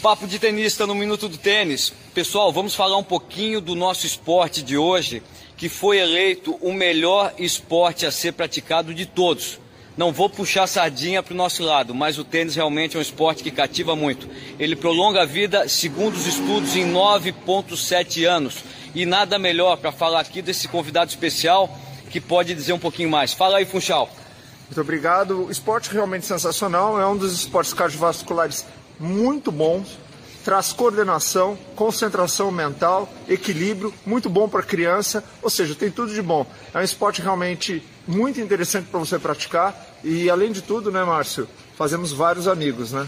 Papo 0.04 0.28
de 0.28 0.38
tenista 0.38 0.86
no 0.86 0.94
Minuto 0.94 1.28
do 1.28 1.38
Tênis. 1.38 1.92
Pessoal, 2.14 2.54
vamos 2.54 2.76
falar 2.76 2.98
um 2.98 3.04
pouquinho 3.04 3.60
do 3.60 3.74
nosso 3.74 4.06
esporte 4.06 4.62
de 4.62 4.78
hoje, 4.78 5.24
que 5.58 5.68
foi 5.68 5.98
eleito 5.98 6.56
o 6.62 6.72
melhor 6.72 7.34
esporte 7.40 8.06
a 8.06 8.12
ser 8.12 8.34
praticado 8.34 8.94
de 8.94 9.06
todos. 9.06 9.60
Não 9.96 10.12
vou 10.12 10.28
puxar 10.30 10.66
sardinha 10.66 11.22
para 11.22 11.34
o 11.34 11.38
nosso 11.38 11.64
lado, 11.64 11.94
mas 11.94 12.18
o 12.18 12.24
tênis 12.24 12.56
realmente 12.56 12.96
é 12.96 13.00
um 13.00 13.02
esporte 13.02 13.44
que 13.44 13.52
cativa 13.52 13.96
muito. 13.96 14.28
Ele 14.60 14.76
prolonga 14.76 15.22
a 15.22 15.26
vida, 15.26 15.70
segundo 15.70 16.16
os 16.16 16.26
estudos, 16.26 16.76
em 16.76 16.92
9,7 16.92 18.24
anos. 18.26 18.64
E 18.96 19.06
nada 19.06 19.38
melhor 19.38 19.78
para 19.78 19.92
falar 19.92 20.22
aqui 20.22 20.42
desse 20.42 20.68
convidado 20.68 21.10
especial 21.10 21.70
que 22.10 22.20
pode 22.20 22.54
dizer 22.56 22.74
um 22.74 22.80
pouquinho 22.80 23.10
mais. 23.10 23.34
Fala 23.34 23.58
aí, 23.58 23.66
Funchal. 23.66 24.10
Muito 24.68 24.82
obrigado. 24.82 25.52
Esporte 25.52 25.92
realmente 25.92 26.26
sensacional, 26.26 27.00
é 27.00 27.06
um 27.06 27.16
dos 27.16 27.34
esportes 27.34 27.74
cardiovasculares 27.74 28.66
muito 29.00 29.52
bom, 29.52 29.84
traz 30.44 30.74
coordenação, 30.74 31.58
concentração 31.76 32.52
mental, 32.52 33.12
equilíbrio, 33.28 33.94
muito 34.06 34.30
bom 34.30 34.48
para 34.48 34.60
a 34.60 34.64
criança, 34.64 35.24
ou 35.42 35.50
seja, 35.50 35.74
tem 35.74 35.90
tudo 35.90 36.14
de 36.14 36.22
bom. 36.22 36.46
É 36.74 36.80
um 36.80 36.84
esporte 36.84 37.22
realmente 37.22 37.82
muito 38.08 38.42
interessante 38.42 38.88
para 38.90 39.00
você 39.00 39.18
praticar 39.18 39.76
e, 40.04 40.30
além 40.30 40.52
de 40.52 40.62
tudo, 40.62 40.92
né, 40.92 41.04
Márcio, 41.04 41.48
fazemos 41.78 42.12
vários 42.12 42.48
amigos, 42.48 42.92
né? 42.92 43.08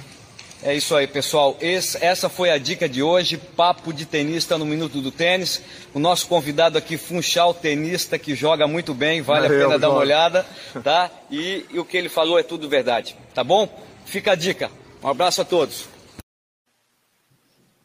É 0.64 0.74
isso 0.74 0.96
aí, 0.96 1.06
pessoal. 1.06 1.56
Esse, 1.62 2.04
essa 2.04 2.28
foi 2.28 2.50
a 2.50 2.58
dica 2.58 2.90
de 2.90 3.04
hoje, 3.04 3.38
papo 3.38 3.94
de 3.94 4.06
tenista 4.06 4.58
no 4.58 4.66
Minuto 4.66 5.00
do 5.00 5.12
Tênis. 5.12 5.62
O 5.94 6.00
nosso 6.00 6.28
convidado 6.28 6.76
aqui, 6.78 6.98
Funchal, 6.98 7.54
tenista 7.54 8.18
que 8.18 8.34
joga 8.34 8.66
muito 8.66 8.94
bem, 8.94 9.22
vale 9.22 9.46
a 9.46 9.50
pena 9.50 9.78
dar 9.78 9.92
uma 9.92 10.00
olhada, 10.00 10.44
tá? 10.84 11.12
E, 11.30 11.66
e 11.70 11.78
o 11.78 11.86
que 11.86 11.96
ele 11.98 12.10
falou 12.10 12.40
é 12.40 12.44
tudo 12.44 12.68
verdade, 12.68 13.16
tá 13.34 13.44
bom? 13.44 13.70
Fica 14.06 14.32
a 14.32 14.36
dica. 14.36 14.72
Um 15.04 15.10
abraço 15.10 15.42
a 15.42 15.46
todos. 15.46 15.95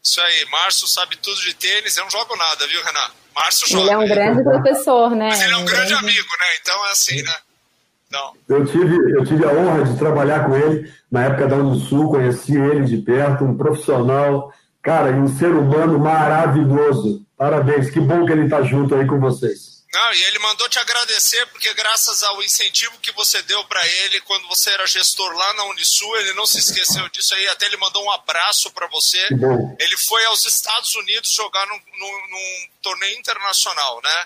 Isso 0.03 0.19
aí, 0.19 0.45
Márcio 0.51 0.87
sabe 0.87 1.15
tudo 1.17 1.39
de 1.41 1.53
tênis, 1.53 1.95
eu 1.95 2.03
não 2.03 2.11
jogo 2.11 2.35
nada, 2.35 2.65
viu, 2.67 2.83
Renan? 2.83 3.11
Márcio 3.35 3.67
joga. 3.67 3.83
Ele 3.83 3.91
é 3.91 3.97
um 3.97 4.07
grande 4.07 4.43
professor, 4.43 5.11
né? 5.11 5.29
Mas 5.29 5.41
ele 5.41 5.53
é 5.53 5.57
um, 5.57 5.61
um 5.61 5.65
grande, 5.65 5.89
grande 5.89 6.05
amigo, 6.05 6.29
né? 6.39 6.45
Então 6.61 6.87
é 6.87 6.91
assim, 6.91 7.21
né? 7.21 7.35
Não. 8.11 8.33
Eu 8.49 8.65
tive, 8.65 8.95
eu 9.13 9.25
tive 9.25 9.45
a 9.45 9.53
honra 9.53 9.85
de 9.85 9.97
trabalhar 9.97 10.45
com 10.45 10.57
ele 10.57 10.91
na 11.09 11.25
época 11.25 11.47
da 11.47 11.55
Sul, 11.87 12.09
conheci 12.09 12.55
ele 12.57 12.85
de 12.85 12.97
perto, 12.97 13.45
um 13.45 13.55
profissional, 13.55 14.53
cara, 14.81 15.11
e 15.11 15.13
um 15.13 15.27
ser 15.27 15.51
humano 15.51 15.97
maravilhoso. 15.97 17.25
Parabéns, 17.37 17.89
que 17.89 17.99
bom 17.99 18.25
que 18.25 18.31
ele 18.31 18.45
está 18.45 18.61
junto 18.63 18.95
aí 18.95 19.07
com 19.07 19.19
vocês. 19.19 19.80
Não, 19.93 20.13
e 20.13 20.23
ele 20.23 20.39
mandou 20.39 20.69
te 20.69 20.79
agradecer 20.79 21.45
porque 21.47 21.73
graças 21.73 22.23
ao 22.23 22.41
incentivo 22.41 22.97
que 23.01 23.11
você 23.11 23.41
deu 23.41 23.61
para 23.65 23.85
ele 23.85 24.21
quando 24.21 24.47
você 24.47 24.69
era 24.69 24.87
gestor 24.87 25.33
lá 25.33 25.53
na 25.55 25.65
Unisul, 25.65 26.15
ele 26.17 26.33
não 26.33 26.45
se 26.45 26.59
esqueceu 26.59 27.09
disso 27.09 27.35
aí, 27.35 27.47
até 27.49 27.65
ele 27.65 27.75
mandou 27.75 28.03
um 28.05 28.11
abraço 28.11 28.71
para 28.71 28.87
você. 28.87 29.19
Ele 29.79 29.97
foi 30.07 30.23
aos 30.25 30.45
Estados 30.45 30.95
Unidos 30.95 31.31
jogar 31.33 31.65
num, 31.67 31.75
num, 31.75 32.29
num 32.29 32.67
torneio 32.81 33.19
internacional, 33.19 33.99
né? 34.01 34.25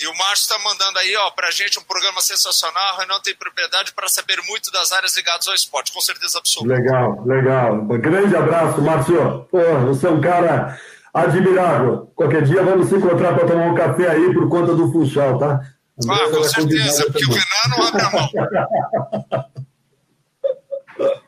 E 0.00 0.06
o 0.06 0.16
Márcio 0.16 0.52
está 0.52 0.58
mandando 0.58 0.98
aí, 0.98 1.14
ó, 1.16 1.30
pra 1.30 1.50
gente 1.50 1.78
um 1.78 1.82
programa 1.84 2.20
sensacional. 2.20 2.94
O 2.94 2.98
Renan 2.98 3.20
tem 3.20 3.34
propriedade 3.36 3.92
para 3.92 4.08
saber 4.08 4.40
muito 4.48 4.70
das 4.72 4.90
áreas 4.90 5.14
ligadas 5.16 5.46
ao 5.46 5.54
esporte, 5.54 5.92
com 5.92 6.00
certeza 6.00 6.38
absoluta. 6.38 6.74
Legal, 6.74 7.24
legal. 7.24 7.74
Um 7.74 8.00
grande 8.00 8.34
abraço, 8.34 8.80
Márcio. 8.80 9.46
Pô, 9.50 9.58
você 9.86 10.06
é 10.06 10.10
um 10.10 10.20
cara 10.20 10.80
admirável. 11.12 12.10
Qualquer 12.14 12.42
dia 12.42 12.62
vamos 12.62 12.88
se 12.88 12.96
encontrar 12.96 13.34
para 13.34 13.46
tomar 13.46 13.66
um 13.66 13.74
café 13.74 14.10
aí 14.10 14.32
por 14.32 14.48
conta 14.48 14.74
do 14.74 14.90
Funchal, 14.90 15.38
tá? 15.38 15.60
Ah, 16.08 16.30
com 16.30 16.42
certeza, 16.42 17.04
porque 17.04 17.24
o 17.24 17.28
Renan 17.28 17.76
não 17.76 17.86
abre 17.86 18.02
a 18.02 18.10
mão. 18.10 19.52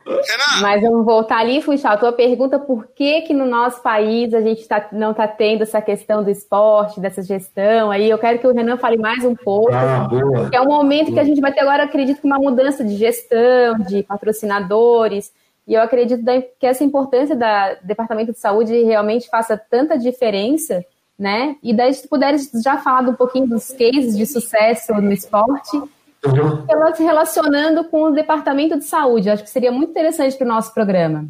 Renan. 0.07 0.61
Mas 0.63 0.83
vamos 0.83 1.05
voltar 1.05 1.39
ali, 1.39 1.61
Funchal. 1.61 1.99
Tua 1.99 2.13
pergunta 2.13 2.59
por 2.59 2.87
que 2.95 3.23
que 3.23 3.35
no 3.35 3.47
nosso 3.47 3.83
país 3.83 4.33
a 4.35 4.41
gente 4.41 4.67
tá, 4.67 4.89
não 4.93 5.11
está 5.11 5.27
tendo 5.27 5.63
essa 5.63 5.81
questão 5.81 6.23
do 6.23 6.31
esporte, 6.31 7.01
dessa 7.01 7.23
gestão 7.23 7.91
aí. 7.91 8.09
Eu 8.09 8.19
quero 8.19 8.39
que 8.39 8.47
o 8.47 8.53
Renan 8.53 8.77
fale 8.77 8.97
mais 8.97 9.25
um 9.25 9.35
pouco. 9.35 9.73
Ah, 9.73 10.07
boa. 10.09 10.51
Que 10.51 10.57
é 10.57 10.61
um 10.61 10.67
momento 10.67 11.07
boa. 11.07 11.15
que 11.15 11.21
a 11.21 11.25
gente 11.25 11.41
vai 11.41 11.53
ter 11.53 11.61
agora, 11.61 11.85
acredito 11.85 12.21
que 12.21 12.27
uma 12.27 12.39
mudança 12.39 12.85
de 12.85 12.97
gestão, 12.97 13.79
de 13.79 14.03
patrocinadores. 14.03 15.33
E 15.67 15.75
eu 15.75 15.81
acredito 15.81 16.23
que 16.59 16.67
essa 16.67 16.85
importância 16.85 17.35
do 17.35 17.87
Departamento 17.87 18.33
de 18.33 18.39
Saúde 18.39 18.83
realmente 18.83 19.29
faça 19.29 19.57
tanta 19.57 19.99
diferença, 19.99 20.85
né? 21.19 21.57
E 21.63 21.73
daí, 21.73 21.93
se 21.95 22.03
tu 22.03 22.09
puderes 22.09 22.51
já 22.63 22.79
falar 22.79 23.09
um 23.09 23.15
pouquinho 23.15 23.47
dos 23.47 23.71
cases 23.71 24.17
de 24.17 24.27
sucesso 24.27 24.93
no 24.95 25.13
esporte, 25.13 25.77
uhum. 25.77 26.95
se 26.95 27.03
relacionando 27.03 27.85
com 27.85 28.05
o 28.05 28.11
Departamento 28.13 28.79
de 28.79 28.85
Saúde. 28.85 29.29
Eu 29.29 29.35
acho 29.35 29.43
que 29.43 29.51
seria 29.51 29.73
muito 29.73 29.91
interessante 29.91 30.37
para 30.37 30.45
o 30.45 30.49
nosso 30.49 30.75
programa. 30.75 31.27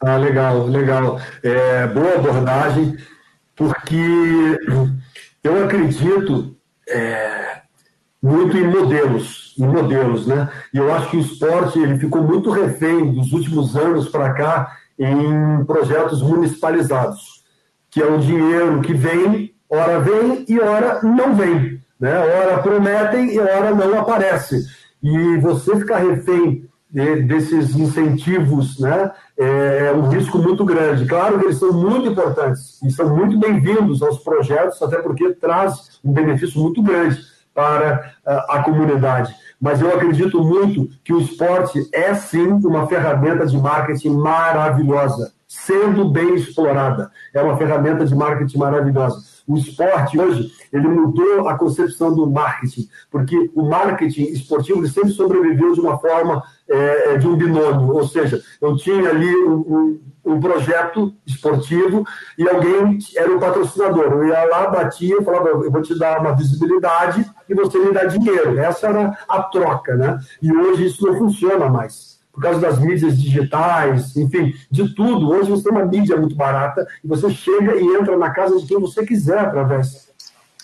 Ah, 0.00 0.16
legal, 0.16 0.66
legal. 0.66 1.18
É, 1.42 1.86
boa 1.88 2.14
abordagem, 2.14 2.96
porque 3.56 3.96
eu 5.42 5.64
acredito 5.64 6.56
é, 6.88 7.62
muito 8.24 8.56
em 8.56 8.66
modelos, 8.66 9.54
em 9.58 9.66
modelos, 9.66 10.26
né? 10.26 10.48
E 10.72 10.78
eu 10.78 10.90
acho 10.94 11.10
que 11.10 11.18
o 11.18 11.20
esporte 11.20 11.78
ele 11.78 11.98
ficou 11.98 12.22
muito 12.22 12.50
refém 12.50 13.12
dos 13.12 13.30
últimos 13.34 13.76
anos 13.76 14.08
para 14.08 14.32
cá 14.32 14.78
em 14.98 15.62
projetos 15.66 16.22
municipalizados, 16.22 17.44
que 17.90 18.00
é 18.00 18.06
um 18.06 18.18
dinheiro 18.18 18.80
que 18.80 18.94
vem, 18.94 19.52
ora 19.68 20.00
vem 20.00 20.46
e 20.48 20.58
ora 20.58 21.00
não 21.02 21.34
vem, 21.34 21.78
né? 22.00 22.18
Ora 22.18 22.62
prometem 22.62 23.34
e 23.34 23.38
ora 23.38 23.74
não 23.74 24.00
aparece. 24.00 24.64
E 25.02 25.36
você 25.36 25.76
ficar 25.76 25.98
refém 25.98 26.66
de, 26.90 27.16
desses 27.24 27.76
incentivos, 27.76 28.80
né? 28.80 29.10
É, 29.36 29.88
é 29.88 29.92
um 29.92 30.08
risco 30.08 30.38
muito 30.38 30.64
grande. 30.64 31.04
Claro 31.04 31.38
que 31.38 31.44
eles 31.44 31.58
são 31.58 31.74
muito 31.74 32.08
importantes 32.08 32.82
e 32.82 32.90
são 32.90 33.14
muito 33.14 33.38
bem-vindos 33.38 34.02
aos 34.02 34.18
projetos, 34.20 34.80
até 34.80 34.96
porque 35.02 35.34
traz 35.34 36.00
um 36.02 36.10
benefício 36.10 36.58
muito 36.58 36.82
grande 36.82 37.33
para 37.54 38.12
a 38.24 38.62
comunidade. 38.62 39.34
Mas 39.60 39.80
eu 39.80 39.94
acredito 39.94 40.42
muito 40.42 40.90
que 41.04 41.12
o 41.12 41.20
esporte 41.20 41.88
é 41.92 42.12
sim 42.14 42.48
uma 42.48 42.86
ferramenta 42.86 43.46
de 43.46 43.56
marketing 43.56 44.10
maravilhosa, 44.10 45.32
sendo 45.46 46.10
bem 46.10 46.34
explorada. 46.34 47.10
É 47.32 47.40
uma 47.40 47.56
ferramenta 47.56 48.04
de 48.04 48.14
marketing 48.14 48.58
maravilhosa. 48.58 49.22
O 49.46 49.56
esporte 49.56 50.18
hoje, 50.18 50.50
ele 50.72 50.88
mudou 50.88 51.48
a 51.48 51.56
concepção 51.56 52.14
do 52.14 52.28
marketing, 52.30 52.88
porque 53.10 53.50
o 53.54 53.62
marketing 53.68 54.24
esportivo 54.24 54.86
sempre 54.88 55.10
sobreviveu 55.10 55.72
de 55.72 55.80
uma 55.80 55.98
forma 55.98 56.42
é, 56.68 57.18
de 57.18 57.28
um 57.28 57.36
binômio, 57.36 57.94
ou 57.94 58.08
seja, 58.08 58.42
eu 58.60 58.74
tinha 58.76 59.10
ali 59.10 59.34
um, 59.44 59.54
um, 59.54 60.00
um, 60.24 60.40
projeto 60.40 61.14
esportivo 61.26 62.04
e 62.38 62.48
alguém 62.48 62.98
era 63.16 63.34
o 63.34 63.40
patrocinador. 63.40 64.12
Eu 64.12 64.28
ia 64.28 64.44
lá, 64.44 64.66
batia 64.68 65.22
falava, 65.22 65.48
eu 65.48 65.70
vou 65.70 65.82
te 65.82 65.98
dar 65.98 66.20
uma 66.20 66.34
visibilidade 66.34 67.24
e 67.48 67.54
você 67.54 67.78
me 67.78 67.92
dá 67.92 68.04
dinheiro. 68.04 68.58
Essa 68.58 68.88
era 68.88 69.18
a 69.28 69.42
troca, 69.42 69.94
né? 69.96 70.18
E 70.40 70.52
hoje 70.52 70.86
isso 70.86 71.06
não 71.06 71.18
funciona 71.18 71.68
mais. 71.68 72.14
Por 72.32 72.42
causa 72.42 72.58
das 72.58 72.80
mídias 72.80 73.16
digitais, 73.20 74.16
enfim, 74.16 74.52
de 74.68 74.92
tudo. 74.94 75.30
Hoje 75.30 75.50
você 75.50 75.64
tem 75.64 75.72
uma 75.72 75.86
mídia 75.86 76.16
muito 76.16 76.34
barata 76.34 76.84
e 77.02 77.06
você 77.06 77.30
chega 77.30 77.76
e 77.76 77.84
entra 77.84 78.16
na 78.16 78.30
casa 78.30 78.58
de 78.58 78.66
quem 78.66 78.80
você 78.80 79.06
quiser 79.06 79.38
através 79.38 80.13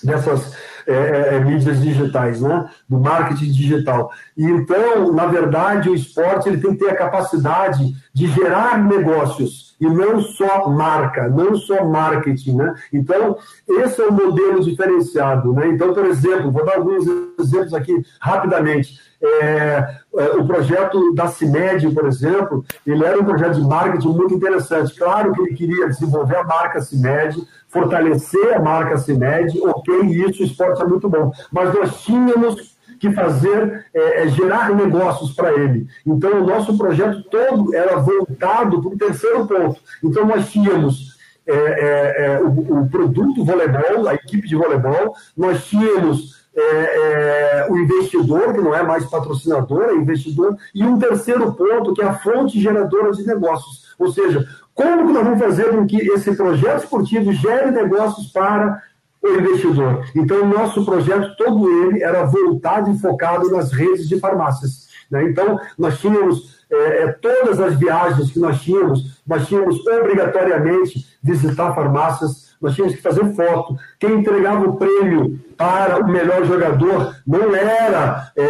dessas 0.02 0.54
é, 0.86 1.36
é, 1.36 1.40
mídias 1.40 1.80
digitais, 1.80 2.40
né? 2.40 2.68
do 2.88 2.98
marketing 2.98 3.52
digital. 3.52 4.10
E 4.36 4.44
então, 4.44 5.12
na 5.12 5.26
verdade, 5.26 5.88
o 5.88 5.94
esporte 5.94 6.48
ele 6.48 6.60
tem 6.60 6.72
que 6.72 6.84
ter 6.84 6.90
a 6.90 6.96
capacidade 6.96 7.94
de 8.12 8.26
gerar 8.28 8.78
negócios 8.82 9.76
e 9.80 9.88
não 9.88 10.20
só 10.20 10.68
marca, 10.68 11.28
não 11.28 11.54
só 11.54 11.84
marketing. 11.84 12.56
Né? 12.56 12.74
Então, 12.92 13.38
esse 13.68 14.00
é 14.00 14.06
o 14.06 14.12
modelo 14.12 14.62
diferenciado. 14.62 15.52
Né? 15.52 15.68
Então, 15.68 15.94
por 15.94 16.04
exemplo, 16.04 16.50
vou 16.50 16.64
dar 16.64 16.76
alguns 16.76 17.06
exemplos 17.38 17.72
aqui 17.72 18.02
rapidamente. 18.20 19.00
É, 19.22 19.96
é, 20.16 20.24
o 20.36 20.46
projeto 20.46 21.14
da 21.14 21.28
CIMED, 21.28 21.90
por 21.90 22.06
exemplo, 22.06 22.64
ele 22.86 23.04
era 23.04 23.20
um 23.20 23.24
projeto 23.24 23.54
de 23.54 23.66
marketing 23.66 24.08
muito 24.08 24.34
interessante. 24.34 24.94
Claro 24.94 25.32
que 25.32 25.40
ele 25.40 25.54
queria 25.54 25.88
desenvolver 25.88 26.36
a 26.36 26.44
marca 26.44 26.80
CIMED, 26.80 27.46
fortalecer 27.70 28.54
a 28.54 28.60
marca 28.60 28.98
CIMED, 28.98 29.58
ok, 29.62 30.00
isso 30.00 30.42
o 30.42 30.46
esporte 30.46 30.82
é 30.82 30.84
muito 30.84 31.08
bom. 31.08 31.32
Mas 31.50 31.72
nós 31.72 32.02
tínhamos 32.02 32.76
que 32.98 33.10
fazer, 33.12 33.86
é, 33.94 34.24
é 34.24 34.28
gerar 34.28 34.74
negócios 34.74 35.32
para 35.32 35.52
ele. 35.52 35.86
Então, 36.06 36.42
o 36.42 36.46
nosso 36.46 36.76
projeto 36.76 37.22
todo 37.30 37.74
era 37.74 37.96
voltado 37.96 38.82
para 38.82 38.90
o 38.90 38.98
terceiro 38.98 39.46
ponto. 39.46 39.80
Então, 40.04 40.26
nós 40.26 40.50
tínhamos 40.50 41.18
é, 41.46 41.54
é, 41.54 42.24
é 42.26 42.40
o, 42.40 42.82
o, 42.82 42.88
produto 42.90 43.44
voleibol, 43.44 44.06
a 44.06 44.14
equipe 44.14 44.46
de 44.46 44.54
voleibol, 44.54 45.14
nós 45.36 45.64
tínhamos 45.64 46.40
é, 46.54 47.66
o 47.70 47.78
investidor, 47.78 48.52
que 48.52 48.60
não 48.60 48.74
é 48.74 48.82
mais 48.82 49.06
patrocinador, 49.06 49.84
é 49.84 49.94
investidor, 49.94 50.56
e 50.74 50.84
um 50.84 50.98
terceiro 50.98 51.52
ponto, 51.54 51.94
que 51.94 52.02
é 52.02 52.04
a 52.04 52.18
fonte 52.18 52.60
geradora 52.60 53.12
de 53.12 53.26
negócios. 53.26 53.79
Ou 54.00 54.10
seja, 54.10 54.48
como 54.74 55.06
que 55.06 55.12
nós 55.12 55.24
vamos 55.24 55.38
fazer 55.38 55.70
com 55.70 55.86
que 55.86 55.98
esse 55.98 56.34
projeto 56.34 56.84
esportivo 56.84 57.32
gere 57.34 57.70
negócios 57.70 58.28
para 58.28 58.82
o 59.22 59.28
investidor? 59.28 60.06
Então, 60.16 60.42
o 60.42 60.48
nosso 60.48 60.84
projeto, 60.86 61.36
todo 61.36 61.70
ele, 61.84 62.02
era 62.02 62.24
voltado 62.24 62.90
e 62.90 62.98
focado 62.98 63.50
nas 63.50 63.72
redes 63.72 64.08
de 64.08 64.18
farmácias. 64.18 64.88
Né? 65.10 65.24
Então, 65.24 65.60
nós 65.78 66.00
tínhamos 66.00 66.64
é, 66.70 67.02
é 67.02 67.12
todas 67.12 67.60
as 67.60 67.78
viagens 67.78 68.30
que 68.30 68.38
nós 68.38 68.62
tínhamos, 68.62 69.22
nós 69.26 69.46
tínhamos 69.46 69.86
obrigatoriamente 69.86 71.06
visitar 71.22 71.74
farmácias 71.74 72.49
nós 72.60 72.74
tínhamos 72.74 72.94
que 72.94 73.02
fazer 73.02 73.24
foto. 73.34 73.76
Quem 73.98 74.16
entregava 74.16 74.66
o 74.66 74.76
prêmio 74.76 75.40
para 75.56 76.02
o 76.02 76.08
melhor 76.08 76.44
jogador 76.44 77.14
não 77.26 77.54
era 77.54 78.30
é, 78.36 78.42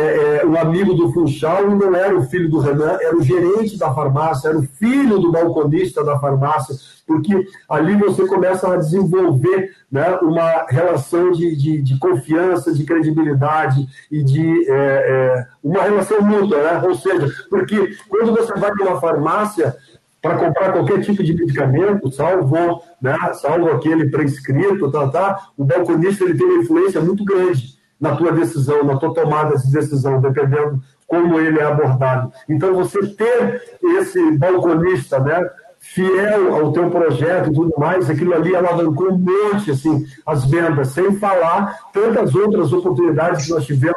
é, 0.42 0.46
o 0.46 0.58
amigo 0.58 0.94
do 0.94 1.12
Funchal 1.12 1.70
e 1.70 1.74
não 1.74 1.94
era 1.94 2.16
o 2.16 2.24
filho 2.24 2.48
do 2.48 2.58
Renan, 2.58 2.98
era 3.00 3.16
o 3.16 3.22
gerente 3.22 3.78
da 3.78 3.92
farmácia, 3.92 4.48
era 4.48 4.58
o 4.58 4.62
filho 4.62 5.18
do 5.18 5.32
balconista 5.32 6.04
da 6.04 6.18
farmácia, 6.18 6.74
porque 7.06 7.44
ali 7.68 7.96
você 7.96 8.26
começa 8.26 8.72
a 8.72 8.76
desenvolver 8.76 9.70
né, 9.90 10.18
uma 10.22 10.66
relação 10.68 11.32
de, 11.32 11.56
de, 11.56 11.82
de, 11.82 11.98
confiança, 11.98 12.72
de 12.72 12.84
credibilidade 12.84 13.88
e 14.10 14.22
de 14.22 14.70
é, 14.70 14.74
é 14.74 15.46
uma 15.62 15.82
relação 15.82 16.22
mútua, 16.22 16.62
né? 16.62 16.82
ou 16.86 16.94
seja, 16.94 17.28
porque 17.48 17.96
quando 18.08 18.32
você 18.32 18.54
vai 18.54 18.70
numa 18.78 19.00
farmácia, 19.00 19.76
para 20.20 20.36
comprar 20.36 20.72
qualquer 20.72 21.00
tipo 21.00 21.22
de 21.22 21.34
medicamento, 21.34 22.10
salvo, 22.12 22.82
né, 23.00 23.16
salvo 23.34 23.70
aquele 23.70 24.10
prescrito, 24.10 24.90
tá, 24.90 25.08
tá, 25.08 25.48
o 25.56 25.64
balconista 25.64 26.24
ele 26.24 26.36
tem 26.36 26.46
uma 26.46 26.62
influência 26.62 27.00
muito 27.00 27.24
grande 27.24 27.78
na 27.98 28.16
tua 28.16 28.32
decisão, 28.32 28.84
na 28.84 28.96
tua 28.96 29.14
tomada 29.14 29.56
de 29.56 29.70
decisão, 29.70 30.20
dependendo 30.20 30.82
como 31.06 31.38
ele 31.38 31.58
é 31.58 31.64
abordado. 31.64 32.32
Então, 32.48 32.74
você 32.74 33.04
ter 33.14 33.62
esse 33.82 34.38
balconista, 34.38 35.18
né, 35.18 35.50
fiel 35.80 36.54
ao 36.54 36.72
teu 36.72 36.90
projeto 36.90 37.50
e 37.50 37.54
tudo 37.54 37.72
mais, 37.78 38.08
aquilo 38.08 38.34
ali 38.34 38.54
alavancou 38.54 39.12
um 39.12 39.18
monte, 39.18 39.70
assim, 39.70 40.06
as 40.26 40.44
vendas, 40.44 40.88
sem 40.88 41.18
falar 41.18 41.90
tantas 41.92 42.34
outras 42.34 42.72
oportunidades 42.72 43.46
que 43.46 43.50
nós 43.50 43.64
tivemos 43.64 43.96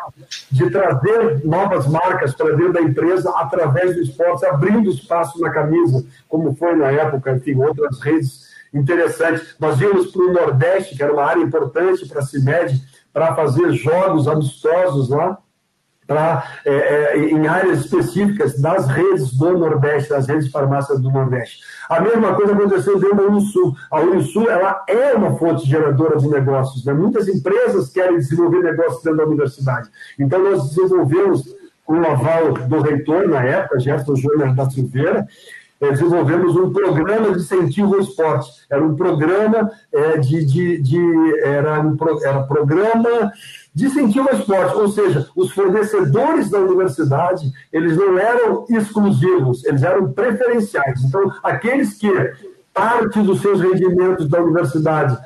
de 0.50 0.70
trazer 0.70 1.46
novas 1.46 1.86
marcas 1.86 2.34
para 2.34 2.56
dentro 2.56 2.74
da 2.74 2.82
empresa 2.82 3.30
através 3.36 3.96
do 3.96 4.02
esporte, 4.02 4.46
abrindo 4.46 4.90
espaço 4.90 5.40
na 5.42 5.52
camisa, 5.52 6.04
como 6.28 6.56
foi 6.56 6.76
na 6.76 6.90
época, 6.90 7.34
enfim, 7.34 7.62
outras 7.62 8.00
redes 8.00 8.52
interessantes. 8.74 9.56
Nós 9.60 9.80
íamos 9.80 10.08
para 10.08 10.22
o 10.22 10.34
Nordeste, 10.34 10.96
que 10.96 11.04
era 11.04 11.14
uma 11.14 11.26
área 11.26 11.44
importante 11.44 12.08
para 12.08 12.20
a 12.20 12.26
CIMED, 12.26 12.82
para 13.12 13.36
fazer 13.36 13.72
jogos 13.74 14.28
amistosos 14.28 15.10
lá, 15.10 15.38
pra, 16.14 16.44
é, 16.64 16.72
é, 16.72 17.18
em 17.18 17.48
áreas 17.48 17.80
específicas 17.80 18.60
das 18.60 18.88
redes 18.88 19.34
do 19.34 19.58
Nordeste, 19.58 20.12
das 20.12 20.28
redes 20.28 20.46
de 20.46 20.52
farmácias 20.52 21.02
do 21.02 21.10
Nordeste. 21.10 21.64
A 21.90 22.00
mesma 22.00 22.36
coisa 22.36 22.54
aconteceu 22.54 23.00
dentro 23.00 23.18
da 23.18 23.24
Unisul. 23.24 23.76
A 23.90 24.00
Unisul 24.00 24.48
ela 24.48 24.84
é 24.88 25.14
uma 25.16 25.36
fonte 25.38 25.68
geradora 25.68 26.20
de 26.20 26.28
negócios. 26.28 26.86
Né? 26.86 26.94
Muitas 26.94 27.28
empresas 27.28 27.90
querem 27.90 28.18
desenvolver 28.18 28.60
negócios 28.60 29.02
dentro 29.02 29.18
da 29.18 29.26
universidade. 29.26 29.90
Então, 30.20 30.44
nós 30.44 30.70
desenvolvemos, 30.70 31.56
com 31.84 32.00
o 32.00 32.06
aval 32.06 32.54
do 32.54 32.82
reitor, 32.82 33.28
na 33.28 33.44
época, 33.44 33.80
Gerson 33.80 34.16
Júnior 34.16 34.54
da 34.54 34.70
Silveira, 34.70 35.26
é, 35.82 35.90
desenvolvemos 35.90 36.56
um 36.56 36.72
programa 36.72 37.32
de 37.32 37.40
incentivo 37.40 37.96
ao 37.96 38.02
esporte. 38.02 38.52
Era 38.70 38.84
um 38.84 38.96
programa 38.96 39.72
é, 39.92 40.18
de, 40.18 40.46
de, 40.46 40.82
de, 40.82 41.40
era 41.40 41.82
um 41.82 41.98
era 42.24 42.44
programa 42.44 43.34
de 43.74 43.88
incentivo 43.88 44.30
ao 44.30 44.38
esporte, 44.38 44.76
ou 44.76 44.88
seja, 44.90 45.28
os 45.36 45.52
fornecedores 45.52 46.50
da 46.50 46.60
universidade, 46.60 47.52
eles 47.72 47.98
não 47.98 48.18
eram 48.20 48.66
exclusivos, 48.70 49.66
eles 49.66 49.82
eram 49.82 50.12
preferenciais. 50.14 51.04
Então, 51.04 51.32
aqueles 51.42 51.96
que 51.96 52.12
parte 52.74 53.20
dos 53.22 53.42
seus 53.42 53.62
rendimentos 53.62 54.28
da 54.30 54.42
universidade 54.42 55.18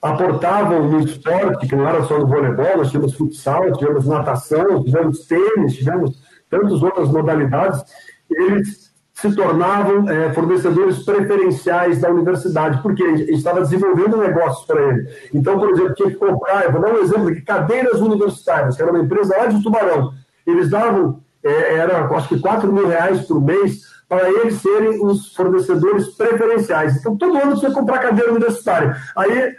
aportavam 0.00 0.88
no 0.88 1.00
esporte, 1.00 1.66
que 1.66 1.76
não 1.76 1.86
era 1.86 2.02
só 2.04 2.18
no 2.18 2.26
voleibol, 2.26 2.78
nós 2.78 2.90
tínhamos 2.90 3.14
futsal, 3.14 3.70
tivemos 3.72 4.06
natação, 4.06 4.82
tivemos 4.82 5.26
tênis, 5.26 5.74
tivemos 5.74 6.18
tantas 6.48 6.82
outras 6.82 7.08
modalidades, 7.10 7.82
eles 8.30 8.89
se 9.20 9.34
tornavam 9.34 10.08
é, 10.08 10.32
fornecedores 10.32 11.04
preferenciais 11.04 12.00
da 12.00 12.10
universidade, 12.10 12.80
porque 12.82 13.04
estava 13.04 13.60
desenvolvendo 13.60 14.16
negócios 14.16 14.66
para 14.66 14.80
ele. 14.80 15.08
Então, 15.34 15.58
por 15.58 15.70
exemplo, 15.70 15.94
tinha 15.94 16.10
que 16.10 16.16
comprar, 16.16 16.72
vou 16.72 16.80
dar 16.80 16.94
um 16.94 16.98
exemplo 16.98 17.28
aqui, 17.28 17.42
cadeiras 17.42 18.00
universitárias, 18.00 18.76
que 18.76 18.82
era 18.82 18.90
uma 18.90 19.02
empresa 19.02 19.36
lá 19.36 19.46
de 19.46 19.62
Tubarão. 19.62 20.12
Eles 20.46 20.70
davam, 20.70 21.20
é, 21.44 21.74
era, 21.74 22.06
acho 22.06 22.28
que 22.28 22.40
4 22.40 22.72
mil 22.72 22.88
reais 22.88 23.26
por 23.26 23.40
mês 23.42 23.82
para 24.08 24.28
eles 24.28 24.54
serem 24.54 25.04
os 25.04 25.34
fornecedores 25.34 26.08
preferenciais. 26.16 26.96
Então, 26.96 27.16
todo 27.16 27.36
ano 27.36 27.60
que 27.60 27.70
comprar 27.72 27.98
cadeira 27.98 28.30
universitária. 28.30 28.96
Aí, 29.14 29.54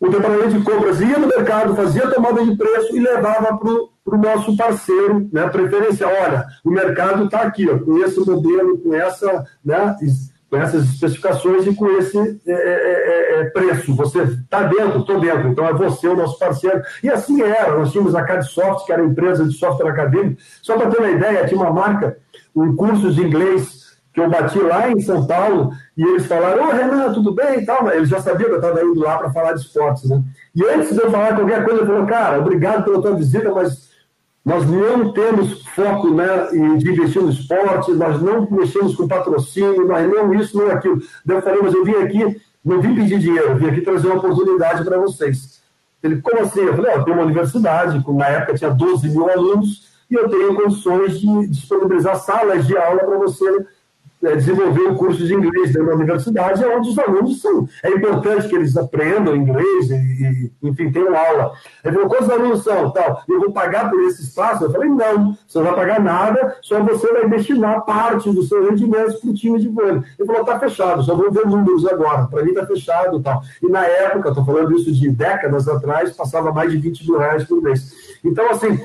o 0.00 0.08
departamento 0.08 0.58
de 0.58 0.64
compras 0.64 1.00
ia 1.00 1.18
no 1.18 1.28
mercado, 1.28 1.76
fazia 1.76 2.10
tomada 2.10 2.44
de 2.44 2.56
preço 2.56 2.96
e 2.96 3.00
levava 3.00 3.56
para 3.56 3.70
o 3.70 3.91
para 4.04 4.16
o 4.16 4.20
nosso 4.20 4.56
parceiro 4.56 5.28
né, 5.32 5.48
preferencial. 5.48 6.10
Olha, 6.22 6.44
o 6.64 6.70
mercado 6.70 7.24
está 7.24 7.42
aqui, 7.42 7.68
ó, 7.68 7.78
com 7.78 7.98
esse 7.98 8.18
modelo, 8.20 8.78
com, 8.78 8.94
essa, 8.94 9.46
né, 9.64 9.96
com 10.50 10.56
essas 10.56 10.84
especificações 10.84 11.66
e 11.66 11.74
com 11.74 11.86
esse 11.92 12.18
é, 12.18 12.52
é, 12.52 12.52
é, 12.52 13.40
é 13.40 13.44
preço. 13.50 13.94
Você 13.94 14.22
está 14.22 14.64
dentro, 14.64 15.00
estou 15.00 15.20
dentro, 15.20 15.48
então 15.48 15.66
é 15.66 15.72
você 15.72 16.08
o 16.08 16.16
nosso 16.16 16.38
parceiro. 16.38 16.82
E 17.02 17.08
assim 17.08 17.40
era, 17.42 17.78
nós 17.78 17.92
tínhamos 17.92 18.14
a 18.14 18.22
CADSoft, 18.22 18.86
que 18.86 18.92
era 18.92 19.04
empresa 19.04 19.44
de 19.44 19.52
software 19.52 19.90
acadêmico. 19.90 20.40
Só 20.60 20.76
para 20.76 20.90
ter 20.90 20.98
uma 20.98 21.10
ideia, 21.10 21.46
tinha 21.46 21.60
uma 21.60 21.72
marca, 21.72 22.18
um 22.54 22.74
curso 22.74 23.12
de 23.12 23.22
inglês 23.22 23.82
que 24.12 24.20
eu 24.20 24.28
bati 24.28 24.58
lá 24.58 24.90
em 24.90 25.00
São 25.00 25.26
Paulo 25.26 25.70
e 25.96 26.02
eles 26.02 26.26
falaram, 26.26 26.68
ô 26.68 26.70
Renan, 26.70 27.14
tudo 27.14 27.34
bem 27.34 27.60
e 27.60 27.64
tal, 27.64 27.90
eles 27.90 28.10
já 28.10 28.20
sabiam 28.20 28.50
que 28.50 28.56
eu 28.56 28.60
estava 28.60 28.82
indo 28.82 29.00
lá 29.00 29.16
para 29.16 29.32
falar 29.32 29.54
de 29.54 29.60
esportes, 29.60 30.08
né? 30.08 30.22
E 30.54 30.62
antes 30.64 30.94
de 30.94 31.00
eu 31.00 31.10
falar 31.10 31.34
qualquer 31.34 31.64
coisa, 31.64 31.80
ele 31.80 31.86
falou, 31.86 32.06
cara, 32.06 32.38
obrigado 32.38 32.84
pela 32.84 33.00
tua 33.00 33.16
visita, 33.16 33.50
mas 33.50 33.91
nós 34.44 34.68
não 34.68 35.12
temos 35.12 35.64
foco 35.68 36.10
né, 36.10 36.48
de 36.76 36.90
investir 36.90 37.22
no 37.22 37.30
esporte, 37.30 37.92
nós 37.92 38.20
não 38.20 38.48
mexemos 38.50 38.96
com 38.96 39.06
patrocínio, 39.06 39.86
nós 39.86 40.08
não 40.08 40.34
isso, 40.34 40.56
não 40.56 40.68
aquilo. 40.68 41.00
Eu 41.26 41.42
falei, 41.42 41.60
mas 41.62 41.74
eu 41.74 41.84
vim 41.84 41.94
aqui, 41.94 42.40
não 42.64 42.80
vim 42.80 42.94
pedir 42.94 43.18
dinheiro, 43.18 43.54
vim 43.56 43.68
aqui 43.68 43.80
trazer 43.82 44.08
uma 44.08 44.16
oportunidade 44.16 44.84
para 44.84 44.98
vocês. 44.98 45.62
Ele, 46.02 46.20
como 46.20 46.40
assim? 46.40 46.60
Eu 46.60 46.74
falei, 46.74 46.92
eu 46.94 47.04
tenho 47.04 47.16
uma 47.16 47.24
universidade, 47.24 48.04
na 48.08 48.26
época 48.26 48.58
tinha 48.58 48.70
12 48.70 49.08
mil 49.10 49.30
alunos, 49.30 49.92
e 50.10 50.14
eu 50.14 50.28
tenho 50.28 50.54
condições 50.54 51.20
de 51.20 51.46
disponibilizar 51.46 52.16
salas 52.16 52.66
de 52.66 52.76
aula 52.76 52.98
para 52.98 53.18
você 53.18 53.64
é, 54.24 54.36
desenvolver 54.36 54.82
um 54.82 54.94
curso 54.94 55.26
de 55.26 55.34
inglês 55.34 55.72
dentro 55.72 55.88
da 55.88 55.94
universidade, 55.94 56.64
onde 56.64 56.90
os 56.90 56.98
alunos 56.98 57.40
são. 57.40 57.68
É 57.82 57.90
importante 57.90 58.48
que 58.48 58.54
eles 58.54 58.76
aprendam 58.76 59.34
inglês 59.34 59.90
e, 59.90 59.94
e 59.94 60.68
enfim, 60.68 60.92
tenham 60.92 61.16
aula. 61.16 61.52
Ele 61.84 61.94
falou, 61.94 62.08
quantos 62.08 62.30
alunos 62.30 62.62
são? 62.62 62.90
Tal, 62.90 63.22
eu 63.28 63.40
vou 63.40 63.52
pagar 63.52 63.90
por 63.90 64.00
esse 64.04 64.22
espaço? 64.22 64.64
Eu 64.64 64.70
falei, 64.70 64.88
não, 64.88 65.36
você 65.46 65.58
não 65.58 65.64
vai 65.64 65.74
pagar 65.74 66.00
nada, 66.00 66.56
só 66.62 66.80
você 66.80 67.12
vai 67.12 67.28
destinar 67.28 67.84
parte 67.84 68.30
dos 68.30 68.48
seus 68.48 68.68
rendimentos 68.68 69.16
para 69.16 69.30
o 69.30 69.34
time 69.34 69.58
de 69.58 69.68
vôlei. 69.68 70.02
Ele 70.18 70.26
falou, 70.26 70.42
está 70.42 70.58
fechado, 70.58 71.02
só 71.02 71.14
vou 71.14 71.30
ver 71.32 71.44
números 71.44 71.86
agora, 71.86 72.26
para 72.26 72.44
mim 72.44 72.50
está 72.50 72.66
fechado 72.66 73.20
tal. 73.20 73.42
E 73.62 73.68
na 73.68 73.84
época, 73.84 74.28
estou 74.28 74.44
falando 74.44 74.76
isso 74.76 74.92
de 74.92 75.10
décadas 75.10 75.68
atrás, 75.68 76.12
passava 76.16 76.52
mais 76.52 76.70
de 76.70 76.78
20 76.78 77.08
mil 77.08 77.18
reais 77.18 77.44
por 77.44 77.60
mês. 77.60 77.92
Então, 78.24 78.48
assim, 78.50 78.78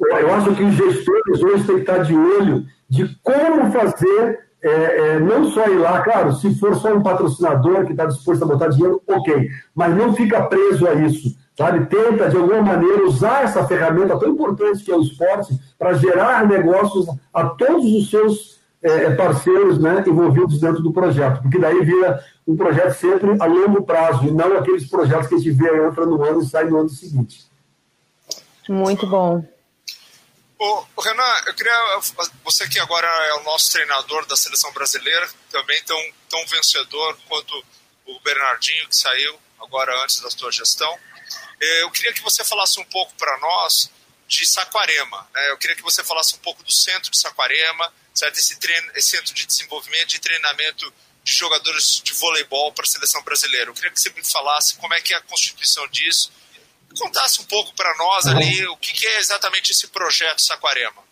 eu 0.00 0.34
acho 0.34 0.54
que 0.54 0.62
os 0.62 0.74
gestores 0.74 1.42
hoje 1.42 1.64
têm 1.64 1.76
que 1.76 1.80
estar 1.82 1.98
de 1.98 2.14
olho 2.14 2.64
de 2.88 3.16
como 3.22 3.70
fazer 3.72 4.45
é, 4.66 4.98
é, 5.14 5.20
não 5.20 5.48
só 5.50 5.66
ir 5.68 5.78
lá, 5.78 6.00
claro, 6.02 6.32
se 6.32 6.52
for 6.58 6.74
só 6.74 6.92
um 6.92 7.02
patrocinador 7.02 7.84
que 7.84 7.92
está 7.92 8.06
disposto 8.06 8.42
a 8.42 8.46
botar 8.46 8.68
dinheiro, 8.68 9.00
ok, 9.06 9.48
mas 9.74 9.96
não 9.96 10.12
fica 10.12 10.42
preso 10.42 10.88
a 10.88 10.94
isso. 10.94 11.36
sabe? 11.56 11.86
Tenta, 11.86 12.28
de 12.28 12.36
alguma 12.36 12.60
maneira, 12.62 13.06
usar 13.06 13.44
essa 13.44 13.64
ferramenta 13.66 14.18
tão 14.18 14.30
importante 14.30 14.82
que 14.82 14.90
é 14.90 14.96
o 14.96 15.02
esporte 15.02 15.58
para 15.78 15.94
gerar 15.94 16.46
negócios 16.46 17.06
a 17.32 17.44
todos 17.44 17.84
os 17.84 18.10
seus 18.10 18.60
é, 18.82 19.10
parceiros 19.10 19.78
né, 19.78 20.02
envolvidos 20.06 20.60
dentro 20.60 20.82
do 20.82 20.92
projeto, 20.92 21.42
porque 21.42 21.58
daí 21.58 21.84
vira 21.84 22.20
um 22.46 22.56
projeto 22.56 22.94
sempre 22.94 23.36
a 23.40 23.46
longo 23.46 23.82
prazo, 23.82 24.26
e 24.26 24.30
não 24.30 24.56
aqueles 24.56 24.88
projetos 24.88 25.28
que 25.28 25.34
a 25.36 25.38
gente 25.38 25.52
vê 25.52 25.86
entra 25.86 26.04
no 26.04 26.22
ano 26.24 26.42
e 26.42 26.46
sai 26.46 26.64
no 26.64 26.78
ano 26.78 26.88
seguinte. 26.88 27.46
Muito 28.68 29.06
bom. 29.06 29.44
Ô, 30.58 30.86
Renan, 30.98 31.42
eu 31.46 31.54
queria. 31.54 32.00
Você 32.44 32.66
que 32.68 32.78
agora 32.78 33.06
é 33.06 33.34
o 33.34 33.42
nosso 33.42 33.72
treinador 33.72 34.24
da 34.26 34.36
seleção 34.36 34.72
brasileira, 34.72 35.28
também 35.50 35.82
tão, 35.84 36.12
tão 36.28 36.46
vencedor 36.46 37.18
quanto 37.28 37.64
o 38.06 38.20
Bernardinho, 38.20 38.88
que 38.88 38.96
saiu 38.96 39.38
agora 39.60 40.02
antes 40.02 40.20
da 40.20 40.30
sua 40.30 40.50
gestão. 40.50 40.98
É, 41.60 41.82
eu 41.82 41.90
queria 41.90 42.12
que 42.12 42.22
você 42.22 42.44
falasse 42.44 42.80
um 42.80 42.84
pouco 42.84 43.12
para 43.16 43.36
nós 43.38 43.90
de 44.26 44.46
Saquarema. 44.46 45.28
Né? 45.34 45.50
Eu 45.50 45.58
queria 45.58 45.76
que 45.76 45.82
você 45.82 46.02
falasse 46.02 46.34
um 46.34 46.38
pouco 46.38 46.62
do 46.62 46.72
centro 46.72 47.10
de 47.10 47.18
Saquarema, 47.18 47.92
certo? 48.14 48.38
Esse, 48.38 48.58
treino, 48.58 48.92
esse 48.94 49.10
centro 49.10 49.34
de 49.34 49.46
desenvolvimento, 49.46 50.08
de 50.08 50.18
treinamento 50.18 50.92
de 51.22 51.32
jogadores 51.32 52.00
de 52.02 52.12
voleibol 52.14 52.72
para 52.72 52.84
a 52.84 52.88
seleção 52.88 53.22
brasileira. 53.22 53.70
Eu 53.70 53.74
queria 53.74 53.90
que 53.90 54.00
você 54.00 54.10
me 54.10 54.24
falasse 54.24 54.76
como 54.76 54.94
é 54.94 55.00
que 55.00 55.12
é 55.12 55.16
a 55.16 55.22
constituição 55.22 55.86
disso, 55.88 56.30
contasse 56.96 57.40
um 57.40 57.44
pouco 57.44 57.74
para 57.76 57.94
nós 57.96 58.26
ali 58.26 58.66
o 58.66 58.76
que, 58.76 58.92
que, 58.92 59.06
é 59.06 59.18
exatamente 59.18 59.72
esse 59.72 59.88
projeto 59.88 60.40
Saquarema. 60.40 61.04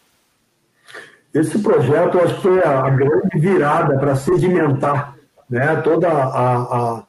Esse 1.33 1.59
projeto, 1.59 2.19
acho 2.19 2.37
que 2.37 2.43
foi 2.43 2.63
a, 2.63 2.89
grande 2.91 3.39
virada 3.39 3.99
para 3.99 4.17
sedimentar 4.17 5.17
né, 5.49 5.77
toda 5.77 6.09
a, 6.09 6.57
a, 6.57 7.03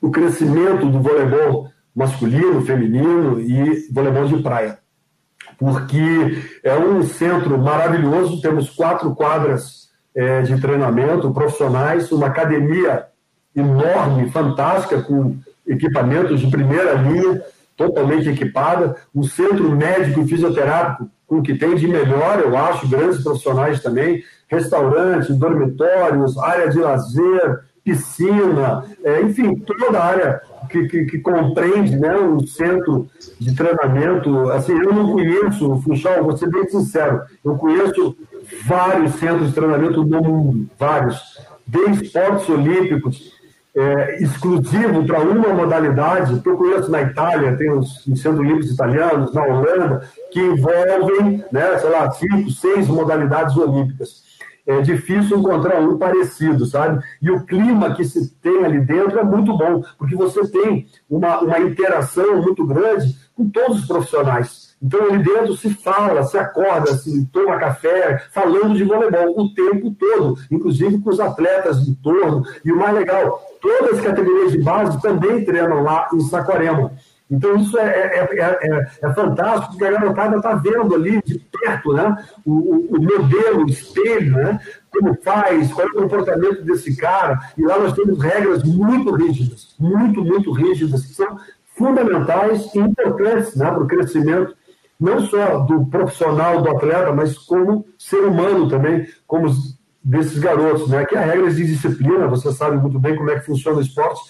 o 0.00 0.10
crescimento 0.10 0.86
do 0.86 1.00
voleibol 1.00 1.70
masculino, 1.94 2.64
feminino 2.64 3.40
e 3.40 3.88
voleibol 3.90 4.26
de 4.26 4.42
praia. 4.42 4.78
Porque 5.56 6.60
é 6.62 6.76
um 6.76 7.02
centro 7.02 7.56
maravilhoso, 7.58 8.40
temos 8.40 8.68
quatro 8.70 9.14
quadras 9.14 9.88
é, 10.14 10.42
de 10.42 10.60
treinamento 10.60 11.32
profissionais, 11.32 12.10
uma 12.12 12.26
academia 12.26 13.06
enorme, 13.54 14.30
fantástica, 14.30 15.02
com 15.02 15.38
equipamentos 15.66 16.40
de 16.40 16.50
primeira 16.50 16.94
linha, 16.94 17.42
totalmente 17.76 18.28
equipada, 18.28 18.96
um 19.14 19.22
centro 19.22 19.70
médico 19.74 20.20
e 20.20 20.28
fisioterápico 20.28 21.10
com 21.26 21.38
o 21.38 21.42
que 21.42 21.56
tem 21.56 21.74
de 21.74 21.88
melhor, 21.88 22.40
eu 22.40 22.56
acho, 22.56 22.88
grandes 22.88 23.22
profissionais 23.22 23.82
também, 23.82 24.22
restaurantes, 24.48 25.34
dormitórios, 25.36 26.36
área 26.38 26.68
de 26.68 26.78
lazer, 26.78 27.60
piscina, 27.82 28.84
é, 29.02 29.20
enfim, 29.22 29.54
toda 29.56 29.98
a 29.98 30.04
área 30.04 30.40
que, 30.70 30.86
que, 30.88 31.04
que, 31.04 31.18
compreende 31.18 31.96
né, 31.96 32.16
um 32.16 32.40
centro 32.46 33.06
de 33.38 33.54
treinamento. 33.54 34.50
Assim, 34.50 34.72
eu 34.72 34.92
não 34.92 35.12
conheço, 35.12 35.80
Funchal, 35.82 36.24
vou 36.24 36.36
ser 36.36 36.48
bem 36.50 36.66
sincero, 36.68 37.22
eu 37.44 37.56
conheço 37.56 38.16
vários 38.66 39.14
centros 39.16 39.48
de 39.48 39.54
treinamento 39.54 40.04
no 40.04 40.22
mundo, 40.22 40.66
vários, 40.78 41.20
de 41.66 41.80
esportes 41.90 42.48
olímpicos, 42.48 43.32
é, 43.76 44.22
exclusivo 44.22 45.04
para 45.04 45.20
uma 45.20 45.52
modalidade, 45.52 46.40
que 46.40 46.48
eu 46.48 46.56
conheço 46.56 46.90
na 46.90 47.02
Itália, 47.02 47.56
tem 47.56 47.70
os, 47.72 48.06
os 48.06 48.20
centros 48.20 48.40
olímpicos 48.40 48.70
italianos, 48.70 49.32
na 49.34 49.42
Holanda, 49.42 50.08
que 50.30 50.40
envolvem, 50.40 51.44
né, 51.50 51.78
sei 51.78 51.90
lá, 51.90 52.10
cinco, 52.12 52.50
seis 52.50 52.86
modalidades 52.86 53.56
olímpicas. 53.56 54.22
É 54.66 54.80
difícil 54.80 55.38
encontrar 55.38 55.80
um 55.80 55.98
parecido, 55.98 56.64
sabe? 56.64 57.04
E 57.20 57.30
o 57.30 57.44
clima 57.44 57.94
que 57.94 58.04
se 58.04 58.34
tem 58.36 58.64
ali 58.64 58.80
dentro 58.80 59.18
é 59.18 59.24
muito 59.24 59.56
bom, 59.58 59.82
porque 59.98 60.14
você 60.14 60.46
tem 60.48 60.86
uma, 61.10 61.40
uma 61.40 61.58
interação 61.58 62.40
muito 62.40 62.64
grande 62.66 63.14
com 63.36 63.48
todos 63.50 63.80
os 63.80 63.86
profissionais. 63.86 64.73
Então, 64.84 65.02
ali 65.06 65.22
dentro 65.22 65.56
se 65.56 65.70
fala, 65.70 66.24
se 66.24 66.36
acorda, 66.36 66.94
se 66.94 67.24
toma 67.32 67.56
café, 67.56 68.22
falando 68.30 68.74
de 68.74 68.84
voleibol 68.84 69.34
o 69.34 69.54
tempo 69.54 69.90
todo, 69.98 70.36
inclusive 70.50 71.00
com 71.00 71.08
os 71.08 71.18
atletas 71.18 71.82
de 71.82 71.94
torno. 71.94 72.44
E 72.62 72.70
o 72.70 72.76
mais 72.76 72.94
legal, 72.94 73.40
todas 73.62 73.98
as 73.98 74.04
categorias 74.04 74.52
de 74.52 74.58
base 74.58 75.00
também 75.00 75.42
treinam 75.42 75.82
lá 75.82 76.06
em 76.12 76.20
Saquarema. 76.20 76.92
Então, 77.30 77.56
isso 77.56 77.78
é, 77.78 77.86
é, 77.86 78.28
é, 78.38 78.88
é, 79.02 79.14
fantástico, 79.14 79.72
porque 79.72 79.86
a 79.86 79.92
garotada 79.92 80.36
está 80.36 80.54
vendo 80.54 80.94
ali 80.94 81.22
de 81.24 81.38
perto 81.38 81.94
né, 81.94 82.18
o, 82.44 82.94
o, 82.94 83.02
modelo, 83.02 83.64
o 83.64 83.66
espelho, 83.66 84.32
né, 84.32 84.60
como 84.90 85.14
faz, 85.22 85.72
qual 85.72 85.88
é 85.88 85.90
o 85.90 85.94
comportamento 85.94 86.62
desse 86.62 86.94
cara. 86.94 87.38
E 87.56 87.62
lá 87.62 87.78
nós 87.78 87.94
temos 87.94 88.22
regras 88.22 88.62
muito 88.62 89.10
rígidas, 89.14 89.74
muito, 89.80 90.22
muito 90.22 90.52
rígidas, 90.52 91.06
que 91.06 91.14
são 91.14 91.38
fundamentais 91.74 92.72
e 92.74 92.78
importantes 92.78 93.56
né, 93.56 93.70
para 93.70 93.82
o 93.82 93.86
crescimento 93.86 94.54
não 94.98 95.20
só 95.26 95.58
do 95.58 95.86
profissional, 95.86 96.62
do 96.62 96.70
atleta, 96.70 97.12
mas 97.12 97.36
como 97.36 97.84
ser 97.98 98.20
humano 98.20 98.68
também, 98.68 99.06
como 99.26 99.48
desses 100.02 100.38
garotos, 100.38 100.88
né? 100.88 101.04
Que 101.06 101.16
há 101.16 101.24
regras 101.24 101.56
de 101.56 101.66
disciplina, 101.66 102.28
você 102.28 102.52
sabe 102.52 102.76
muito 102.76 102.98
bem 102.98 103.16
como 103.16 103.30
é 103.30 103.38
que 103.38 103.46
funciona 103.46 103.78
o 103.78 103.82
esporte, 103.82 104.20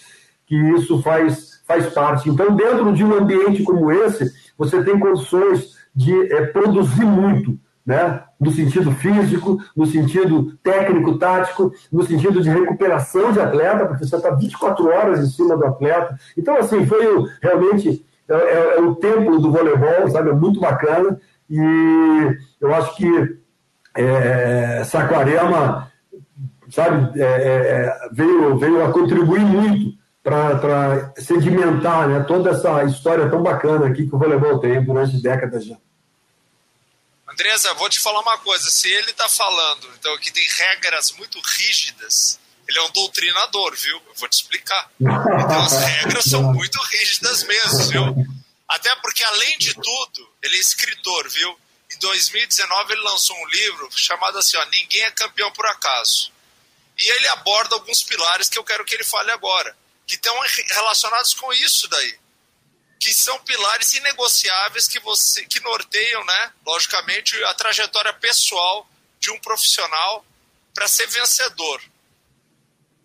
que 0.47 0.55
isso 0.55 1.03
faz, 1.03 1.63
faz 1.67 1.87
parte. 1.93 2.31
Então, 2.31 2.55
dentro 2.55 2.93
de 2.93 3.05
um 3.05 3.15
ambiente 3.15 3.63
como 3.63 3.91
esse, 3.91 4.33
você 4.57 4.83
tem 4.85 4.99
condições 4.99 5.75
de 5.95 6.33
é, 6.33 6.47
produzir 6.47 7.05
muito, 7.05 7.59
né? 7.85 8.23
no 8.41 8.51
sentido 8.51 8.93
físico, 8.93 9.59
no 9.75 9.87
sentido 9.87 10.57
técnico, 10.63 11.19
tático, 11.19 11.73
no 11.91 12.05
sentido 12.05 12.43
de 12.43 12.51
recuperação 12.51 13.33
de 13.33 13.41
atleta, 13.41 13.87
porque 13.87 14.05
você 14.05 14.17
está 14.17 14.31
24 14.31 14.87
horas 14.87 15.21
em 15.21 15.31
cima 15.31 15.57
do 15.57 15.65
atleta. 15.65 16.19
Então, 16.37 16.57
assim, 16.57 16.85
foi 16.87 17.05
realmente 17.41 18.05
é, 18.29 18.35
é, 18.35 18.77
é, 18.77 18.81
o 18.81 18.95
templo 18.95 19.39
do 19.39 19.53
voleibol, 19.53 20.11
sabe? 20.11 20.31
É 20.31 20.33
muito 20.33 20.61
bacana. 20.61 21.21
E 21.49 21.59
eu 22.61 22.75
acho 22.75 22.97
que 22.97 23.39
é, 23.95 24.83
Saquarema, 24.85 25.93
sabe, 26.71 27.21
é, 27.21 27.25
é, 27.25 28.09
veio, 28.13 28.59
veio 28.59 28.85
a 28.85 28.93
contribuir 28.93 29.41
muito 29.41 29.97
para 30.23 31.13
sedimentar 31.19 32.09
né, 32.09 32.25
toda 32.27 32.51
essa 32.51 32.83
história 32.85 33.29
tão 33.29 33.43
bacana 33.43 33.87
aqui 33.87 34.07
que 34.07 34.15
o 34.15 34.19
voleibol 34.19 34.59
tem 34.59 34.83
durante 34.83 35.21
décadas 35.21 35.67
já. 35.67 35.77
Andresa, 37.31 37.75
vou 37.75 37.91
te 37.91 38.01
falar 38.01 38.21
uma 38.21 38.39
coisa. 38.39 38.71
Se 38.71 38.91
ele 38.91 39.11
está 39.11 39.29
falando 39.29 39.87
então, 39.99 40.17
que 40.19 40.33
tem 40.33 40.47
regras 40.59 41.13
muito 41.19 41.39
rígidas 41.41 42.39
ele 42.67 42.79
é 42.79 42.83
um 42.83 42.91
doutrinador, 42.91 43.75
viu? 43.77 44.03
Eu 44.07 44.15
vou 44.15 44.29
te 44.29 44.35
explicar. 44.35 44.91
Então 45.01 45.65
as 45.65 45.73
regras 45.73 46.25
são 46.25 46.43
muito 46.43 46.81
rígidas 46.83 47.43
mesmo, 47.45 47.89
viu? 47.89 48.27
Até 48.69 48.95
porque, 48.97 49.23
além 49.23 49.59
de 49.59 49.75
tudo, 49.75 50.35
ele 50.43 50.57
é 50.57 50.61
escritor, 50.61 51.29
viu? 51.29 51.59
Em 51.93 51.99
2019 51.99 52.93
ele 52.93 53.03
lançou 53.03 53.37
um 53.37 53.47
livro 53.49 53.89
chamado 53.93 54.39
assim, 54.39 54.57
ó, 54.57 54.65
Ninguém 54.67 55.03
é 55.03 55.11
campeão 55.11 55.51
por 55.53 55.67
acaso. 55.67 56.33
E 56.99 57.07
ele 57.07 57.29
aborda 57.29 57.75
alguns 57.75 58.03
pilares 58.03 58.49
que 58.49 58.59
eu 58.59 58.65
quero 58.65 58.85
que 58.85 58.95
ele 58.95 59.05
fale 59.05 59.31
agora, 59.31 59.77
que 60.07 60.15
estão 60.15 60.35
relacionados 60.71 61.35
com 61.35 61.53
isso 61.53 61.87
daí. 61.89 62.19
Que 62.99 63.13
são 63.13 63.39
pilares 63.41 63.93
inegociáveis 63.93 64.89
que 64.89 64.99
você 65.01 65.45
que 65.45 65.61
norteiam, 65.61 66.25
né, 66.25 66.53
logicamente, 66.65 67.37
a 67.45 67.55
trajetória 67.55 68.13
pessoal 68.15 68.89
de 69.21 69.31
um 69.31 69.39
profissional 69.41 70.25
para 70.73 70.89
ser 70.89 71.07
vencedor 71.09 71.83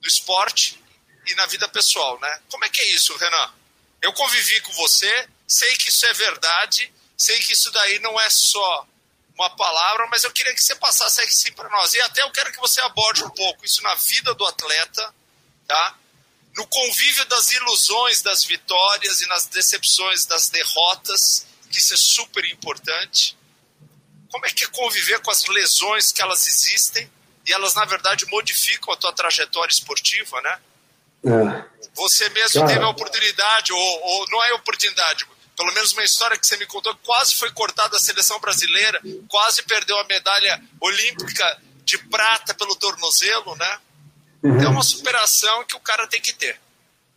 no 0.02 0.08
esporte 0.08 0.82
e 1.26 1.36
na 1.36 1.46
vida 1.46 1.68
pessoal, 1.68 2.20
né? 2.20 2.42
Como 2.50 2.66
é 2.66 2.70
que 2.70 2.80
é 2.80 2.92
isso, 2.92 3.16
Renan? 3.18 3.54
Eu 4.02 4.14
convivi 4.14 4.62
com 4.62 4.74
você, 4.74 5.28
sei 5.48 5.76
que 5.78 5.90
isso 5.90 6.06
é 6.06 6.14
verdade, 6.14 6.92
sei 7.18 7.38
que 7.40 7.54
isso 7.54 7.70
daí 7.72 8.00
não 8.00 8.20
é 8.20 8.30
só 8.30 8.88
uma 9.36 9.50
palavra, 9.52 10.08
mas 10.08 10.24
eu 10.24 10.32
queria 10.32 10.54
que 10.54 10.64
você 10.64 10.76
passasse 10.76 11.22
assim 11.22 11.52
para 11.54 11.70
nós. 11.70 11.94
E 11.94 12.02
até 12.02 12.22
eu 12.22 12.32
quero 12.32 12.52
que 12.52 12.60
você 12.60 12.82
aborde 12.82 13.24
um 13.24 13.30
pouco 13.30 13.66
isso 13.66 13.82
na 13.82 13.96
vida 13.96 14.34
do 14.34 14.46
atleta, 14.46 15.14
tá? 15.68 15.98
No 16.56 16.66
convívio 16.68 17.26
das 17.26 17.50
ilusões 17.50 18.22
das 18.22 18.44
vitórias 18.44 19.22
e 19.22 19.28
nas 19.28 19.46
decepções 19.46 20.26
das 20.26 20.50
derrotas, 20.50 21.46
que 21.72 21.80
isso 21.80 21.94
é 21.94 21.98
super 21.98 22.44
importante. 22.46 23.38
Como 24.32 24.46
é 24.46 24.52
que 24.52 24.64
é 24.64 24.68
conviver 24.68 25.20
com 25.22 25.32
as 25.32 25.46
lesões 25.46 26.12
que 26.12 26.22
elas 26.22 26.48
existem 26.48 27.10
e 27.50 27.54
elas, 27.54 27.74
na 27.74 27.84
verdade, 27.86 28.26
modificam 28.28 28.94
a 28.94 28.98
tua 28.98 29.12
trajetória 29.12 29.72
esportiva, 29.72 30.40
né? 30.42 30.58
É. 31.26 31.66
Você 31.96 32.30
mesmo 32.30 32.62
Cara. 32.62 32.74
teve 32.74 32.86
a 32.86 32.90
oportunidade, 32.90 33.74
ou, 33.74 34.02
ou 34.04 34.30
não 34.30 34.44
é 34.44 34.54
oportunidade, 34.54 35.26
pelo 35.58 35.74
menos 35.74 35.92
uma 35.94 36.04
história 36.04 36.38
que 36.38 36.46
você 36.46 36.56
me 36.58 36.66
contou, 36.66 36.96
quase 37.04 37.36
foi 37.36 37.52
cortada 37.52 37.98
a 37.98 38.00
seleção 38.00 38.40
brasileira, 38.40 39.02
quase 39.28 39.64
perdeu 39.64 40.00
a 40.00 40.06
medalha 40.06 40.62
olímpica 40.80 41.58
de 41.84 41.98
prata 41.98 42.54
pelo 42.54 42.76
tornozelo, 42.76 43.56
né? 43.56 43.78
Uhum. 44.44 44.62
É 44.62 44.68
uma 44.70 44.84
superação 44.84 45.66
que 45.66 45.76
o 45.76 45.80
cara 45.80 46.08
tem 46.08 46.22
que 46.22 46.34
ter. 46.34 46.58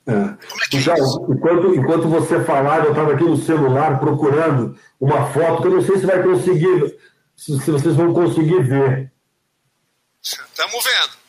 É. 0.06 0.12
Como 0.12 0.64
é 0.64 0.68
que 0.68 0.80
Já, 0.80 0.94
é 0.94 0.98
enquanto, 1.28 1.74
enquanto 1.76 2.08
você 2.08 2.42
falava, 2.44 2.86
eu 2.86 2.90
estava 2.90 3.12
aqui 3.12 3.22
no 3.22 3.36
celular 3.36 4.00
procurando 4.00 4.76
uma 4.98 5.30
foto 5.32 5.62
que 5.62 5.68
eu 5.68 5.74
não 5.74 5.82
sei 5.82 5.98
se 5.98 6.06
vai 6.06 6.20
conseguir, 6.22 6.96
se, 7.36 7.60
se 7.60 7.70
vocês 7.70 7.94
vão 7.94 8.12
conseguir 8.12 8.60
ver. 8.64 9.12
Estamos 10.22 10.84
vendo. 10.84 11.22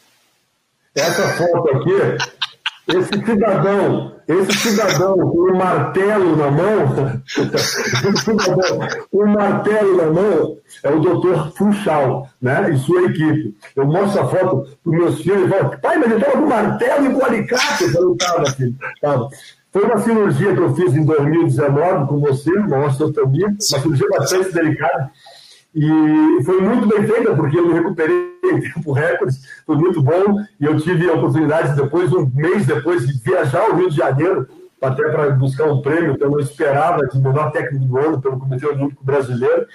Essa 0.96 1.28
foto 1.38 1.70
aqui 1.70 2.44
esse 2.86 3.26
cidadão, 3.26 4.16
esse 4.28 4.54
cidadão 4.58 5.16
com 5.16 5.52
um 5.52 5.56
martelo 5.56 6.36
na 6.36 6.52
mão, 6.52 7.22
um 9.14 9.26
martelo 9.26 9.98
na 9.98 10.12
mão 10.12 10.58
é 10.84 10.90
o 10.90 11.00
doutor 11.00 11.54
Funchal, 11.56 12.28
né? 12.42 12.72
E 12.72 12.78
sua 12.80 13.04
equipe. 13.04 13.56
Eu 13.76 13.86
mostro 13.86 14.22
a 14.22 14.28
foto 14.28 14.78
para 14.84 14.92
os 14.92 14.98
meus 14.98 15.22
filhos 15.22 15.46
e 15.46 15.50
falo, 15.50 15.78
pai, 15.80 15.98
mas 15.98 16.12
eu 16.12 16.18
estava 16.18 16.38
com 16.38 16.46
martelo 16.46 17.06
e 17.06 17.14
com 17.14 17.26
alicate. 17.26 17.84
Eu 17.84 17.92
falei, 17.92 18.18
tava, 18.18 18.46
filho, 18.52 18.76
tava. 19.02 19.30
Foi 19.72 19.84
uma 19.86 19.98
cirurgia 20.00 20.54
que 20.54 20.62
eu 20.62 20.76
fiz 20.76 20.94
em 20.94 21.06
2019 21.06 22.08
com 22.08 22.20
você, 22.20 22.52
uma 22.52 22.86
osteotomia, 22.86 23.48
uma 23.48 23.62
cirurgia 23.62 24.08
bastante 24.10 24.52
delicada. 24.52 25.10
E 25.76 26.44
foi 26.44 26.62
muito 26.62 26.88
bem 26.88 27.08
feita, 27.08 27.36
porque 27.36 27.58
eu 27.58 27.68
me 27.68 27.74
recuperei 27.74 28.34
em 28.44 28.60
tempo 28.60 28.92
recorde, 28.92 29.36
foi 29.66 29.76
muito 29.76 30.02
bom. 30.02 30.40
E 30.60 30.66
eu 30.66 30.80
tive 30.80 31.10
a 31.10 31.14
oportunidade, 31.14 31.76
depois, 31.76 32.12
um 32.14 32.30
mês 32.34 32.66
depois, 32.66 33.08
de 33.08 33.20
viajar 33.24 33.62
ao 33.62 33.76
Rio 33.76 33.90
de 33.90 33.98
Janeiro, 33.98 34.48
até 34.82 35.10
para 35.10 35.32
buscar 35.32 35.66
um 35.66 35.82
prêmio 35.82 36.16
que 36.16 36.24
eu 36.24 36.30
não 36.30 36.40
esperava, 36.40 37.08
de 37.08 37.18
melhor 37.18 37.52
técnico 37.52 37.86
do 37.86 37.98
ano 37.98 38.22
pelo 38.22 38.40
Comitê 38.40 38.68
Olímpico 38.68 39.04
Brasileiro. 39.04 39.66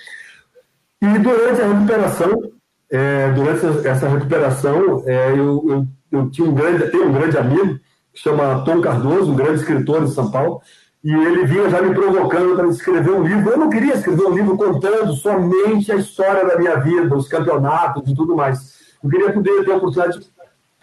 E 1.02 1.18
durante 1.18 1.60
a 1.60 1.68
recuperação, 1.72 2.52
é, 2.90 3.32
durante 3.32 3.86
essa 3.86 4.08
recuperação, 4.08 5.02
é, 5.06 5.32
eu, 5.32 5.64
eu, 5.68 5.86
eu, 6.12 6.30
tinha 6.30 6.48
um 6.48 6.54
grande, 6.54 6.90
tenho 6.90 7.08
um 7.08 7.12
grande 7.12 7.36
amigo, 7.36 7.78
que 8.12 8.20
chama 8.20 8.64
Tom 8.64 8.80
Cardoso, 8.80 9.32
um 9.32 9.36
grande 9.36 9.60
escritor 9.60 10.04
de 10.04 10.12
São 10.12 10.30
Paulo, 10.30 10.60
e 11.02 11.12
ele 11.12 11.44
vinha 11.46 11.70
já 11.70 11.80
me 11.80 11.94
provocando 11.94 12.56
para 12.56 12.68
escrever 12.68 13.10
um 13.10 13.22
livro. 13.22 13.50
Eu 13.50 13.58
não 13.58 13.70
queria 13.70 13.94
escrever 13.94 14.26
um 14.26 14.34
livro 14.34 14.56
contando 14.56 15.12
somente 15.14 15.92
a 15.92 15.96
história 15.96 16.44
da 16.44 16.58
minha 16.58 16.76
vida, 16.76 17.14
os 17.14 17.28
campeonatos 17.28 18.10
e 18.10 18.14
tudo 18.14 18.34
mais. 18.34 18.78
Eu 19.02 19.08
queria 19.08 19.32
poder 19.32 19.64
ter 19.64 19.72
a 19.72 19.76
oportunidade 19.76 20.18
de 20.18 20.38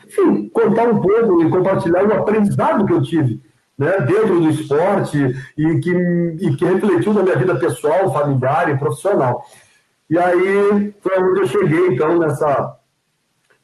enfim, 0.08 0.50
contar 0.50 0.88
um 0.88 1.02
pouco 1.02 1.44
e 1.44 1.50
compartilhar 1.50 2.06
o 2.06 2.14
aprendizado 2.14 2.86
que 2.86 2.94
eu 2.94 3.02
tive 3.02 3.42
né, 3.78 4.00
dentro 4.02 4.40
do 4.40 4.50
esporte 4.50 5.18
e 5.58 5.80
que, 5.80 5.92
e 6.40 6.56
que 6.56 6.66
refletiu 6.66 7.14
na 7.14 7.24
minha 7.24 7.36
vida 7.36 7.56
pessoal, 7.56 8.12
familiar 8.14 8.70
e 8.70 8.78
profissional. 8.78 9.44
E 10.10 10.18
aí 10.18 10.94
foi 11.02 11.20
onde 11.20 11.42
eu 11.42 11.48
cheguei, 11.48 11.88
então, 11.88 12.18
nessa, 12.20 12.78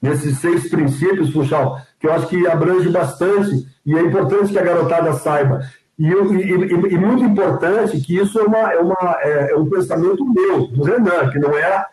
nesses 0.02 0.38
seis 0.40 0.70
princípios, 0.70 1.32
Puxal, 1.32 1.80
que 2.00 2.08
eu 2.08 2.14
acho 2.14 2.28
que 2.28 2.48
abrange 2.48 2.90
bastante 2.90 3.68
e 3.86 3.96
é 3.96 4.02
importante 4.02 4.52
que 4.52 4.60
a 4.60 4.64
garotada 4.64 5.14
saiba. 5.14 5.62
E, 6.02 6.08
e, 6.08 6.56
e, 6.56 6.94
e 6.94 6.98
muito 6.98 7.24
importante 7.24 8.02
que 8.02 8.18
isso 8.18 8.40
é, 8.40 8.44
uma, 8.44 8.74
é, 8.74 8.80
uma, 8.80 9.18
é, 9.20 9.52
é, 9.52 9.56
um 9.56 9.70
pensamento 9.70 10.26
meu, 10.26 10.66
do 10.66 10.84
Renan, 10.84 11.30
que 11.30 11.38
não 11.38 11.56
é 11.56 11.86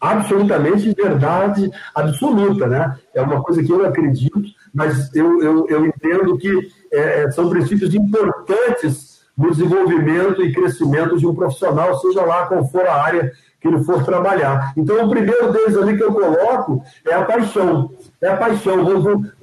absolutamente 0.00 0.94
verdade 0.94 1.70
absoluta, 1.94 2.66
né? 2.66 2.96
É 3.14 3.20
uma 3.20 3.42
coisa 3.42 3.62
que 3.62 3.70
eu 3.70 3.84
acredito, 3.84 4.40
mas 4.72 5.14
eu, 5.14 5.42
eu, 5.42 5.66
eu 5.68 5.84
entendo 5.84 6.38
que 6.38 6.70
é, 6.90 7.24
é 7.24 7.30
são 7.32 7.50
princípios 7.50 7.94
importantes 7.94 9.20
no 9.36 9.50
desenvolvimento 9.50 10.42
e 10.42 10.54
crescimento 10.54 11.18
de 11.18 11.26
um 11.26 11.34
profissional, 11.34 11.98
seja 11.98 12.22
lá 12.22 12.46
qual 12.46 12.66
for 12.66 12.86
a 12.86 13.02
área 13.02 13.30
que 13.60 13.68
ele 13.68 13.84
for 13.84 14.02
trabalhar. 14.02 14.72
Então, 14.74 15.04
o 15.04 15.10
primeiro 15.10 15.52
deles 15.52 15.76
ali 15.76 15.98
que 15.98 16.02
eu 16.02 16.14
coloco 16.14 16.82
é 17.06 17.12
a 17.12 17.24
paixão. 17.26 17.90
É 18.22 18.28
a 18.28 18.36
paixão. 18.38 18.82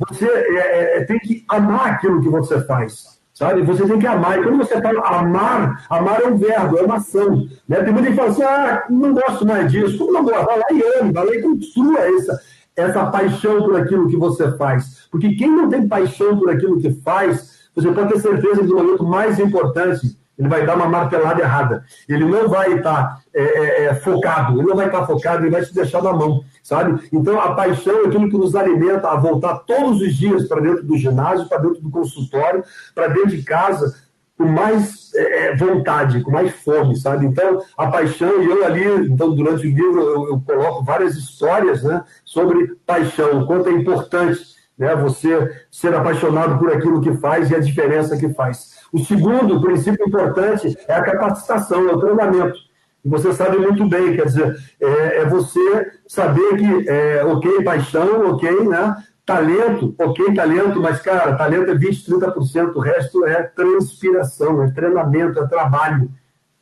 Você 0.09 0.25
é, 0.25 0.97
é, 0.97 1.03
tem 1.03 1.19
que 1.19 1.45
amar 1.47 1.91
aquilo 1.91 2.19
que 2.19 2.29
você 2.29 2.59
faz. 2.61 3.16
Sabe? 3.37 3.61
Você 3.61 3.85
tem 3.85 3.99
que 3.99 4.07
amar. 4.07 4.39
E 4.39 4.43
quando 4.43 4.57
você 4.57 4.81
fala 4.81 4.99
amar, 4.99 5.85
amar 5.91 6.21
é 6.23 6.25
um 6.25 6.37
verbo, 6.37 6.79
é 6.79 6.81
uma 6.81 6.95
ação. 6.95 7.47
Né? 7.69 7.83
Tem 7.83 7.93
muita 7.93 8.09
gente 8.09 8.09
que 8.09 8.15
fala 8.15 8.29
assim, 8.31 8.41
ah, 8.41 8.83
não 8.89 9.13
gosto 9.13 9.45
mais 9.45 9.71
disso. 9.71 9.95
Como 9.99 10.11
não 10.11 10.23
gosta? 10.23 10.43
Vai 10.43 10.57
lá 10.57 10.65
e 10.71 10.99
ame, 10.99 11.13
vai 11.13 11.23
lá 11.23 11.35
e 11.35 11.41
construa 11.43 11.99
essa, 11.99 12.41
essa 12.75 13.05
paixão 13.05 13.61
por 13.61 13.79
aquilo 13.79 14.07
que 14.07 14.17
você 14.17 14.51
faz. 14.57 15.07
Porque 15.11 15.35
quem 15.35 15.51
não 15.51 15.69
tem 15.69 15.87
paixão 15.87 16.35
por 16.39 16.49
aquilo 16.49 16.81
que 16.81 16.89
faz, 16.89 17.69
você 17.75 17.91
pode 17.91 18.11
ter 18.11 18.21
certeza 18.21 18.61
que 18.61 18.67
no 18.67 18.77
momento 18.77 19.03
mais 19.03 19.37
importante, 19.37 20.17
ele 20.37 20.47
vai 20.47 20.65
dar 20.65 20.75
uma 20.75 20.87
martelada 20.87 21.41
errada. 21.41 21.83
Ele 22.07 22.25
não 22.25 22.47
vai 22.47 22.73
estar 22.73 23.21
é, 23.33 23.41
é, 23.41 23.85
é, 23.85 23.95
focado, 23.95 24.59
ele 24.59 24.67
não 24.67 24.75
vai 24.75 24.85
estar 24.85 25.05
focado, 25.05 25.43
ele 25.43 25.51
vai 25.51 25.65
te 25.65 25.73
deixar 25.73 26.01
na 26.03 26.13
mão, 26.13 26.43
sabe? 26.61 27.07
Então, 27.11 27.39
a 27.39 27.53
paixão 27.55 28.03
é 28.03 28.07
aquilo 28.07 28.29
que 28.29 28.37
nos 28.37 28.55
alimenta 28.55 29.09
a 29.09 29.15
voltar 29.15 29.59
todos 29.59 30.01
os 30.01 30.15
dias 30.15 30.47
para 30.47 30.61
dentro 30.61 30.83
do 30.83 30.97
ginásio, 30.97 31.49
para 31.49 31.57
dentro 31.57 31.81
do 31.81 31.89
consultório, 31.89 32.63
para 32.93 33.07
dentro 33.07 33.31
de 33.31 33.41
casa, 33.41 33.95
com 34.37 34.45
mais 34.45 35.11
é, 35.15 35.47
é, 35.47 35.55
vontade, 35.55 36.21
com 36.21 36.29
mais 36.29 36.53
fome, 36.63 36.95
sabe? 36.95 37.25
Então, 37.25 37.59
a 37.75 37.87
paixão, 37.87 38.41
e 38.41 38.45
eu 38.45 38.63
ali, 38.63 38.85
então, 39.07 39.33
durante 39.33 39.65
o 39.65 39.71
livro, 39.71 39.99
eu, 39.99 40.27
eu 40.29 40.43
coloco 40.45 40.83
várias 40.83 41.15
histórias 41.15 41.81
né, 41.81 42.03
sobre 42.23 42.75
paixão, 42.85 43.41
o 43.41 43.47
quanto 43.47 43.69
é 43.69 43.71
importante 43.71 44.56
né, 44.77 44.95
você 44.95 45.65
ser 45.71 45.93
apaixonado 45.95 46.59
por 46.59 46.71
aquilo 46.71 47.01
que 47.01 47.13
faz 47.13 47.49
e 47.49 47.55
a 47.55 47.59
diferença 47.59 48.15
que 48.15 48.29
faz. 48.29 48.77
O 48.93 48.99
segundo 48.99 49.59
princípio 49.59 50.07
importante 50.07 50.77
é 50.87 50.93
a 50.93 51.01
capacitação, 51.01 51.89
é 51.89 51.93
o 51.93 51.99
treinamento. 51.99 52.67
Você 53.03 53.33
sabe 53.33 53.57
muito 53.57 53.87
bem, 53.87 54.15
quer 54.15 54.25
dizer, 54.25 54.57
é, 54.81 55.21
é 55.21 55.25
você 55.25 55.91
saber 56.07 56.57
que, 56.57 56.89
é, 56.89 57.23
ok, 57.25 57.63
paixão, 57.63 58.29
ok, 58.31 58.67
né? 58.67 58.95
Talento, 59.25 59.93
ok, 59.97 60.33
talento, 60.33 60.81
mas, 60.81 61.01
cara, 61.01 61.35
talento 61.35 61.71
é 61.71 61.75
20, 61.75 62.11
30%, 62.11 62.75
o 62.75 62.79
resto 62.79 63.25
é 63.25 63.43
transpiração, 63.43 64.63
é 64.63 64.71
treinamento, 64.71 65.39
é 65.39 65.47
trabalho. 65.47 66.09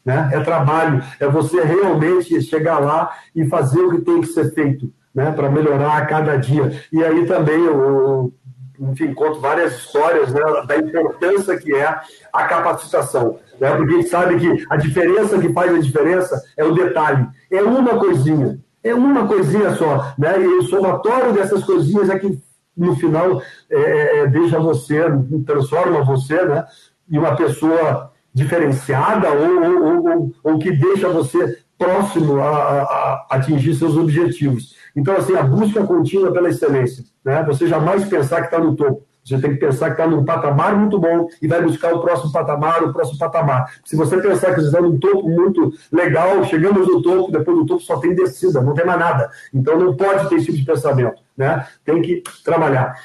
Né? 0.03 0.29
É 0.33 0.39
trabalho, 0.39 1.03
é 1.19 1.27
você 1.27 1.63
realmente 1.63 2.39
chegar 2.41 2.79
lá 2.79 3.11
e 3.35 3.45
fazer 3.47 3.79
o 3.79 3.91
que 3.91 4.01
tem 4.01 4.21
que 4.21 4.27
ser 4.27 4.53
feito 4.53 4.91
né? 5.15 5.31
para 5.31 5.49
melhorar 5.49 5.97
a 5.97 6.05
cada 6.05 6.35
dia. 6.35 6.79
E 6.91 7.03
aí 7.03 7.25
também 7.25 7.63
eu, 7.63 8.33
enfim, 8.79 9.13
conto 9.13 9.39
várias 9.39 9.77
histórias 9.77 10.33
né, 10.33 10.41
da 10.67 10.77
importância 10.77 11.57
que 11.57 11.73
é 11.73 11.97
a 12.33 12.43
capacitação. 12.43 13.39
Né, 13.59 13.73
porque 13.73 13.93
a 13.93 13.97
gente 13.97 14.09
sabe 14.09 14.37
que 14.37 14.65
a 14.69 14.75
diferença 14.75 15.39
que 15.39 15.53
faz 15.53 15.73
a 15.73 15.79
diferença 15.79 16.43
é 16.57 16.65
o 16.65 16.73
detalhe. 16.73 17.25
É 17.49 17.63
uma 17.63 17.97
coisinha. 17.97 18.59
É 18.83 18.93
uma 18.93 19.27
coisinha 19.27 19.73
só. 19.75 20.13
Né, 20.17 20.41
e 20.41 20.47
o 20.47 20.63
somatório 20.63 21.33
dessas 21.33 21.63
coisinhas 21.63 22.09
é 22.09 22.19
que, 22.19 22.37
no 22.75 22.95
final, 22.97 23.41
é, 23.69 23.77
é, 23.77 24.17
é 24.19 24.27
deixa 24.27 24.59
você, 24.59 25.01
transforma 25.45 26.03
você 26.03 26.43
né, 26.43 26.65
em 27.09 27.17
uma 27.17 27.35
pessoa 27.35 28.11
diferenciada 28.33 29.29
ou, 29.31 29.63
ou, 29.63 30.07
ou, 30.07 30.31
ou 30.43 30.59
que 30.59 30.69
deixa 30.69 31.07
você 31.07 31.57
próximo 31.77 32.39
a, 32.39 32.49
a, 32.49 32.81
a 32.83 33.25
atingir 33.31 33.75
seus 33.75 33.95
objetivos. 33.97 34.75
Então, 34.95 35.15
assim, 35.17 35.35
a 35.35 35.43
busca 35.43 35.83
contínua 35.85 36.31
pela 36.31 36.49
excelência. 36.49 37.03
Né? 37.23 37.43
Você 37.43 37.67
jamais 37.67 38.05
pensar 38.05 38.41
que 38.41 38.45
está 38.45 38.59
no 38.59 38.75
topo. 38.75 39.03
Você 39.25 39.39
tem 39.39 39.53
que 39.53 39.57
pensar 39.57 39.87
que 39.87 39.93
está 39.93 40.07
num 40.07 40.23
patamar 40.23 40.77
muito 40.77 40.99
bom 40.99 41.27
e 41.41 41.47
vai 41.47 41.59
buscar 41.59 41.93
o 41.95 41.99
próximo 41.99 42.31
patamar, 42.31 42.83
o 42.83 42.93
próximo 42.93 43.17
patamar. 43.17 43.73
Se 43.83 43.95
você 43.95 44.17
pensar 44.21 44.53
que 44.53 44.61
você 44.61 44.67
está 44.67 44.79
num 44.79 44.99
topo 44.99 45.27
muito 45.27 45.73
legal, 45.91 46.43
chegamos 46.45 46.87
no 46.87 47.01
topo, 47.01 47.31
depois 47.31 47.57
do 47.57 47.65
topo 47.65 47.81
só 47.81 47.97
tem 47.97 48.13
descida, 48.13 48.61
não 48.61 48.75
tem 48.75 48.85
mais 48.85 48.99
nada. 48.99 49.31
Então 49.51 49.79
não 49.79 49.95
pode 49.95 50.29
ter 50.29 50.35
esse 50.35 50.45
tipo 50.45 50.59
de 50.59 50.65
pensamento. 50.65 51.19
Né? 51.35 51.65
Tem 51.83 51.99
que 52.03 52.21
trabalhar. 52.43 52.95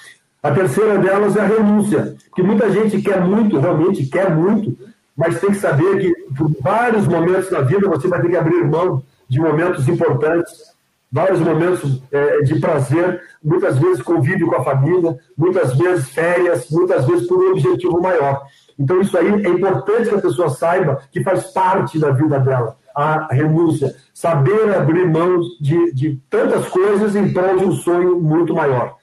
A 0.43 0.51
terceira 0.51 0.99
delas 0.99 1.37
é 1.37 1.41
a 1.41 1.47
renúncia, 1.47 2.15
porque 2.29 2.43
muita 2.43 2.71
gente 2.71 3.01
quer 3.01 3.21
muito, 3.23 3.59
realmente 3.59 4.07
quer 4.07 4.35
muito, 4.35 4.77
mas 5.17 5.41
tem 5.41 5.51
que 5.51 5.59
saber 5.59 5.99
que 6.01 6.15
por 6.35 6.51
vários 6.61 7.07
momentos 7.07 7.51
na 7.51 7.61
vida 7.61 7.89
você 7.89 8.09
vai 8.09 8.21
ter 8.21 8.29
que 8.29 8.37
abrir 8.37 8.63
mão 8.65 9.03
de 9.29 9.41
momentos 9.41 9.89
importantes 9.89 10.71
vários 11.11 11.41
momentos 11.41 12.03
é, 12.13 12.43
de 12.43 12.61
prazer, 12.61 13.21
muitas 13.43 13.79
vezes 13.79 14.03
convívio 14.03 14.47
com 14.49 14.57
a 14.57 14.65
família, 14.65 15.17
muitas 15.37 15.77
vezes 15.77 16.11
férias, 16.11 16.71
muitas 16.71 17.05
vezes 17.05 17.27
por 17.27 17.39
um 17.39 17.51
objetivo 17.51 18.01
maior. 18.01 18.43
Então, 18.79 19.01
isso 19.01 19.17
aí 19.19 19.29
é 19.29 19.49
importante 19.49 20.09
que 20.09 20.15
a 20.15 20.21
pessoa 20.21 20.49
saiba 20.49 21.03
que 21.11 21.23
faz 21.23 21.53
parte 21.53 21.99
da 21.99 22.11
vida 22.11 22.39
dela, 22.39 22.77
a 22.95 23.33
renúncia, 23.33 23.95
saber 24.15 24.75
abrir 24.75 25.07
mão 25.07 25.41
de, 25.61 25.93
de 25.93 26.21
tantas 26.31 26.69
coisas 26.69 27.15
em 27.17 27.33
prol 27.33 27.59
de 27.59 27.65
um 27.65 27.73
sonho 27.73 28.21
muito 28.21 28.55
maior. 28.55 28.97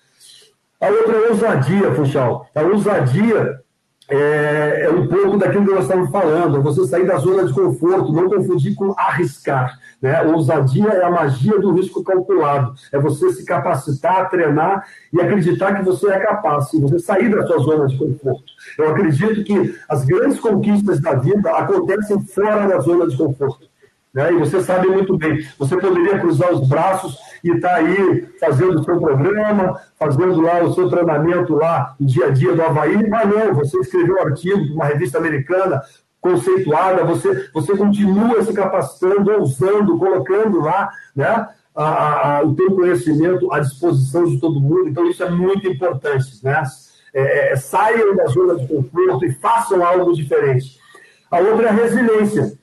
A 0.79 0.87
outra 0.89 1.15
é 1.15 1.25
a 1.25 1.29
ousadia, 1.29 1.95
Funchal. 1.95 2.47
A 2.55 2.61
ousadia 2.61 3.59
é, 4.09 4.83
é, 4.83 4.89
um 4.89 5.05
pouco 5.07 5.37
daquilo 5.37 5.65
que 5.65 5.73
nós 5.73 5.83
estamos 5.83 6.09
falando, 6.09 6.61
você 6.61 6.85
sair 6.87 7.05
da 7.05 7.17
zona 7.17 7.45
de 7.45 7.53
conforto, 7.53 8.13
não 8.13 8.29
confundir 8.29 8.73
com 8.73 8.93
arriscar. 8.97 9.77
Né? 10.01 10.21
Ousadia 10.23 10.87
é 10.87 11.03
a 11.03 11.11
magia 11.11 11.59
do 11.59 11.73
risco 11.73 12.03
calculado, 12.03 12.73
é 12.93 12.99
você 12.99 13.31
se 13.33 13.43
capacitar, 13.43 14.29
treinar 14.29 14.85
e 15.11 15.19
acreditar 15.19 15.75
que 15.75 15.83
você 15.83 16.09
é 16.09 16.19
capaz, 16.19 16.71
e 16.73 16.79
você 16.79 16.99
sair 16.99 17.29
da 17.29 17.45
sua 17.45 17.59
zona 17.59 17.87
de 17.87 17.97
conforto. 17.97 18.45
Eu 18.77 18.89
acredito 18.91 19.43
que 19.43 19.75
as 19.89 20.05
grandes 20.05 20.39
conquistas 20.39 21.01
da 21.01 21.13
vida 21.13 21.51
acontecem 21.51 22.19
fora 22.21 22.67
da 22.67 22.79
zona 22.79 23.07
de 23.07 23.17
conforto. 23.17 23.67
Né? 24.17 24.33
E 24.33 24.39
você 24.39 24.61
sabe 24.63 24.87
muito 24.87 25.15
bem, 25.15 25.45
você 25.59 25.77
poderia 25.77 26.17
cruzar 26.17 26.51
os 26.51 26.67
braços 26.67 27.15
e 27.43 27.51
está 27.51 27.75
aí 27.75 28.27
fazendo 28.39 28.79
o 28.79 28.83
seu 28.83 28.99
programa, 28.99 29.79
fazendo 29.99 30.41
lá 30.41 30.63
o 30.63 30.73
seu 30.73 30.89
treinamento 30.89 31.53
lá 31.53 31.95
no 31.99 32.07
dia 32.07 32.25
a 32.25 32.29
dia 32.31 32.55
do 32.55 32.63
Havaí, 32.63 33.07
mas 33.07 33.29
não, 33.29 33.53
você 33.53 33.77
escreveu 33.77 34.15
um 34.15 34.21
artigo 34.21 34.65
para 34.65 34.73
uma 34.73 34.85
revista 34.85 35.19
americana 35.19 35.79
conceituada, 36.19 37.03
você, 37.03 37.47
você 37.53 37.77
continua 37.77 38.43
se 38.43 38.51
capacitando, 38.51 39.31
ousando, 39.33 39.99
colocando 39.99 40.61
lá 40.61 40.89
né, 41.15 41.47
a, 41.75 42.37
a, 42.39 42.43
o 42.43 42.55
teu 42.55 42.71
conhecimento 42.71 43.53
à 43.53 43.59
disposição 43.59 44.23
de 44.23 44.39
todo 44.39 44.59
mundo, 44.59 44.89
então 44.89 45.07
isso 45.07 45.23
é 45.23 45.29
muito 45.29 45.67
importante, 45.67 46.43
né? 46.43 46.63
é, 47.13 47.51
é, 47.51 47.55
saiam 47.55 48.15
da 48.15 48.25
zona 48.25 48.55
de 48.55 48.67
conforto 48.67 49.25
e 49.25 49.33
façam 49.33 49.85
algo 49.85 50.11
diferente. 50.11 50.79
A 51.29 51.37
outra 51.37 51.67
é 51.67 51.69
a 51.69 51.73
resiliência. 51.73 52.57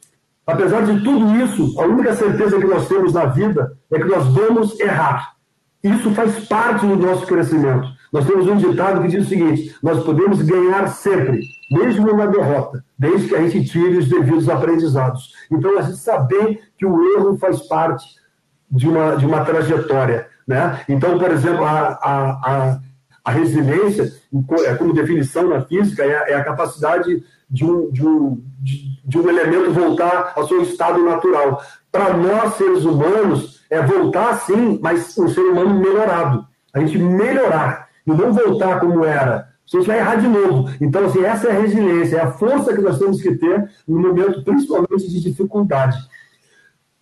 Apesar 0.47 0.83
de 0.83 1.03
tudo 1.03 1.37
isso, 1.37 1.81
a 1.81 1.85
única 1.85 2.15
certeza 2.15 2.59
que 2.59 2.67
nós 2.67 2.87
temos 2.87 3.13
na 3.13 3.27
vida 3.27 3.77
é 3.91 3.99
que 3.99 4.05
nós 4.05 4.27
vamos 4.29 4.79
errar. 4.79 5.35
Isso 5.83 6.11
faz 6.13 6.47
parte 6.47 6.87
do 6.87 6.97
nosso 6.97 7.27
crescimento. 7.27 7.89
Nós 8.13 8.27
temos 8.27 8.47
um 8.47 8.57
ditado 8.57 9.03
que 9.03 9.09
diz 9.09 9.27
o 9.27 9.29
seguinte: 9.29 9.75
nós 9.83 10.03
podemos 10.05 10.41
ganhar 10.41 10.87
sempre, 10.89 11.41
mesmo 11.71 12.17
na 12.17 12.27
derrota, 12.27 12.85
desde 12.99 13.29
que 13.29 13.35
a 13.35 13.43
gente 13.47 13.69
tire 13.71 13.99
os 13.99 14.09
devidos 14.09 14.49
aprendizados. 14.49 15.33
Então, 15.51 15.79
a 15.79 15.83
gente 15.83 15.99
saber 15.99 16.61
que 16.79 16.87
o 16.87 17.17
erro 17.17 17.37
faz 17.37 17.67
parte 17.67 18.05
de 18.71 18.89
uma, 18.89 19.17
de 19.17 19.27
uma 19.27 19.45
trajetória. 19.45 20.29
Né? 20.47 20.81
Então, 20.89 21.19
por 21.19 21.31
exemplo, 21.31 21.65
a, 21.65 21.99
a, 22.03 22.31
a, 22.45 22.81
a 23.25 23.31
resiliência, 23.31 24.13
é 24.67 24.75
como 24.75 24.93
definição 24.93 25.49
na 25.49 25.63
física, 25.63 26.05
é 26.05 26.17
a, 26.17 26.29
é 26.31 26.35
a 26.35 26.45
capacidade 26.45 27.23
de 27.55 27.65
um, 27.65 27.91
de, 27.93 28.05
um, 28.05 28.43
de, 28.61 29.01
de 29.05 29.19
um 29.19 29.29
elemento 29.29 29.71
voltar 29.71 30.33
ao 30.35 30.49
seu 30.49 30.61
estado 30.63 31.03
natural. 31.05 31.63
Para 31.91 32.17
nós, 32.17 32.55
seres 32.55 32.85
humanos, 32.85 33.65
é 33.71 33.81
voltar 33.81 34.41
sim, 34.41 34.81
mas 34.83 35.17
um 35.17 35.29
ser 35.29 35.43
humano 35.43 35.79
melhorado. 35.79 36.45
A 36.75 36.81
gente 36.81 36.99
melhorar 36.99 37.89
e 38.05 38.11
não 38.11 38.33
voltar 38.33 38.81
como 38.81 39.05
era. 39.05 39.49
A 39.73 39.77
gente 39.77 39.87
vai 39.87 39.99
errar 39.99 40.17
de 40.17 40.27
novo. 40.27 40.69
Então, 40.81 41.07
assim, 41.07 41.25
essa 41.25 41.47
é 41.47 41.53
a 41.53 41.61
resiliência, 41.61 42.17
é 42.17 42.21
a 42.23 42.33
força 42.33 42.75
que 42.75 42.81
nós 42.81 42.99
temos 42.99 43.23
que 43.23 43.37
ter 43.37 43.71
no 43.87 44.01
momento, 44.01 44.43
principalmente, 44.43 45.09
de 45.09 45.21
dificuldade. 45.21 45.97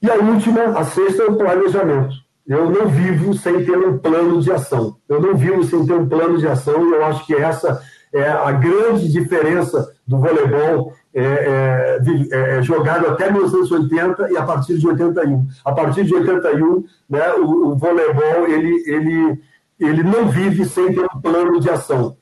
E 0.02 0.10
a 0.10 0.16
última, 0.16 0.64
a 0.78 0.84
sexta, 0.84 1.22
é 1.22 1.26
o 1.26 1.36
planejamento. 1.36 2.14
Eu 2.46 2.68
não 2.70 2.88
vivo 2.88 3.32
sem 3.34 3.64
ter 3.64 3.78
um 3.78 3.98
plano 3.98 4.40
de 4.42 4.52
ação. 4.52 4.96
Eu 5.08 5.20
não 5.20 5.34
vivo 5.34 5.64
sem 5.64 5.86
ter 5.86 5.94
um 5.94 6.06
plano 6.06 6.38
de 6.38 6.46
ação 6.46 6.86
e 6.86 6.92
eu 6.92 7.06
acho 7.06 7.24
que 7.24 7.34
essa 7.34 7.80
é 8.12 8.28
a 8.28 8.52
grande 8.52 9.10
diferença 9.10 9.94
do 10.06 10.18
voleibol 10.18 10.92
é, 11.14 11.22
é, 11.22 11.98
é, 12.30 12.58
é 12.58 12.62
jogado 12.62 13.06
até 13.08 13.30
1980 13.30 14.30
e 14.32 14.36
a 14.36 14.42
partir 14.42 14.78
de 14.78 14.86
81. 14.86 15.46
A 15.64 15.72
partir 15.72 16.04
de 16.04 16.14
81, 16.14 16.84
né, 17.08 17.32
o, 17.34 17.68
o 17.68 17.76
voleibol 17.76 18.46
ele, 18.46 18.82
ele, 18.86 19.40
ele 19.78 20.02
não 20.02 20.28
vive 20.28 20.64
sem 20.64 20.92
ter 20.92 21.04
um 21.04 21.20
plano 21.20 21.60
de 21.60 21.70
ação. 21.70 22.16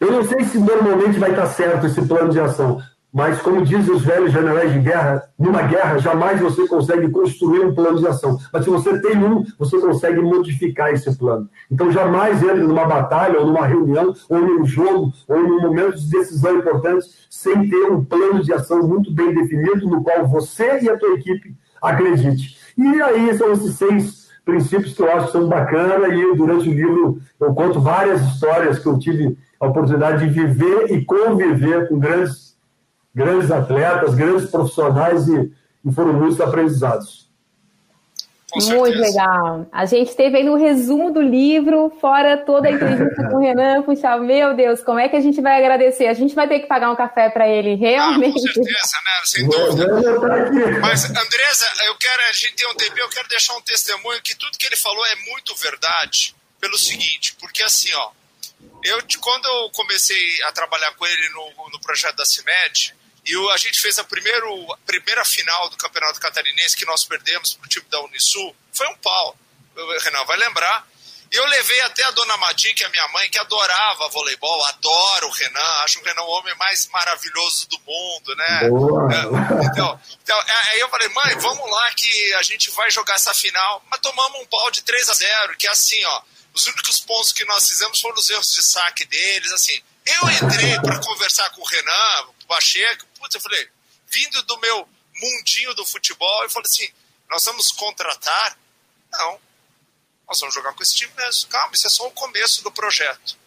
Eu 0.00 0.12
não 0.12 0.24
sei 0.24 0.44
se 0.44 0.58
normalmente 0.58 1.18
vai 1.18 1.30
estar 1.30 1.46
certo 1.46 1.86
esse 1.86 2.00
plano 2.02 2.30
de 2.30 2.40
ação, 2.40 2.80
mas, 3.12 3.42
como 3.42 3.64
dizem 3.64 3.92
os 3.92 4.04
velhos 4.04 4.32
generais 4.32 4.72
de 4.72 4.78
guerra, 4.78 5.24
numa 5.36 5.62
guerra 5.62 5.98
jamais 5.98 6.40
você 6.40 6.66
consegue 6.68 7.10
construir 7.10 7.60
um 7.60 7.74
plano 7.74 7.98
de 7.98 8.06
ação. 8.06 8.38
Mas 8.52 8.64
se 8.64 8.70
você 8.70 9.00
tem 9.00 9.18
um, 9.18 9.44
você 9.58 9.80
consegue 9.80 10.20
modificar 10.20 10.92
esse 10.92 11.18
plano. 11.18 11.48
Então, 11.68 11.90
jamais 11.90 12.40
entre 12.40 12.62
numa 12.62 12.84
batalha, 12.84 13.40
ou 13.40 13.46
numa 13.46 13.66
reunião, 13.66 14.14
ou 14.28 14.40
num 14.40 14.64
jogo, 14.64 15.12
ou 15.26 15.42
num 15.42 15.60
momento 15.60 15.96
de 15.96 16.08
decisão 16.08 16.58
importante, 16.58 17.06
sem 17.28 17.68
ter 17.68 17.90
um 17.90 18.04
plano 18.04 18.44
de 18.44 18.52
ação 18.52 18.86
muito 18.86 19.12
bem 19.12 19.34
definido, 19.34 19.88
no 19.88 20.04
qual 20.04 20.26
você 20.28 20.80
e 20.80 20.88
a 20.88 20.96
tua 20.96 21.14
equipe 21.14 21.56
acredite. 21.82 22.56
E 22.78 23.02
aí 23.02 23.36
são 23.36 23.50
esses 23.52 23.74
seis 23.74 24.30
princípios 24.44 24.94
que 24.94 25.02
eu 25.02 25.10
acho 25.10 25.26
que 25.26 25.32
são 25.32 25.48
bacanas, 25.48 26.12
e 26.12 26.36
durante 26.36 26.68
o 26.68 26.72
livro 26.72 27.18
eu 27.40 27.52
conto 27.54 27.80
várias 27.80 28.22
histórias 28.22 28.78
que 28.78 28.86
eu 28.86 28.98
tive 28.98 29.36
a 29.58 29.66
oportunidade 29.66 30.26
de 30.26 30.32
viver 30.32 30.92
e 30.92 31.04
conviver 31.04 31.88
com 31.88 31.98
grandes 31.98 32.50
grandes 33.14 33.50
atletas, 33.50 34.14
grandes 34.14 34.50
profissionais 34.50 35.28
e, 35.28 35.52
e 35.84 35.92
foram 35.92 36.12
muitos 36.12 36.40
aprendizados. 36.40 37.30
Muito 38.56 38.98
legal. 38.98 39.66
A 39.70 39.86
gente 39.86 40.14
teve 40.16 40.38
aí 40.38 40.44
no 40.44 40.56
resumo 40.56 41.12
do 41.12 41.20
livro, 41.20 41.96
fora 42.00 42.36
toda 42.36 42.68
a 42.68 42.72
entrevista 42.72 43.28
com 43.28 43.36
o 43.36 43.40
Renan 43.40 43.82
Puxal. 43.86 44.20
Meu 44.20 44.54
Deus, 44.56 44.82
como 44.82 44.98
é 44.98 45.08
que 45.08 45.14
a 45.14 45.20
gente 45.20 45.40
vai 45.40 45.58
agradecer? 45.58 46.06
A 46.06 46.14
gente 46.14 46.34
vai 46.34 46.48
ter 46.48 46.58
que 46.58 46.66
pagar 46.66 46.90
um 46.90 46.96
café 46.96 47.30
para 47.30 47.48
ele, 47.48 47.76
realmente. 47.76 48.38
Ah, 48.38 48.42
com 48.42 48.52
certeza, 48.52 48.96
né? 49.04 49.12
Sem 49.24 49.48
dúvida. 49.48 50.80
Mas, 50.80 51.04
Andresa, 51.04 51.66
eu 51.86 51.94
quero, 51.96 52.22
a 52.28 52.32
gente 52.32 52.54
tem 52.54 52.68
um 52.68 52.74
tempo, 52.74 52.98
eu 52.98 53.08
quero 53.08 53.28
deixar 53.28 53.56
um 53.56 53.60
testemunho 53.60 54.20
que 54.22 54.34
tudo 54.34 54.58
que 54.58 54.66
ele 54.66 54.76
falou 54.76 55.04
é 55.06 55.30
muito 55.30 55.54
verdade, 55.54 56.34
pelo 56.60 56.76
seguinte, 56.76 57.36
porque 57.38 57.62
assim, 57.62 57.92
ó, 57.94 58.10
eu, 58.84 58.98
quando 59.20 59.46
eu 59.46 59.70
comecei 59.70 60.42
a 60.48 60.52
trabalhar 60.52 60.92
com 60.94 61.06
ele 61.06 61.28
no, 61.30 61.70
no 61.72 61.80
projeto 61.80 62.16
da 62.16 62.24
CIMED, 62.24 62.94
e 63.30 63.36
o, 63.36 63.48
a 63.50 63.56
gente 63.56 63.80
fez 63.80 63.96
a, 63.96 64.02
primeiro, 64.02 64.72
a 64.72 64.76
primeira 64.78 65.24
final 65.24 65.70
do 65.70 65.76
Campeonato 65.76 66.18
Catarinense 66.18 66.76
que 66.76 66.84
nós 66.84 67.04
perdemos 67.04 67.52
para 67.52 67.64
o 67.64 67.68
time 67.68 67.86
da 67.88 68.00
Unisul. 68.00 68.56
Foi 68.72 68.88
um 68.88 68.96
pau. 68.96 69.36
O 69.76 69.98
Renan 70.00 70.24
vai 70.24 70.36
lembrar. 70.36 70.84
E 71.30 71.36
eu 71.36 71.46
levei 71.46 71.80
até 71.82 72.02
a 72.02 72.10
dona 72.10 72.36
Madi, 72.38 72.74
que 72.74 72.82
é 72.82 72.88
minha 72.88 73.06
mãe, 73.08 73.30
que 73.30 73.38
adorava 73.38 74.08
voleibol, 74.08 74.64
adora 74.64 75.26
o 75.28 75.30
Renan, 75.30 75.70
acho 75.84 76.00
o 76.00 76.02
Renan 76.02 76.22
o 76.22 76.30
homem 76.30 76.52
mais 76.56 76.88
maravilhoso 76.88 77.68
do 77.68 77.78
mundo, 77.86 78.34
né? 78.34 78.62
É, 78.64 79.64
então, 79.66 80.00
então, 80.24 80.36
é, 80.36 80.70
aí 80.72 80.80
eu 80.80 80.88
falei, 80.88 81.08
mãe, 81.10 81.36
vamos 81.38 81.70
lá 81.70 81.88
que 81.92 82.34
a 82.34 82.42
gente 82.42 82.68
vai 82.72 82.90
jogar 82.90 83.14
essa 83.14 83.32
final. 83.32 83.84
Mas 83.88 84.00
tomamos 84.00 84.40
um 84.40 84.46
pau 84.46 84.72
de 84.72 84.82
3 84.82 85.08
a 85.08 85.14
0 85.14 85.56
que 85.56 85.68
é 85.68 85.70
assim, 85.70 86.04
ó. 86.04 86.22
Os 86.52 86.66
únicos 86.66 86.98
pontos 86.98 87.32
que 87.32 87.44
nós 87.44 87.68
fizemos 87.68 88.00
foram 88.00 88.16
os 88.16 88.28
erros 88.28 88.48
de 88.48 88.62
saque 88.64 89.04
deles, 89.04 89.52
assim. 89.52 89.80
Eu 90.04 90.28
entrei 90.30 90.80
para 90.80 90.98
conversar 90.98 91.48
com 91.50 91.60
o 91.60 91.64
Renan, 91.64 92.26
Pacheco, 92.48 93.06
putz, 93.20 93.34
eu 93.34 93.40
falei, 93.40 93.70
vindo 94.06 94.42
do 94.42 94.58
meu 94.58 94.88
mundinho 95.20 95.74
do 95.74 95.84
futebol, 95.84 96.42
eu 96.42 96.50
falei 96.50 96.66
assim, 96.66 96.90
nós 97.28 97.44
vamos 97.44 97.68
contratar? 97.72 98.58
Não. 99.12 99.40
Nós 100.26 100.40
vamos 100.40 100.54
jogar 100.54 100.72
com 100.72 100.82
esse 100.82 100.96
time 100.96 101.12
mesmo. 101.16 101.48
Calma, 101.48 101.74
isso 101.74 101.86
é 101.86 101.90
só 101.90 102.06
o 102.06 102.12
começo 102.12 102.62
do 102.62 102.72
projeto. 102.72 103.38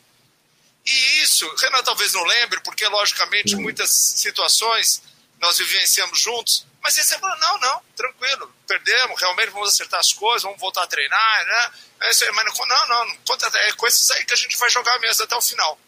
E 0.86 1.22
isso, 1.22 1.48
Renan 1.56 1.82
talvez 1.82 2.14
não 2.14 2.24
lembre, 2.24 2.60
porque 2.62 2.86
logicamente 2.88 3.56
muitas 3.56 3.90
situações 3.94 5.02
nós 5.40 5.58
vivenciamos 5.58 6.20
juntos, 6.20 6.66
mas 6.82 6.98
ele 6.98 7.06
falou, 7.20 7.38
não, 7.38 7.60
não, 7.60 7.82
tranquilo, 7.96 8.54
perdemos, 8.68 9.20
realmente 9.20 9.50
vamos 9.50 9.70
acertar 9.70 10.00
as 10.00 10.12
coisas, 10.12 10.44
vamos 10.44 10.60
voltar 10.60 10.84
a 10.84 10.88
treinar, 10.88 11.46
né? 11.46 11.72
Mas 12.02 12.20
não, 12.20 12.88
não, 12.88 13.06
não 13.06 13.50
é 13.56 13.72
com 13.74 13.88
esses 13.88 14.12
aí 14.12 14.26
que 14.26 14.34
a 14.34 14.38
gente 14.38 14.58
vai 14.58 14.70
jogar 14.70 15.00
mesmo 15.00 15.24
até 15.24 15.36
o 15.36 15.42
final. 15.42 15.80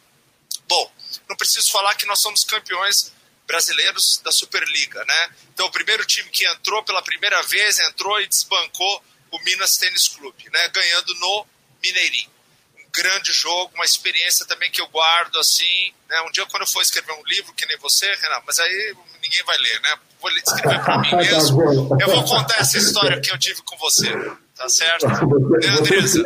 Bom, 0.68 0.92
não 1.28 1.36
preciso 1.36 1.70
falar 1.72 1.96
que 1.96 2.06
nós 2.06 2.22
somos 2.22 2.46
campeões 2.46 3.12
brasileiros 3.48 4.22
da 4.24 4.32
Superliga, 4.32 5.04
né? 5.06 5.30
Então, 5.54 5.66
o 5.68 5.72
primeiro 5.72 6.06
time 6.06 6.30
que 6.30 6.46
entrou 6.46 6.84
pela 6.84 7.02
primeira 7.02 7.42
vez, 7.44 7.80
entrou 7.80 8.20
e 8.22 8.28
desbancou 8.28 9.04
o 9.32 9.40
Minas 9.44 9.72
Tênis 9.78 10.08
Clube, 10.08 10.50
né? 10.52 10.68
Ganhando 10.70 11.14
no 11.20 11.46
Mineirinho. 11.82 12.30
Um 12.80 12.90
grande 12.92 13.32
jogo, 13.34 13.72
uma 13.76 13.86
experiência 13.86 14.46
também 14.46 14.72
que 14.72 14.82
eu 14.82 14.88
guardo, 14.88 15.38
assim, 15.38 15.94
né? 16.10 16.22
Um 16.22 16.32
dia 16.32 16.46
quando 16.48 16.64
eu 16.64 16.68
for 16.68 16.82
escrever 16.82 17.14
um 17.14 17.24
livro, 17.26 17.54
que 17.54 17.66
nem 17.66 17.78
você, 17.78 18.06
Renan, 18.16 18.42
mas 18.46 18.60
aí 18.60 18.96
ninguém 19.22 19.44
vai 19.44 19.58
ler, 19.58 19.82
né? 19.82 19.98
Vou 20.22 20.32
escrever 20.32 20.84
para 20.84 20.98
mim 21.00 21.10
tá 21.12 21.18
mesmo. 21.18 21.62
Eu 22.00 22.08
vou 22.08 22.24
contar 22.24 22.60
essa 22.60 22.78
história 22.78 23.20
que 23.20 23.32
eu 23.32 23.38
tive 23.38 23.62
com 23.64 23.78
você. 23.78 24.12
Tá 24.56 24.70
certo? 24.70 25.06
Né, 25.06 25.68
Andressa? 25.78 26.24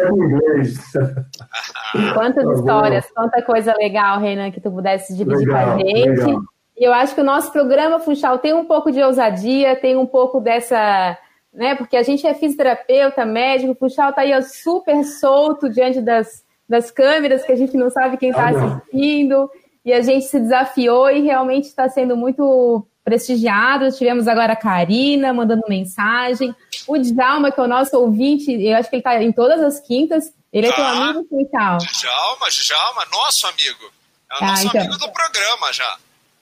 Quantas 2.13 2.45
tá 2.45 2.53
histórias, 2.53 3.05
quanta 3.11 3.41
coisa 3.41 3.73
legal, 3.75 4.19
Renan, 4.19 4.51
que 4.51 4.61
tu 4.61 4.69
pudesse 4.69 5.15
dividir 5.15 5.47
legal, 5.47 5.65
com 5.65 5.73
a 5.73 5.77
gente. 5.79 6.07
Legal. 6.07 6.41
E 6.79 6.83
eu 6.85 6.93
acho 6.93 7.13
que 7.13 7.19
o 7.19 7.25
nosso 7.25 7.51
programa, 7.51 7.99
Funchal, 7.99 8.39
tem 8.39 8.53
um 8.53 8.63
pouco 8.63 8.89
de 8.89 9.03
ousadia, 9.03 9.75
tem 9.75 9.97
um 9.97 10.07
pouco 10.07 10.39
dessa. 10.39 11.17
Né, 11.51 11.75
porque 11.75 11.97
a 11.97 12.03
gente 12.03 12.25
é 12.25 12.33
fisioterapeuta, 12.33 13.25
médico, 13.25 13.71
o 13.71 13.75
Funchal 13.75 14.11
está 14.11 14.21
aí 14.21 14.37
ó, 14.37 14.41
super 14.41 15.03
solto 15.03 15.67
diante 15.67 15.99
das, 15.99 16.43
das 16.69 16.91
câmeras, 16.91 17.43
que 17.43 17.51
a 17.51 17.55
gente 17.55 17.75
não 17.75 17.89
sabe 17.89 18.17
quem 18.17 18.29
está 18.29 18.49
assistindo. 18.49 19.51
E 19.83 19.91
a 19.91 20.01
gente 20.01 20.25
se 20.25 20.39
desafiou 20.39 21.09
e 21.09 21.21
realmente 21.21 21.65
está 21.65 21.89
sendo 21.89 22.15
muito 22.15 22.85
prestigiado. 23.03 23.91
Tivemos 23.91 24.27
agora 24.27 24.53
a 24.53 24.55
Karina 24.55 25.33
mandando 25.33 25.63
mensagem. 25.67 26.55
O 26.87 26.97
Djalma, 26.97 27.51
que 27.51 27.59
é 27.59 27.63
o 27.63 27.67
nosso 27.67 27.97
ouvinte, 27.97 28.51
eu 28.51 28.77
acho 28.77 28.89
que 28.89 28.95
ele 28.95 29.01
está 29.01 29.21
em 29.21 29.31
todas 29.31 29.59
as 29.61 29.79
quintas. 29.81 30.31
Ele 30.53 30.67
é 30.67 30.71
teu 30.71 30.83
tá. 30.83 30.91
amigo, 30.91 31.27
Funchal. 31.27 31.77
Djalma, 31.77 32.47
Djalma, 32.49 33.05
nosso 33.11 33.47
amigo. 33.47 33.91
É 34.31 34.35
o 34.35 34.37
ah, 34.37 34.47
nosso 34.47 34.67
então. 34.67 34.81
amigo 34.81 34.97
do 34.97 35.11
programa 35.11 35.73
já. 35.73 35.97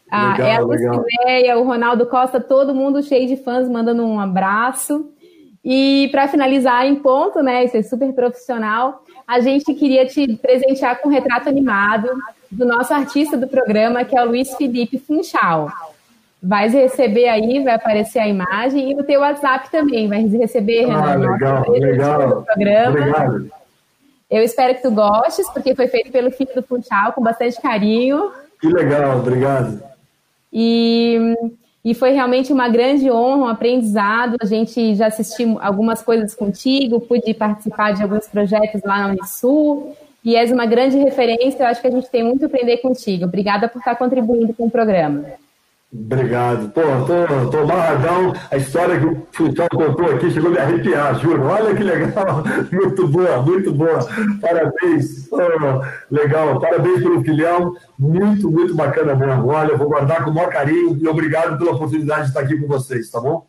Ah, 0.09 0.31
legal, 0.31 0.47
é 0.47 0.55
a 0.55 0.61
Lucinéia, 0.61 1.57
o 1.57 1.63
Ronaldo 1.63 2.05
Costa, 2.05 2.39
todo 2.39 2.73
mundo 2.73 3.03
cheio 3.03 3.27
de 3.27 3.37
fãs, 3.37 3.67
mandando 3.67 4.05
um 4.05 4.19
abraço. 4.19 5.11
E 5.63 6.07
para 6.11 6.27
finalizar 6.27 6.85
em 6.85 6.95
ponto, 6.95 7.41
né, 7.41 7.65
isso 7.65 7.75
é 7.75 7.83
super 7.83 8.13
profissional, 8.13 9.03
a 9.27 9.41
gente 9.41 9.73
queria 9.73 10.05
te 10.05 10.35
presentear 10.37 11.01
com 11.01 11.09
um 11.09 11.11
retrato 11.11 11.49
animado 11.49 12.09
do 12.49 12.65
nosso 12.65 12.93
artista 12.93 13.35
do 13.35 13.47
programa, 13.47 14.05
que 14.05 14.17
é 14.17 14.23
o 14.23 14.29
Luiz 14.29 14.55
Felipe 14.55 14.97
Funchal. 14.97 15.69
Vai 16.41 16.69
receber 16.69 17.27
aí, 17.27 17.61
vai 17.61 17.73
aparecer 17.73 18.19
a 18.19 18.27
imagem, 18.27 18.91
e 18.91 18.95
no 18.95 19.03
teu 19.03 19.19
WhatsApp 19.19 19.69
também, 19.69 20.07
vai 20.07 20.21
receber 20.25 20.89
ah, 20.89 21.15
legal, 21.15 21.69
legal. 21.69 22.29
do 22.29 22.43
programa. 22.43 22.89
Obrigado. 22.89 23.51
Eu 24.29 24.43
espero 24.43 24.75
que 24.75 24.81
tu 24.81 24.91
gostes, 24.91 25.49
porque 25.49 25.75
foi 25.75 25.87
feito 25.87 26.11
pelo 26.11 26.31
filho 26.31 26.53
do 26.55 26.63
Funchal, 26.63 27.11
com 27.11 27.21
bastante 27.21 27.61
carinho. 27.61 28.31
Que 28.61 28.67
legal, 28.67 29.19
obrigado. 29.19 29.81
E, 30.51 31.35
e 31.83 31.93
foi 31.93 32.11
realmente 32.11 32.51
uma 32.51 32.69
grande 32.69 33.09
honra, 33.11 33.45
um 33.45 33.47
aprendizado. 33.47 34.37
A 34.41 34.45
gente 34.45 34.95
já 34.95 35.07
assistiu 35.07 35.57
algumas 35.61 36.01
coisas 36.01 36.35
contigo, 36.35 37.01
pude 37.01 37.33
participar 37.33 37.93
de 37.93 38.03
alguns 38.03 38.27
projetos 38.27 38.81
lá 38.83 38.99
na 38.99 39.13
Unisul. 39.13 39.95
e 40.23 40.35
és 40.35 40.51
uma 40.51 40.65
grande 40.65 40.97
referência. 40.97 41.63
Eu 41.63 41.67
acho 41.67 41.81
que 41.81 41.87
a 41.87 41.91
gente 41.91 42.09
tem 42.09 42.23
muito 42.23 42.43
a 42.43 42.47
aprender 42.47 42.77
contigo. 42.77 43.25
Obrigada 43.25 43.67
por 43.67 43.79
estar 43.79 43.95
contribuindo 43.95 44.53
com 44.53 44.65
o 44.65 44.71
programa. 44.71 45.25
Obrigado. 45.93 46.69
Pô, 46.71 46.81
tô, 46.81 47.49
tô 47.49 47.65
marradão. 47.65 48.33
A 48.51 48.57
história 48.57 48.99
que 48.99 49.05
o 49.05 49.27
Funchal 49.31 49.69
contou 49.69 50.13
aqui 50.13 50.29
chegou 50.29 50.49
a 50.49 50.53
me 50.53 50.59
arrepiar, 50.59 51.17
juro. 51.19 51.45
Olha 51.47 51.73
que 51.73 51.81
legal. 51.81 52.43
Muito 52.71 53.07
boa, 53.07 53.41
muito 53.41 53.71
boa. 53.71 53.99
Parabéns. 54.41 55.29
legal. 56.11 56.59
Parabéns 56.59 57.01
pelo 57.01 57.23
filhão. 57.23 57.73
Muito, 57.97 58.51
muito 58.51 58.75
bacana 58.75 59.15
mesmo. 59.15 59.47
Olha, 59.47 59.71
eu 59.71 59.77
vou 59.77 59.87
guardar 59.87 60.23
com 60.23 60.29
o 60.31 60.33
maior 60.33 60.51
carinho 60.51 60.97
e 61.01 61.07
obrigado 61.07 61.57
pela 61.57 61.71
oportunidade 61.71 62.23
de 62.23 62.27
estar 62.27 62.41
aqui 62.41 62.59
com 62.59 62.67
vocês, 62.67 63.09
tá 63.09 63.21
bom? 63.21 63.47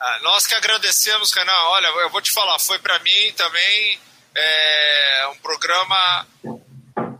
Ah, 0.00 0.18
nós 0.22 0.46
que 0.46 0.54
agradecemos, 0.54 1.32
Renan. 1.32 1.52
Olha, 1.52 1.86
eu 2.02 2.10
vou 2.10 2.22
te 2.22 2.32
falar, 2.34 2.58
foi 2.58 2.78
para 2.78 2.98
mim 3.00 3.32
também 3.36 3.98
é, 4.34 5.28
um 5.32 5.36
programa 5.36 6.26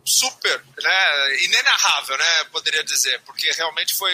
super, 0.05 0.65
né, 0.83 1.45
inenarrável, 1.45 2.17
né, 2.17 2.45
poderia 2.53 2.85
dizer, 2.85 3.21
porque 3.23 3.51
realmente 3.53 3.95
foi, 3.95 4.13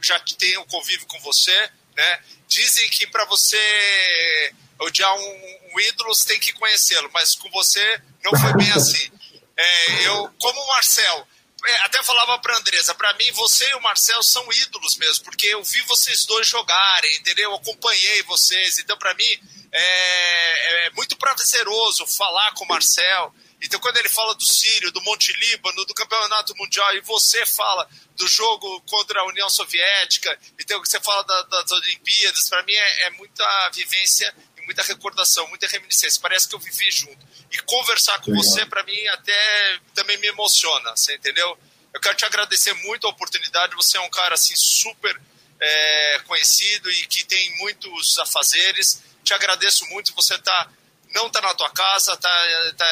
já 0.00 0.18
tenho 0.38 0.60
um 0.60 0.66
convívio 0.66 1.06
com 1.06 1.18
você, 1.20 1.70
né, 1.96 2.20
dizem 2.46 2.88
que 2.90 3.06
para 3.06 3.24
você 3.24 4.52
odiar 4.78 5.12
um, 5.14 5.58
um, 5.72 5.80
ídolo 5.80 6.14
você 6.14 6.24
tem 6.26 6.40
que 6.40 6.52
conhecê-lo, 6.52 7.10
mas 7.12 7.34
com 7.34 7.50
você 7.50 8.00
não 8.22 8.32
foi 8.38 8.52
bem 8.54 8.70
assim. 8.74 9.10
É, 9.56 10.06
eu, 10.06 10.34
como 10.38 10.60
o 10.60 10.68
Marcel, 10.68 11.28
é, 11.66 11.76
até 11.80 12.02
falava 12.02 12.38
para 12.40 12.56
Andresa, 12.56 12.94
para 12.94 13.12
mim 13.14 13.30
você 13.32 13.68
e 13.70 13.74
o 13.74 13.82
Marcel 13.82 14.22
são 14.22 14.46
ídolos 14.52 14.96
mesmo, 14.96 15.24
porque 15.24 15.46
eu 15.46 15.62
vi 15.62 15.80
vocês 15.82 16.26
dois 16.26 16.46
jogarem, 16.46 17.16
entendeu? 17.16 17.50
Eu 17.50 17.56
acompanhei 17.56 18.22
vocês, 18.24 18.78
então 18.78 18.98
para 18.98 19.14
mim 19.14 19.40
é, 19.72 20.86
é, 20.86 20.90
muito 20.90 21.16
prazeroso 21.16 22.06
falar 22.06 22.52
com 22.52 22.64
o 22.64 22.68
Marcel. 22.68 23.34
Então, 23.62 23.80
quando 23.80 23.96
ele 23.96 24.08
fala 24.08 24.34
do 24.34 24.44
Sírio, 24.44 24.92
do 24.92 25.00
Monte 25.02 25.32
Líbano, 25.32 25.84
do 25.84 25.94
Campeonato 25.94 26.54
Mundial, 26.56 26.94
e 26.96 27.00
você 27.00 27.46
fala 27.46 27.88
do 28.16 28.28
jogo 28.28 28.80
contra 28.82 29.20
a 29.20 29.26
União 29.26 29.48
Soviética, 29.48 30.38
então 30.58 30.78
você 30.80 31.00
fala 31.00 31.22
da, 31.24 31.42
das 31.42 31.72
Olimpíadas, 31.72 32.48
para 32.48 32.62
mim 32.62 32.74
é, 32.74 33.06
é, 33.06 33.10
muita 33.10 33.70
vivência 33.70 34.34
e 34.58 34.62
muita 34.62 34.82
recordação, 34.82 35.48
muita 35.48 35.66
reminiscência. 35.66 36.20
Parece 36.20 36.48
que 36.48 36.54
eu 36.54 36.58
vivi 36.58 36.90
junto. 36.90 37.26
E 37.50 37.58
conversar 37.60 38.20
com 38.20 38.30
Legal. 38.30 38.44
você, 38.44 38.66
para 38.66 38.82
mim, 38.82 39.06
até 39.08 39.78
também 39.94 40.18
me 40.18 40.26
emociona, 40.26 40.90
você 40.90 41.14
entendeu? 41.14 41.58
Eu 41.94 42.00
quero 42.00 42.16
te 42.16 42.24
agradecer 42.24 42.74
muito 42.74 43.06
a 43.06 43.10
oportunidade. 43.10 43.76
Você 43.76 43.96
é 43.96 44.00
um 44.00 44.10
cara 44.10 44.34
assim 44.34 44.56
super 44.56 45.18
é, 45.60 46.18
conhecido 46.26 46.90
e 46.90 47.06
que 47.06 47.24
tem 47.24 47.56
muitos 47.58 48.18
afazeres. 48.18 49.00
Te 49.22 49.32
agradeço 49.32 49.86
muito. 49.86 50.12
Você 50.14 50.36
tá 50.38 50.68
não 51.14 51.28
está 51.28 51.40
na 51.40 51.54
tua 51.54 51.70
casa, 51.70 52.12
está 52.12 52.74
tá 52.76 52.86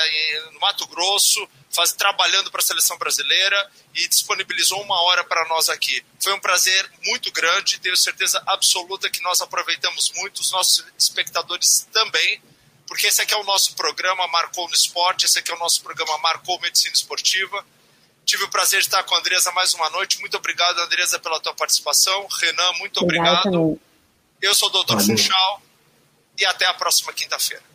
no 0.53 0.61
Mato 0.61 0.87
Grosso, 0.87 1.47
faz, 1.71 1.93
trabalhando 1.93 2.51
para 2.51 2.61
a 2.61 2.65
seleção 2.65 2.97
brasileira 2.97 3.71
e 3.95 4.07
disponibilizou 4.07 4.81
uma 4.81 5.01
hora 5.03 5.25
para 5.25 5.47
nós 5.49 5.69
aqui. 5.69 6.05
Foi 6.21 6.33
um 6.33 6.41
prazer 6.41 6.91
muito 7.05 7.33
grande, 7.33 7.81
tenho 7.81 7.97
certeza 7.97 8.41
absoluta 8.47 9.11
que 9.11 9.21
nós 9.23 9.41
aproveitamos 9.41 10.13
muito, 10.17 10.41
os 10.41 10.53
nossos 10.53 10.85
espectadores 10.97 11.89
também, 11.93 12.41
porque 12.87 13.09
esse 13.09 13.21
aqui 13.21 13.35
é 13.35 13.37
o 13.37 13.45
nosso 13.45 13.75
programa 13.75 14.27
Marcou 14.29 14.69
no 14.69 14.75
Esporte, 14.75 15.27
esse 15.27 15.39
aqui 15.39 15.51
é 15.51 15.55
o 15.55 15.59
nosso 15.59 15.83
programa 15.83 16.17
Marcou 16.19 16.61
Medicina 16.61 16.95
Esportiva. 16.95 17.65
Tive 18.25 18.45
o 18.45 18.51
prazer 18.51 18.81
de 18.81 18.87
estar 18.87 19.03
com 19.03 19.17
a 19.17 19.19
Andresa 19.19 19.51
mais 19.51 19.75
uma 19.75 19.91
noite. 19.91 20.21
Muito 20.21 20.37
obrigado, 20.37 20.79
Andresa, 20.79 21.19
pela 21.19 21.41
tua 21.41 21.55
participação. 21.55 22.27
Renan, 22.41 22.73
muito 22.75 23.01
obrigado. 23.01 23.47
obrigado. 23.49 23.81
Eu 24.41 24.55
sou 24.55 24.69
o 24.69 24.85
Dr. 24.85 25.01
Funchal 25.01 25.63
e 26.39 26.45
até 26.45 26.67
a 26.67 26.75
próxima 26.75 27.13
quinta-feira. 27.13 27.72